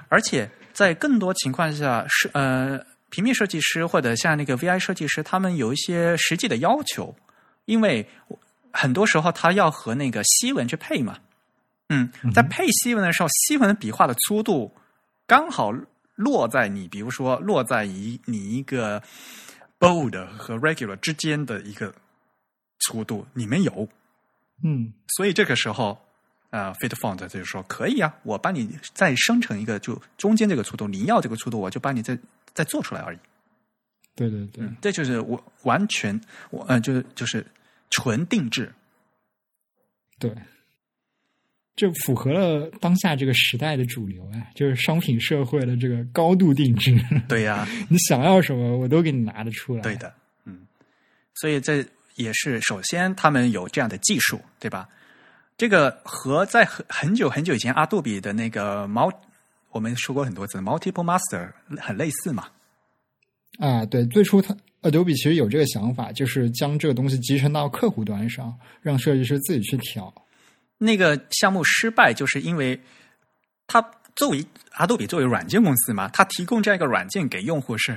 [0.09, 7.15] 而且在更多情况下是呃，平面设计师或者像那个 VI 设计师，他们有一些实际的要求，
[7.67, 8.09] 因为。
[8.73, 11.17] 很多时候，他要和那个西文去配嘛，
[11.89, 14.71] 嗯，在配西文的时候，西文笔画的粗度
[15.27, 15.73] 刚好
[16.17, 19.01] 落在你，比如说落在一你一个
[19.79, 21.95] bold 和 regular 之间的一个
[22.81, 23.89] 粗度，你没有，
[24.65, 25.97] 嗯，所以这个时候，
[26.51, 32.19] 呃，fit font 就是说可以啊，我帮你再生成一个，就中间这个粗度，你要这个粗度，我就帮你再
[32.53, 33.19] 再做出来而已。
[34.15, 36.21] 对对对，这就是我完全
[36.51, 37.47] 我嗯，就是就是。
[37.89, 38.75] 纯定制，
[40.19, 40.35] 对，
[41.77, 46.99] 这符合了当下这个时代的主流啊，就是商品社会的这个高度定制。
[47.29, 49.83] 对呀， 你想要什么，我都给你拿得出来。
[49.83, 50.13] 对的，
[50.47, 50.67] 嗯，
[51.35, 51.85] 所以这
[52.15, 54.89] 也是首先他们有这样的技术，对吧？
[55.59, 59.11] 这个和在很很久很久以前阿杜比的那个毛，
[59.71, 62.49] 我们说过很多次，multiple master 很类似嘛。
[63.59, 64.57] 啊，对，最初他。
[64.83, 70.13] Adobe 其实有这个想法，就是将这个东西集成到客户端上，让设计师自己去调。
[70.79, 72.81] 那个项目失败，就是因为
[73.67, 73.81] 他
[74.15, 74.45] 作为
[74.75, 77.97] Adobe 作为软件公司嘛，他提供这样一个软件给用户是，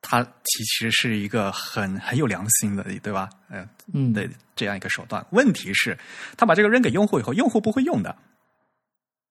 [0.00, 3.28] 他其实是一个很很有良心的，对吧？
[3.50, 5.24] 嗯嗯的这样一个手段。
[5.30, 5.98] 问题是，
[6.36, 8.16] 他把这个扔给用户以后，用户不会用的。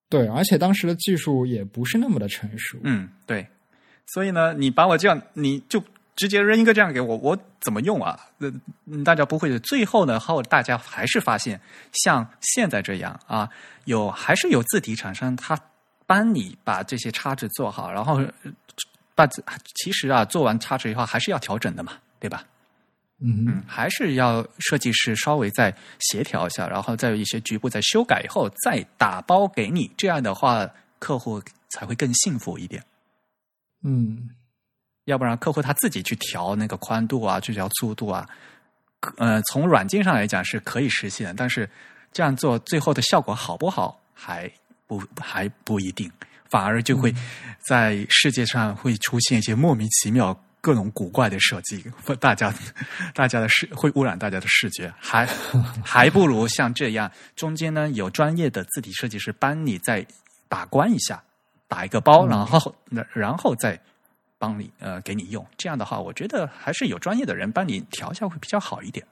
[0.08, 2.78] 对，而且当时的技术也不是那么的成熟。
[2.82, 3.46] 嗯，对。
[4.06, 5.82] 所以呢，你把我这样，你就。
[6.16, 8.18] 直接扔一个这样给我，我怎么用啊？
[8.38, 8.50] 那
[9.04, 9.58] 大家不会。
[9.60, 11.60] 最后呢，后大家还是发现，
[11.92, 13.48] 像现在这样啊，
[13.84, 15.58] 有还是有字体厂商，他
[16.06, 18.20] 帮你把这些差值做好，然后
[19.14, 22.42] 把其实啊，做完差值以后还是要调整的嘛，对吧？
[23.20, 30.66] 嗯，还是要设计师稍微再协调一下，然后再有一些局部再修改以后再打包给你，这样的话
[30.98, 32.82] 客户才会更幸福一点。
[33.82, 34.30] 嗯。
[35.06, 38.28] 要不然客户他自己去调那个宽度啊，去调粗度啊，
[39.18, 41.68] 呃，从软件上来讲是可以实现，但是
[42.12, 44.50] 这样做最后的效果好不好还
[44.88, 46.10] 不还不一定，
[46.50, 47.14] 反而就会
[47.68, 51.84] 在世界上会出现一些莫名其妙、各种古怪的设计，
[52.18, 52.52] 大家
[53.14, 55.24] 大家的视会污染大家的视觉，还
[55.84, 60.04] 还不如像这样中间呢有专业的字体设计师帮你再
[60.48, 61.22] 把关一下，
[61.68, 63.80] 打一个包，然后那然后再。
[64.38, 69.06] 帮你呃给你用，这样的话，我觉得还是有专业的人帮你调一下会比较好一点。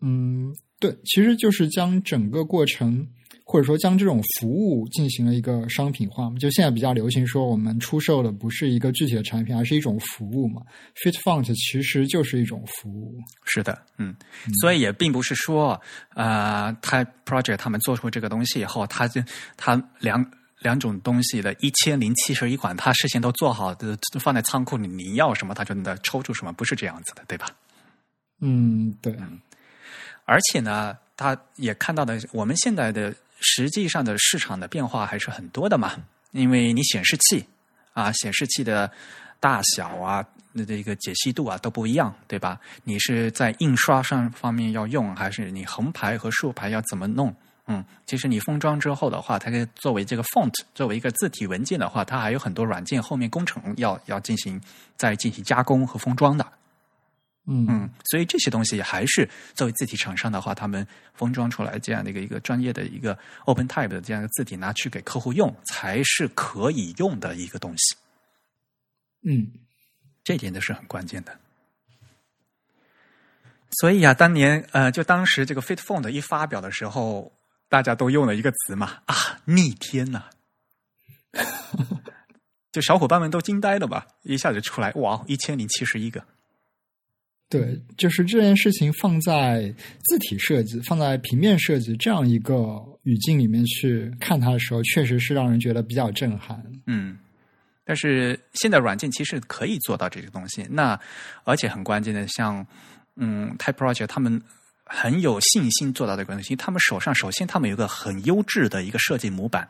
[0.00, 3.06] 嗯，对，其实就是将整个过程，
[3.44, 6.36] 或者说将这种服务进行了一个商品化嘛。
[6.38, 10.60] 就现在比较流行说，我们出售的不是一个具体的产品，而是一种服务嘛。
[10.96, 13.20] Fit Font 其实就是一种服务。
[13.44, 14.12] 是的，嗯，
[14.60, 15.80] 所以也并不是说，
[16.14, 19.22] 呃，Type Project 他们做出这个东西以后，他就
[19.56, 20.24] 他两。
[20.62, 27.46] 两种东西的一千零七十一款，他事先都做好的，放在仓库里，你要什么他就能抽出什么，不是这样子的，对吧？
[28.40, 29.16] 嗯，对。
[30.24, 35.96] 而且呢，他也看到的，我们现在的实际上的市场的变化还是很多的嘛。
[36.30, 37.44] 因为你显示器
[37.92, 38.90] 啊，显示器的
[39.38, 42.58] 大小啊，那这个解析度啊都不一样，对吧？
[42.84, 47.34] 你是在印刷上方面要用，还是你横排和竖排要怎么弄？
[47.72, 54.60] 嗯，其实你封装之后的话，它可以作为这个 font，作为一个字体文件的话，它还有很多软件后面工程要要进行
[54.94, 56.44] 再进行加工和封装的。
[57.46, 67.96] 嗯嗯，所以这些东西还是作为字体厂商的话，他们封装出来这样的一个一个专业的一个 open type 的这样的字体拿去给客户用，才是可以用的一个东西。
[69.22, 69.50] 嗯，
[70.22, 71.34] 这点都是很关键的。
[73.80, 77.32] 所以啊，当年呃，就当时这个 Fit Font 一发表的时候。
[77.72, 80.24] 大家都用了一个词嘛啊，逆天呐！
[82.70, 84.06] 就小伙伴们都惊呆了吧？
[84.24, 86.22] 一下子出来哇，一千零七十一个。
[87.48, 89.74] 对，就是这件事情放在
[90.04, 96.62] 字体设计、放在平面设计这样一个语境里面去看它的时候，确实是让人觉得比较震撼。
[96.86, 97.16] 嗯，
[97.86, 100.66] 但是现在软件其实可以做到这个东西。
[100.68, 101.00] 那
[101.44, 102.66] 而且很关键的，像
[103.16, 104.42] 嗯，Type Project 他们。
[104.94, 106.54] 很有信心做到这个东西。
[106.54, 109.66] 他们手上首先，他们有个很优质的一个设计模板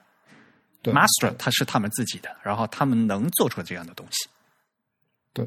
[0.82, 4.28] ，Master 它是他们自己的，然后他们能做出这样的东西。
[5.32, 5.46] 对，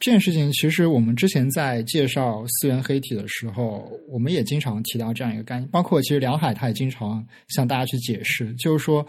[0.00, 5.68] 这件事情，其实我们之前在介绍四元黑体的时候，我们也经常提到这样一个概念。
[5.68, 9.04] 包括其实梁海他也经常向大家去解释，就是说，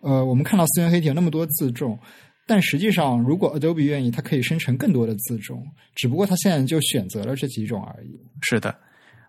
[0.00, 1.98] 呃，我们看到四元黑体有那么多自重，
[2.46, 8.20] 但实际上，如果 Adobe 愿意，它可以生成更多的字重，只不过它现在就选择了这几种而已。
[8.42, 8.74] 是的，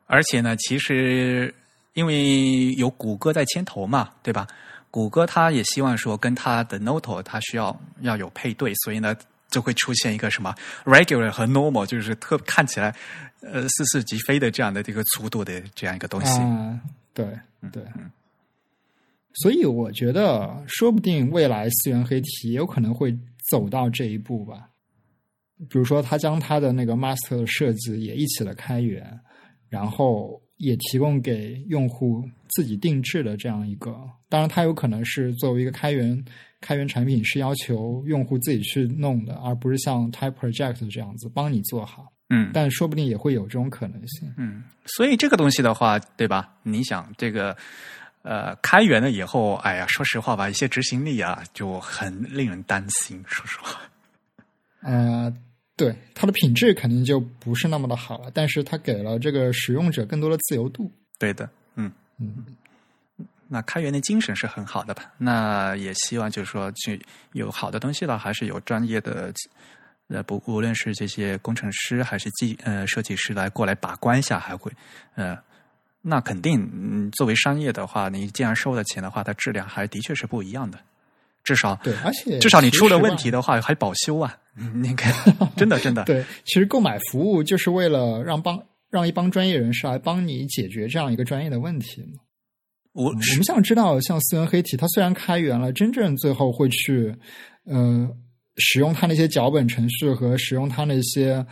[0.06, 1.54] 而且呢，其实
[1.94, 4.48] 因为有谷歌在牵头嘛，对吧？
[4.92, 9.16] 谷歌它也希望说跟它的 Note 它需要要有配对，所以呢。
[9.50, 10.52] 就会出现一个什么
[10.84, 12.92] regular 和 normal，就是特看起来
[13.42, 16.40] 呃似是即非的这样的这个粗度的这样一个东西。
[16.40, 16.82] 啊，
[17.14, 17.24] 对
[17.72, 17.84] 对。
[19.34, 23.18] 所以我觉得，说不定未来四元黑体也有可能会
[23.50, 24.70] 走到这一步吧。
[25.70, 29.06] 比如说，他将他的那个 master 的设计也一起的开源，
[29.70, 33.92] 然后也提供给用户自己定制的这样一个。
[34.30, 36.24] 当然，它有可能是作为一个开源。
[36.66, 42.06] 开源产品是要求用户自己去弄的，而不是像 Type Project 这样子帮你做好。
[42.30, 44.34] 嗯，但说不定也会有这种可能性。
[44.38, 46.56] 嗯，所以这个东西的话，对吧？
[46.64, 47.54] 你想这个
[48.24, 53.24] 呃，开源了以后，哎呀，说实话吧，一些执行力啊就很令人担心。
[53.28, 53.82] 说实话，
[54.82, 55.34] 呃，
[55.76, 60.92] 对，它的品质肯定就不是那么的好了，但是它给了这个使用者更多的自由度。
[61.20, 62.46] 对的，嗯嗯。
[63.50, 65.12] 那开源的精神是很好的吧？
[65.18, 67.00] 那也希望就是说，去
[67.34, 69.32] 有好的东西了，还是有专业的，
[70.08, 74.72] 呃，不，无论是这些工程师还是技呃设计师来过来把关一下，还会，
[75.14, 75.38] 呃，
[76.06, 80.78] 那肯定，嗯，作为商业的话，你既然收了钱的话，它质量还的确是不一样的，
[81.44, 84.38] 至少对，而且至少你出了问题的话还保修啊，
[84.76, 85.14] 你看，
[85.56, 92.20] 真的真的，对，其实购买服务就是为了让帮让一帮专业人士来帮你解决这样一个专业的问题嘛。
[92.92, 97.16] 我我们想知道，像思源黑体，它虽然开源了，真正最后会去，
[97.66, 98.08] 呃，
[98.58, 101.44] 使用它那些脚本程序和使用它那些，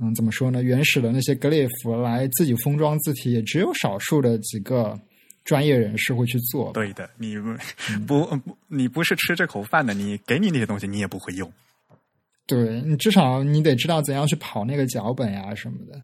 [0.00, 0.62] 嗯，怎么说呢？
[0.62, 4.96] 原始的那些 glyph 来自己封装字体，也只有少数的几个
[5.44, 6.72] 专业人士会去做。
[6.72, 7.36] 对的，你
[8.06, 11.52] 不不，你不是吃这口饭的，你给你那些东西，你也不会用。
[12.46, 16.00] 对你至少你得知道怎样去跑那个脚本呀什么的。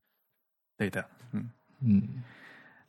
[0.76, 1.48] 对的，嗯
[1.80, 2.02] 嗯。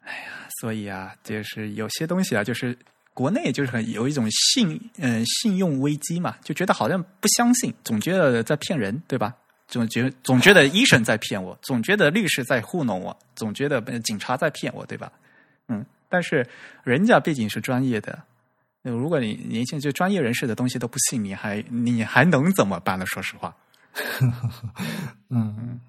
[0.01, 2.77] 哎呀，所以啊，就是有些东西啊，就是
[3.13, 9.35] 国内就是很有一种信嗯信用危机嘛，就觉得好像不相信，总觉得在骗人，对吧？
[9.67, 15.11] 总觉总觉得医生在骗我，总觉得律师在糊弄我，总觉得警察在骗我，对吧？
[15.67, 16.47] 嗯，但是
[16.83, 18.21] 人家毕竟是专业的，
[18.83, 23.05] 如果你年轻就专业人士的东西都不信，你还你还能怎么办呢？
[23.05, 23.55] 说实话，
[25.29, 25.79] 嗯。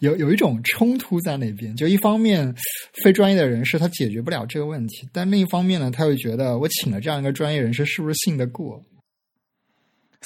[0.00, 2.54] 有有一种冲突在那边，就一方面
[3.02, 8.84] 非专业的人士他解决不了这个问题，但另一方面呢，他又觉得我请了这样一个专业人士，是不是信得过？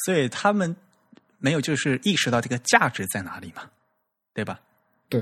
[0.04, 0.74] 所以他们
[1.40, 3.68] 没有就是意识到这个价值在哪里嘛，
[4.32, 4.60] 对吧？
[5.08, 5.20] 对，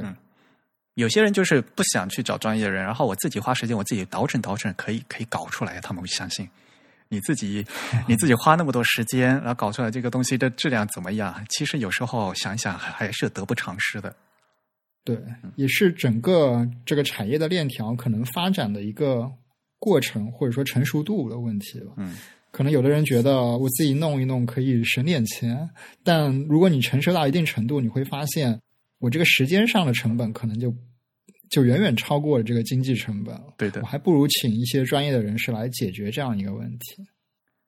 [0.94, 6.46] 有些人就是不想去找专业的人，然后我自己花时间，我自己倒腾倒腾，可以可以搞出来，他们会相信
[7.08, 7.64] 你自己
[8.06, 11.42] 你自己花那么多时间，然后搞出来这个东西的质量怎么样？
[11.48, 14.14] 其实有时候想想还是得不偿失的。
[15.04, 15.16] 对，
[15.56, 19.32] 也是整个这个产业的链条可能发展的一个
[19.78, 21.92] 过程，或者说成熟度的问题吧。
[21.96, 22.14] 嗯，
[22.58, 25.70] 可能有的人觉得我自己弄一弄可以省点钱，
[26.02, 28.60] 但如果你成熟到一定程度，你会发现
[28.98, 30.74] 我这个时间上的成本可能就
[31.50, 33.40] 就远远超过了这个经济成本。
[33.56, 37.06] 对的，我还不如请一些专业的人士来解决这样一个问题。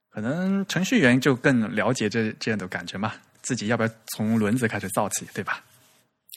[0.09, 3.13] 可能程序员就更了解这这样的感觉嘛，
[3.43, 5.65] 自己要不要从轮子开始造起，对吧？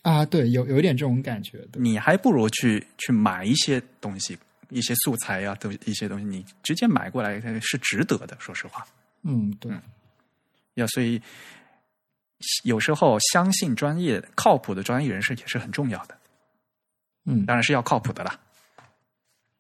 [0.03, 1.57] 啊，对，有有一点这种感觉。
[1.73, 4.37] 你还不如去去买一些东西，
[4.73, 8.35] 一些素材呀，都一些东西，你直接买过来是值得的。
[8.39, 8.85] 说实话，
[9.23, 9.71] 嗯，对。
[10.75, 11.21] 要所以
[12.63, 16.17] 有时候相信专业、靠谱的专业人士也是很重要的。
[17.25, 18.39] 嗯，当然是要靠谱的啦。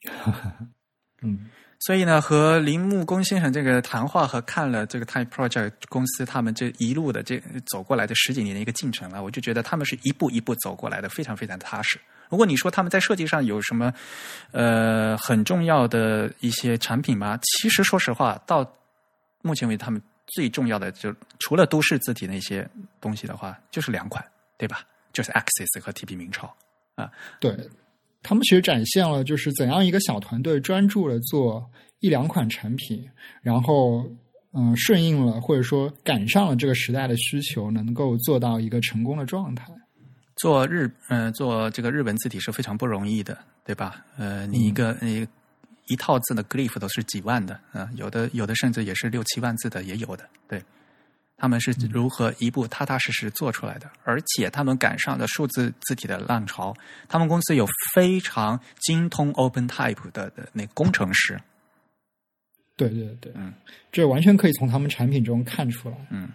[1.21, 1.49] 嗯。
[1.85, 11.99] 所以呢，和铃木工先生这个谈话和看了这个 Type Project 公司他们这一路的这走过来的十几年的一个进程啊，我就觉得他们是一步一步走过来的，非常非常踏实。
[12.33, 13.93] 如果你说他们在设计上有什么
[14.51, 17.39] 呃很重要的一些产品吧？
[17.43, 18.67] 其实说实话，到
[19.43, 22.67] 目前为止，他们最重要的就除了都市字体那些
[22.99, 24.25] 东西的话，就是两款，
[24.57, 24.83] 对吧？
[25.13, 26.51] 就是 Access 和 TP 明朝
[26.95, 27.55] 啊，对。
[28.23, 31.63] 他们其实展现了，就是怎样一个小团队专注的做
[31.99, 33.07] 一两款产品，
[33.43, 34.03] 然后
[34.53, 39.67] 嗯顺应了或者说赶上了这个时代的需求，能够做到一个成功的状态。
[40.35, 44.03] 做日嗯做这个日文字体是非常不容易的，对吧？
[44.17, 45.27] 呃，你一个你
[45.87, 50.63] 一套字的 glyph 都是几万的啊，有的有的甚至也是六七万字的也有的，对。
[51.35, 56.73] 他们是如何一步踏踏实实做出来的，而且他们赶上了数字字体的浪潮。
[57.09, 61.37] 他们公司有非常精通 OpenType 的的那工程师。
[62.77, 63.53] 对对对，嗯，
[63.91, 65.97] 这完全可以从他们产品中看出来。
[66.11, 66.29] 嗯，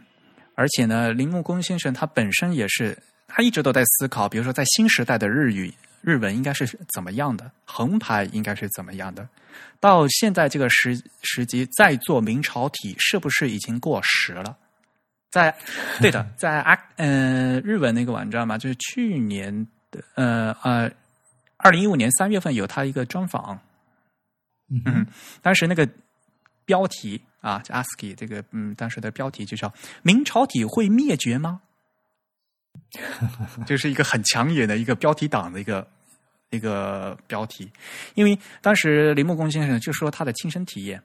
[0.55, 2.99] 而且呢，铃木工先生他本身也是，
[3.29, 5.73] 他一直都在思考，比如说在新时代的日语。
[6.01, 6.65] 日文应该是
[6.95, 7.51] 怎么样的？
[7.65, 9.29] 横排应该是怎么样的？
[9.81, 14.57] 到现在这个时时机再做明朝体，是不是已经过时了？
[15.33, 15.53] 在
[16.01, 20.91] 对的， 在啊，嗯，日文那个网站嘛，就是去年的呃呃，
[21.57, 23.61] 二零一五年三月份有他一个专访，
[24.71, 25.05] 嗯，
[25.43, 25.87] 当时那个
[26.65, 29.71] 标题啊，ASCII 这个嗯，当时的标题就叫
[30.03, 31.61] “明朝体会灭绝吗？”
[33.67, 35.87] 就是一个很抢眼的一个标题党的一个
[36.51, 37.71] 一个标题，
[38.15, 41.03] 因为当时林木工先生就说他的亲身体验，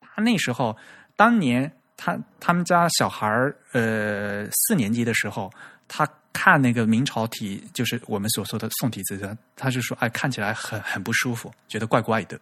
[0.00, 0.76] 他那时候
[1.16, 3.26] 当年他他们家小孩
[3.72, 5.50] 呃四年级的时候，
[5.88, 12.38] 他看那个明朝体，就是我们所说的宋体字，他就说哎看起来很很不舒服，觉得怪怪的，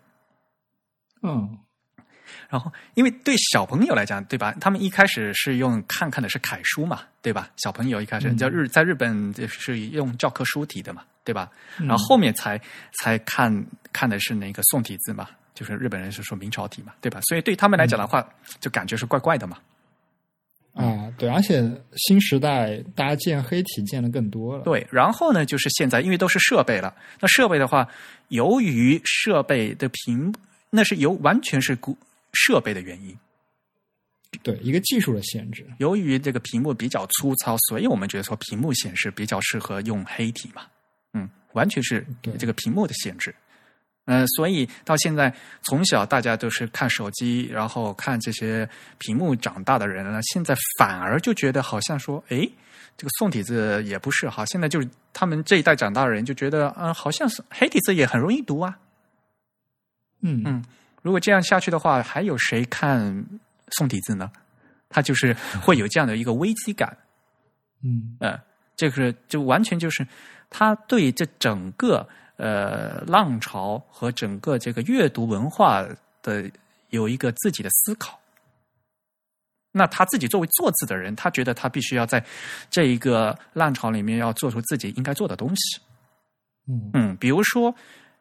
[1.22, 1.58] 嗯。
[2.52, 4.54] 然后，因为对小朋友来讲，对吧？
[4.60, 7.48] 他们一开始是用看看的是楷书嘛，对吧？
[7.56, 11.50] 小朋友一开始叫日，在日本是用教科书体的嘛，对吧？
[11.78, 12.60] 然后后面才
[13.00, 13.50] 才看
[13.90, 17.20] 看的是那个宋体字嘛，就是日本人是说明朝体嘛，对吧？
[17.22, 18.22] 所以对他们来讲的话，
[18.60, 19.56] 就感觉是怪怪的嘛。
[20.74, 21.66] 啊，对，而且
[21.96, 24.62] 新时代大家见黑体见的更多了。
[24.64, 27.88] 对，然后呢，就是现在因为都是设备了，那设备的话，
[28.28, 30.34] 由于设备的屏，
[30.68, 31.96] 那是由完全是固。
[32.32, 33.16] 设备的原因，
[34.42, 35.66] 对一个技术的限制。
[35.78, 40.62] 由于这个屏幕比较粗糙，所以我们觉得说屏幕显示比较适合用黑体嘛。
[41.12, 42.06] 嗯，完全是
[42.38, 43.34] 这个屏幕的限制。
[44.06, 45.32] 嗯，所以到现在
[45.62, 48.68] 从小大家都是看手机，然后看这些
[48.98, 52.48] 屏幕长大的人呢，现在反而就觉得好像说，哎，
[52.96, 54.44] 这个宋体字也不是哈。
[54.46, 58.76] 现在就是他们这一代长大的人就觉得，嗯，好像是黑体字也很容易读啊。
[60.22, 60.64] 嗯嗯。
[61.02, 63.26] 如果这样下去的话，还有谁看
[63.72, 64.30] 宋体字呢？
[64.88, 66.96] 他就是 会有这样的一个危机感。
[67.82, 68.40] 嗯，呃，
[68.76, 70.06] 这个就完全就是
[70.48, 75.84] 他对这整个呃浪潮和整个这个阅读文化
[76.22, 76.48] 的
[76.90, 78.20] 有一个自己的思考。
[79.72, 82.24] 那他自己作为做字的人，他觉得他必须要在
[82.70, 85.80] 这一个浪潮里面要做出自己应该做的东西。
[86.68, 87.74] 嗯嗯，比如说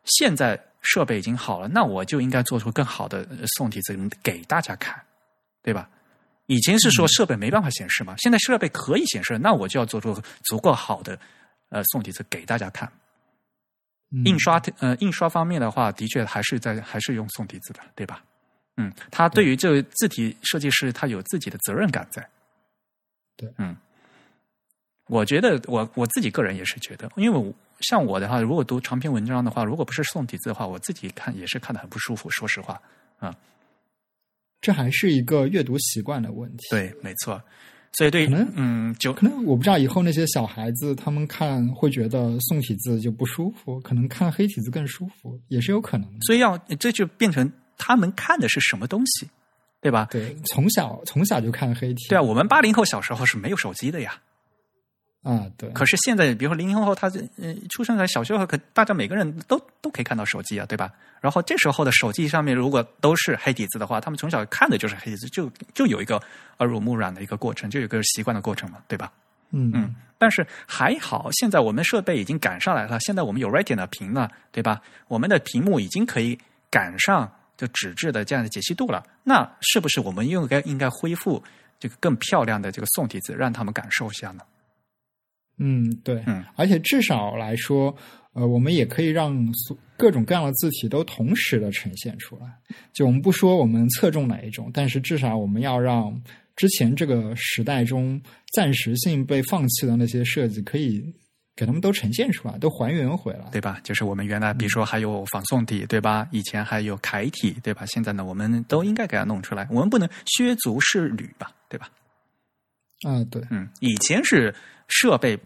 [0.04, 0.60] 现在。
[0.82, 3.24] 设备已经好了，那我就应该做出更好的
[3.56, 5.00] 宋体字给大家看，
[5.62, 5.88] 对吧？
[6.48, 11.18] 以前是说设备没办法显示嘛，现在设备可以显示，那我就要做出足够好的
[11.70, 12.92] 呃宋体字给大家看。
[14.26, 18.24] 印刷呃印刷方面的话，的确还是在还是用宋体字的，对吧？
[18.78, 22.28] 嗯，他对于这个字体设计师，他有自己的责任感在。
[23.38, 23.78] 对，嗯，
[25.08, 27.54] 我觉得我我自己个人也是觉得，因为。
[27.82, 32.30] 像我的话，如果读长篇文章的话，如果不是宋体字的话，我自己看也是看的很不舒服。
[32.30, 32.82] 说实话，
[33.20, 33.36] 啊，
[34.62, 36.68] 这还是一个阅读习惯的问题。
[36.70, 37.42] 对，没错。
[37.94, 46.20] 所以对，可能嗯，就可能我不知道以后那些小孩子他们看会觉得宋体字就不舒服，可能看黑体字更舒服，也是有可能的。
[46.22, 49.30] 所以要这就变成他们看的是什么东西，
[49.82, 50.08] 对吧？
[50.10, 52.08] 对，从小从小就看黑体。
[52.08, 54.22] 对啊，我们八零后小时候是没有手机的呀。
[55.24, 55.70] 啊，对。
[55.70, 57.08] 可是现在，比如说零零后，他
[57.38, 60.92] 嗯出生在小学后，可大家每个人都都可以看到手机啊，对吧？
[61.20, 66.20] 然后这时候的手机上面如果都是黑底字的话，他们从小看的就是黑底字，就就有一个
[66.58, 69.12] 耳濡目染的一个过程，就有一个习惯的过程嘛，对吧？
[69.52, 69.94] 嗯嗯。
[70.18, 74.82] 但是还好，现在我们设备已经赶上来了，现在我们有 Retina 屏了，对吧？
[75.08, 76.38] 我们的屏幕已经可以
[76.70, 79.04] 赶上就纸质的这样的解析度了。
[79.24, 81.44] 那是不是我们应该应该恢复
[81.80, 84.44] 这个更漂亮的这个宋体字，让他们感受一下呢？
[85.64, 87.96] 嗯，对，嗯，而且至少来说，
[88.34, 89.38] 呃，我们也可以让
[89.96, 92.48] 各种各样的字体都同时的呈现出来。
[92.92, 96.20] 就我们不说我们侧重哪一种，但是至少我们要让
[96.56, 98.20] 之前这个时代中
[98.54, 101.14] 暂时性被放弃的那些设计，可以
[101.56, 103.80] 给他们都呈现出来，都还原回来，对吧？
[103.84, 106.28] 就是我们原来，比如说还有仿宋体，对吧？
[106.32, 107.86] 以前还有楷体，对吧？
[107.86, 109.68] 现在呢，我们都应该给它弄出来。
[109.70, 111.88] 我们不能削足适履吧，对吧？
[113.08, 114.56] 啊，对，嗯，以前是
[114.88, 115.38] 设备。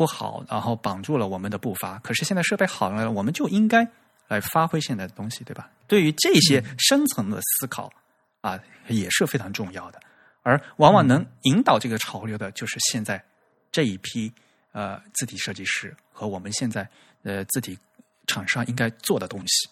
[0.00, 1.98] 不好，然后绑住了我们的步伐。
[1.98, 3.86] 可是现在设备好了，我们就应该
[4.28, 5.70] 来发挥现在的东西，对吧？
[5.86, 7.92] 对于这些深层的思考
[8.40, 8.58] 啊，
[8.88, 10.00] 也是非常重要的。
[10.42, 13.22] 而往往能引导这个潮流的，就是现在
[13.70, 14.32] 这一批
[14.72, 16.88] 呃字体设计师和我们现在
[17.22, 17.78] 呃字体
[18.26, 19.68] 厂商应该做的东西。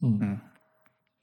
[0.00, 0.38] 嗯嗯，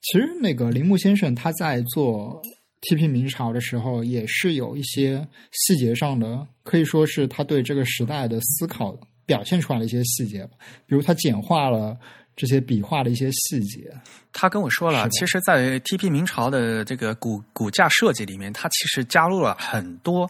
[0.02, 2.42] 其实那个铃木先生他在做
[2.82, 10.44] TP 明朝的时候，也是有一些细节上的，可以说是他对这个时代的思考表现出来的一些细节，
[10.88, 11.96] 比如他简化了
[12.36, 13.94] 这些笔画的一些细节。
[14.34, 20.30] 他跟我说了，其实，在 TP 明朝的这个骨骨架设计里面，他其实加入了很多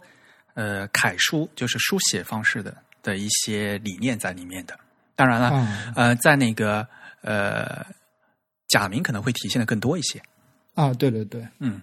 [0.55, 4.77] 呃楷书，就是书写方式的的一些理念在里面的。
[5.15, 6.85] 当然了，呃，在那个
[7.21, 7.85] 呃
[8.67, 10.21] 假名可能会体现的更多一些。
[10.73, 11.81] 啊，对对对，嗯，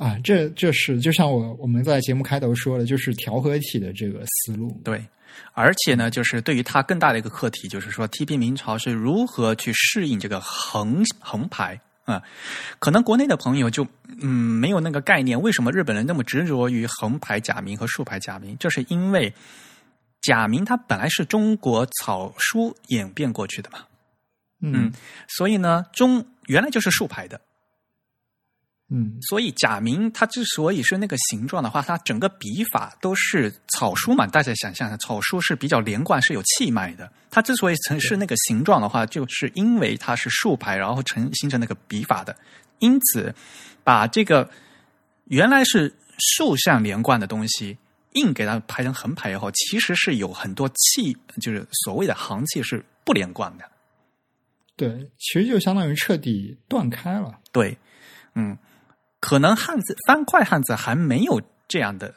[0.00, 4.70] 啊，这这是就像我我们在节目开头说的，就是调和体的这个思路。
[4.82, 5.04] 对，
[5.52, 12.22] 而且呢，就是对于它更大的一个课题，就是说 TP 明朝是如何去适应这个横横排啊？
[12.78, 13.86] 可能国内的朋友就
[14.22, 14.26] 嗯
[14.58, 18.56] 没有那个概念，为什么日本人那么执着于横排假名和竖排假名？
[18.58, 19.30] 这是因为
[20.22, 23.80] 假名它本来是中国草书演变过去的嘛，
[24.62, 24.90] 嗯，
[25.28, 27.38] 所以呢，中原来就是竖排的。
[28.92, 34.26] 嗯，所以假名它之所以是那个形状的话，它整个笔法都是草书嘛。
[34.26, 37.08] 大家想象，草书是比较连贯，是有气脉的。
[37.30, 42.36] 它之所以成是那个形状的话，就是因为它是竖排，然后成形成那个笔法的。
[42.80, 43.32] 因此，
[43.84, 44.50] 把这个
[45.26, 47.78] 原来是竖向连贯的东西，
[48.14, 53.64] 硬给它排成横排以后，其实是有很多气，就是所谓的行气是不连贯的。
[54.74, 57.38] 对，其实就相当于彻底断开了。
[57.52, 57.78] 对，
[58.34, 58.58] 嗯。
[59.20, 62.14] 可能汉字方块汉字还没有这样的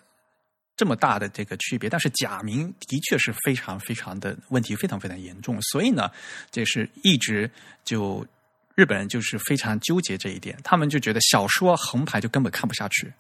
[0.75, 5.61] 这么大的这个区别，但是假名的确是非常非常的问题，非常非常严重。
[5.61, 6.09] 所以呢，
[6.49, 7.51] 这是一直
[7.83, 8.25] 就
[8.73, 13.13] 日本人就是非常纠结这一点，他们就觉得小说横排就根本看不下去。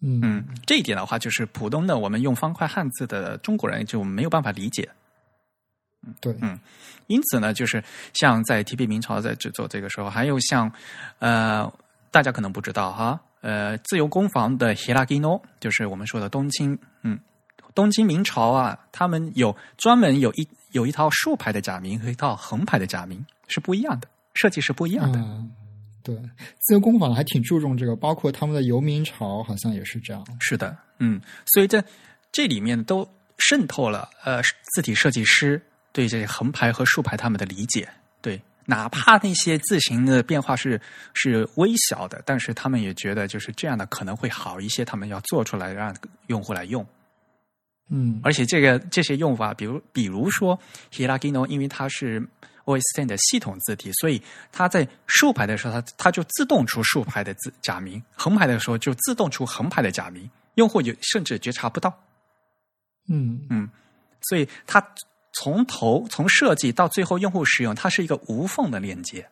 [0.00, 4.88] 嗯，这一点的话，就是普通的我们用方块汉字的中国人就没有办法理解。
[6.20, 6.58] 对，嗯，
[7.08, 7.84] 因此呢，就是
[8.14, 10.72] 像在 T B 明朝在制作这个时候，还有像
[11.18, 11.70] 呃。
[12.10, 17.18] 大家可能不知道哈，呃，自由工坊的 Hiragino 就是我们说的东京，嗯，
[17.74, 25.24] 东京明朝啊，他们有专门有一有一套竖排的假名和一套横排的假名是不一样的，设计是不一样的。
[26.02, 26.16] 对，
[26.60, 30.26] 自由工坊还挺注重这个，包括他们的游民潮好像也是这样。
[30.40, 31.20] 是的，嗯，
[31.52, 31.84] 所以在
[32.32, 33.06] 这里面都
[33.38, 34.40] 渗透了呃
[34.74, 35.60] 字体设计师
[35.92, 37.88] 对这些横排和竖排他们的理解，
[38.20, 38.40] 对。
[38.70, 40.80] 哪怕那些字形的变化是
[41.12, 44.84] 是微小的，但是他们也觉得就是这样的可能会好一些。
[44.84, 45.92] 他们要做出来让
[46.28, 46.86] 用户来用，
[47.88, 50.56] 嗯，而且这个这些用法，比如比如说
[50.92, 52.20] Hiragino，因为它是
[52.64, 54.22] OS Ten 的系统字体，所以
[54.52, 61.92] 它在竖排的时候，它它就自动出竖排的字假名；横排的时候就自动出横排的假名，用户就甚至觉察不到。
[63.08, 63.68] 嗯嗯，
[64.28, 64.80] 所以它。
[65.40, 69.26] 从头从设计到最后用户使用，它是一个无缝的链接。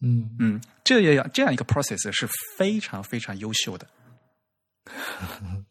[0.00, 3.86] 嗯嗯，这样这样一个 process 是非常非常优秀的。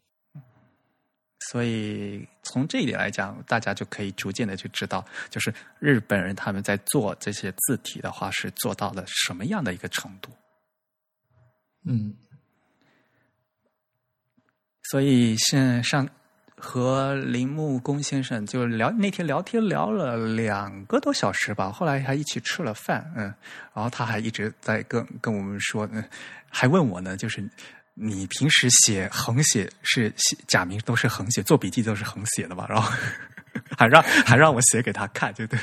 [1.52, 10.32] 所以从这一点来讲，大家就可以逐渐的去知道，就是日本人他们在做这些字体的话，是做到了什么样的一个程度。
[11.84, 12.16] 嗯，
[14.84, 16.10] 所以现上。
[16.66, 23.26] 和铃木工先生就聊那天聊天聊了两个多小时吧，后来还一起吃了饭，嗯，
[23.74, 26.02] 然后他还一直在跟跟我们说，嗯，
[26.50, 27.44] 还问我呢，就是
[27.94, 32.66] 你平时写横写是写假名都是横写，做笔记都是横写的吧？
[32.70, 32.90] 然后
[33.78, 35.60] 还让还让我写给他看，就对，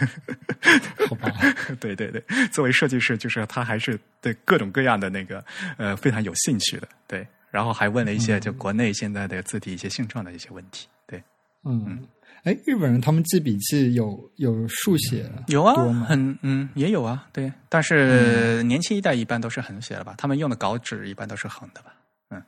[1.08, 1.32] 好吧，
[1.80, 5.42] 对对对，作为设计师，就是他还是对各种各样的那个
[5.78, 7.26] 呃非常有兴趣的，对。
[7.50, 11.22] 然后还问了一些就国内现在的字体一些性状的一些问题，对，
[11.64, 12.06] 嗯，
[12.44, 15.74] 哎，日本人他们记笔记有有竖写有啊，
[16.04, 21.92] 很嗯也有啊，对，但是年轻一代一般都是横写了吧，他们用的稿纸一般都是横的吧，
[22.30, 22.42] 嗯，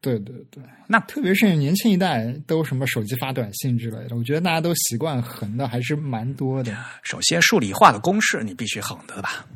[0.00, 6.76] 对对对，那特别是年轻一代都什么手机发短信之类的，我觉得大家都习惯横的还是蛮多的。
[7.02, 9.46] 首先数理化的公式你必须横的吧，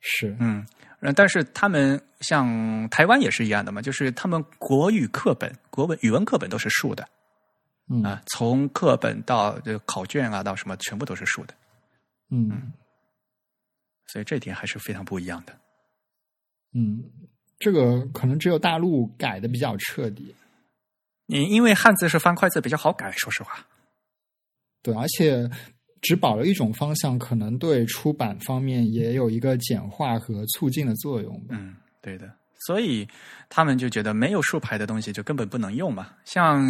[0.00, 0.66] 是，嗯。
[1.04, 7.02] 嗯，但是他们像台湾也是一样的嘛，就是他们国语课本、国文语文课本都是竖的，
[8.04, 11.54] 啊，从课本到这考卷啊，到什么全部都是竖的，
[12.30, 12.72] 嗯，
[14.06, 15.52] 所以这点还是非常不一样的。
[16.72, 17.02] 嗯，
[17.58, 20.32] 这个可能只有大陆改的比较彻底。
[21.26, 23.66] 你因为汉字是方块字比较好改，说实话。
[24.82, 25.50] 对，而且。
[26.02, 31.42] 只保留一种方向，可能对出版方面也有一个简化和促进的作用。
[31.48, 32.30] 嗯，对的。
[32.66, 33.08] 所以
[33.48, 36.10] 他们就觉得没有竖排的东西就根本不能用嘛。
[36.24, 36.62] 像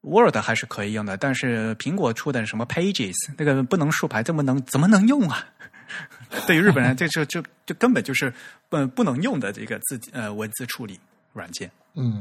[0.00, 5.46] Word 还是可以用的，但是苹果出的什么 Pages 那个不能竖排，怎么能怎么能用啊？
[6.48, 8.32] 对于日本人，这就就就根本就是
[8.68, 10.98] 不不能用的这个字呃文字处理
[11.32, 11.70] 软件。
[11.94, 12.18] 嗯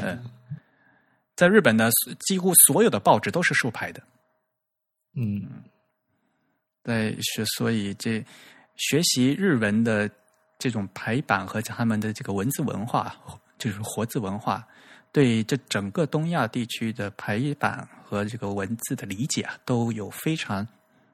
[1.35, 1.89] 在日本呢，
[2.27, 4.01] 几乎所有的报纸都是竖排的。
[5.17, 5.47] 嗯
[6.85, 8.23] 在是，所以这
[8.75, 10.09] 学习日文的
[10.59, 13.15] 这种排版和他们的这个文字文化，
[13.57, 14.65] 就是活字文化，
[15.11, 20.67] 对这整个东亚地区的排版和这个文字的理解啊，都有非常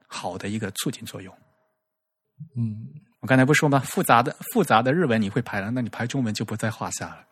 [0.07, 1.33] 好的一个促进作用。
[2.57, 2.87] 嗯，
[3.21, 3.79] 我刚才不说吗？
[3.79, 7.25] 复杂的复杂的日文你会排了，那你排中文就不在话下了。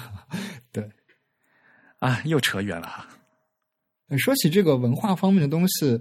[0.70, 0.90] 对。
[1.98, 3.08] 啊，又扯远了哈。
[4.18, 6.00] 说起这个文化方面的东西，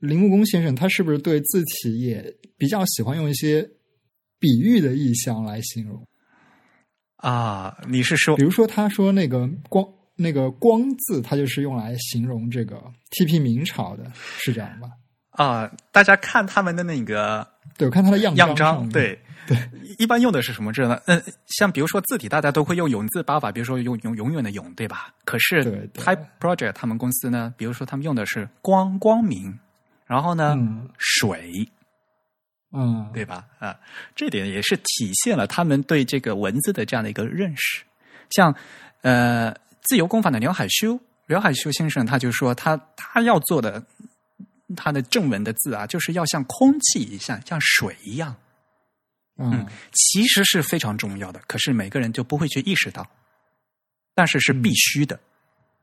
[0.00, 3.62] 林木工先生他是不是对字体也比较喜欢用一些
[4.38, 6.06] 比喻的意象来形容？
[7.16, 12.76] 啊，你是说，比如说他说那个光那个光字，它就是用来形容这个
[13.10, 14.88] TP 明朝的，是这样吧？
[15.30, 17.46] 啊，大家看他们的那个，
[17.78, 19.18] 对，我看他的样样章，对。
[19.46, 19.56] 对，
[19.98, 21.00] 一般用的是什么字呢？
[21.06, 25.14] 嗯，像比如说字体，大家都会用永字八法，比如说用永永远的永，对吧？
[25.24, 29.58] 可是 Type Project 他们公司呢，比如说他们用的是光光明，
[30.06, 30.56] 然后呢
[30.98, 31.68] 水，
[32.72, 33.44] 嗯，对吧？
[33.58, 33.78] 啊，
[34.14, 37.84] 这点也是体现了他们对这个文字的这样的一个认识。
[38.30, 38.54] 像
[39.02, 43.80] 呃，自由工坊的刘海修，刘海修先生他就说，他他要做的
[44.76, 48.34] 他的正文的字啊，就是要像空气一样，像水一样。
[49.38, 53.06] 嗯，其实是非常重要的，可是每个人就不会去意识到，
[54.14, 55.20] 但是是必须的。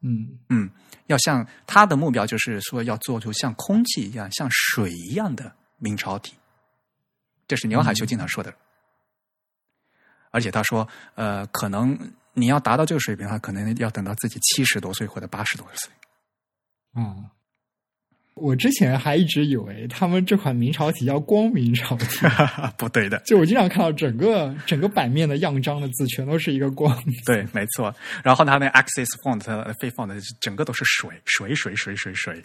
[0.02, 0.70] 嗯嗯，
[1.06, 6.34] 要像他的目标就是说要做出像空气一样、像水一样的明朝体，
[7.48, 8.54] 这是牛海修经常说的。
[10.32, 11.98] 而且他说，呃，可能
[12.34, 15.92] 你要达到这个水平，的话可能要等到自己七十多岁或者八十多岁。
[16.96, 17.30] 嗯。
[18.36, 22.06] 我之前还一直以为他们这款明朝体叫光明朝体，
[22.78, 23.22] 不对的。
[23.26, 26.98] 就我经常看到整个整个版面的样章的字全都是一个光。
[27.26, 27.94] 对，没错。
[28.24, 32.44] 然后它那 Access Font、非 Font 整个都是水水水水水水。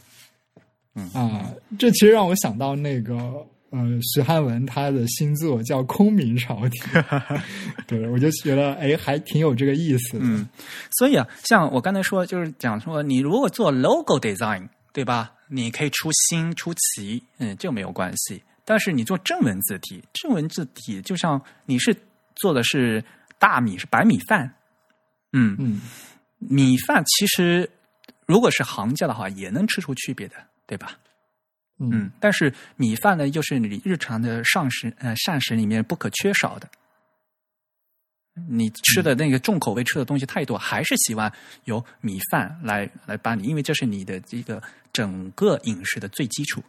[0.95, 3.15] 嗯啊，这其实让我想到那个
[3.71, 6.79] 呃，徐汉文他的新作叫《空明朝体》，
[7.87, 10.19] 对我就觉得哎，还挺有这个意思。
[10.21, 10.49] 嗯，
[10.99, 15.33] 所以啊，像我刚才说，就是讲说，你如果做 Logo Design，对吧？
[15.49, 18.43] 你可以出新出奇，嗯，这个没有关系。
[18.65, 21.97] 但是你做正文字体，正文字体就像你是
[22.37, 23.03] 做的是
[23.39, 24.55] 大米是白米饭，
[25.33, 25.81] 嗯嗯，
[26.39, 27.71] 米饭其实
[28.27, 30.37] 如果是行家的话，也能吃出区别的，
[30.67, 30.99] 对吧？
[31.81, 36.69] 嗯，但是米饭呢，又是你日常的膳食呃膳食里面不可缺少的。
[38.49, 41.33] 你吃的那个重口味吃的东西太多，还是希望
[41.65, 44.63] 有米饭来来帮你，因为这是你的这个
[44.93, 46.63] 整个饮食的最基础。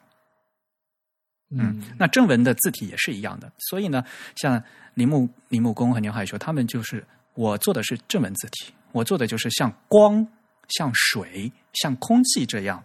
[1.51, 4.05] 嗯，那正文的字体也是一样的，所以呢，
[4.35, 4.63] 像
[4.93, 10.27] 铃木铃木工和牛海说，他们就是我做的是正文字体，我做的就是像光、
[10.67, 12.83] 像水、像空气这样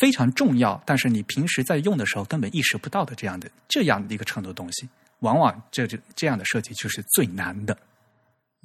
[0.00, 4.88] 非常重要，但是你平时在用的时候根本意识不到的这样的这样的一个程度东西。
[5.20, 7.76] 往往这就这样的设计就是最难的。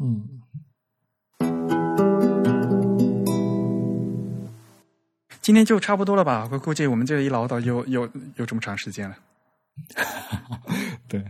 [0.02, 0.42] 嗯，
[5.42, 6.48] 今天就差不多了吧？
[6.52, 9.18] 我估计我们这一唠叨又又又这么长时间了。
[11.08, 11.24] 对，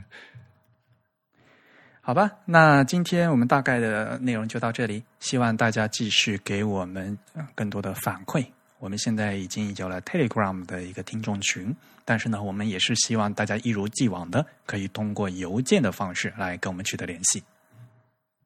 [2.01, 7.17] 好吧，那今天我们大概的内容就到这里，希望大家继续给我们
[7.55, 8.45] 更多的反馈。
[8.79, 11.73] 我们现在已经有了 Telegram 的一个听众群，
[12.05, 17.41] 但是呢，我们也是希望大家一如既往的可以通过邮件的方式来跟我们取得联系。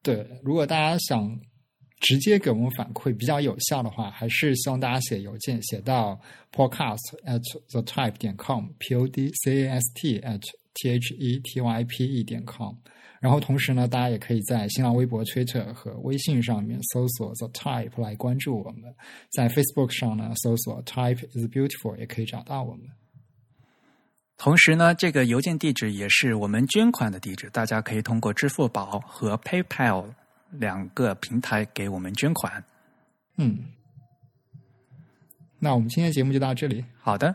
[0.02, 1.38] 对，如果大家想
[2.00, 6.18] 直接给我们反馈比较有效的话，还是希望大家写邮件写到
[6.52, 10.40] podcast at the type 点 com，p o d c a s t at
[10.74, 12.74] t h e t y p e 点 com。
[13.20, 18.94] 然后同时呢，大家也可以在新浪微博、Twitter 和微信上面搜索 The Type 来关注我们。
[19.30, 22.86] 在 Facebook 上呢，搜索 Type is Beautiful 也可以找到我们。
[24.38, 30.06] 同时呢，这个邮件地址也是我们捐款的地址，大家可以通过支付宝和 PayPal
[30.52, 32.64] 两个平台给我们捐款。
[33.36, 33.66] 嗯，
[35.58, 36.84] 那我们今天节目就到这里。
[37.00, 37.34] 好的，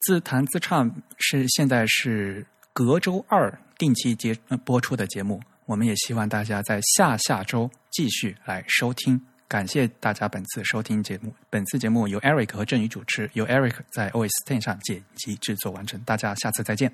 [0.00, 3.58] 自弹自唱是现在是隔周二。
[3.78, 9.24] 定期接播出的节目，我们也希望大家在下下周继续来收听。
[9.48, 11.32] 感谢大家本次收听节目。
[11.48, 15.98] 本次节目由 Eric 和振宇主持，由 Eric 在 OS Ten 上剪辑制作完成。
[16.02, 16.92] 大家下次再见。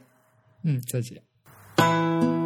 [0.63, 2.44] 嗯，再见。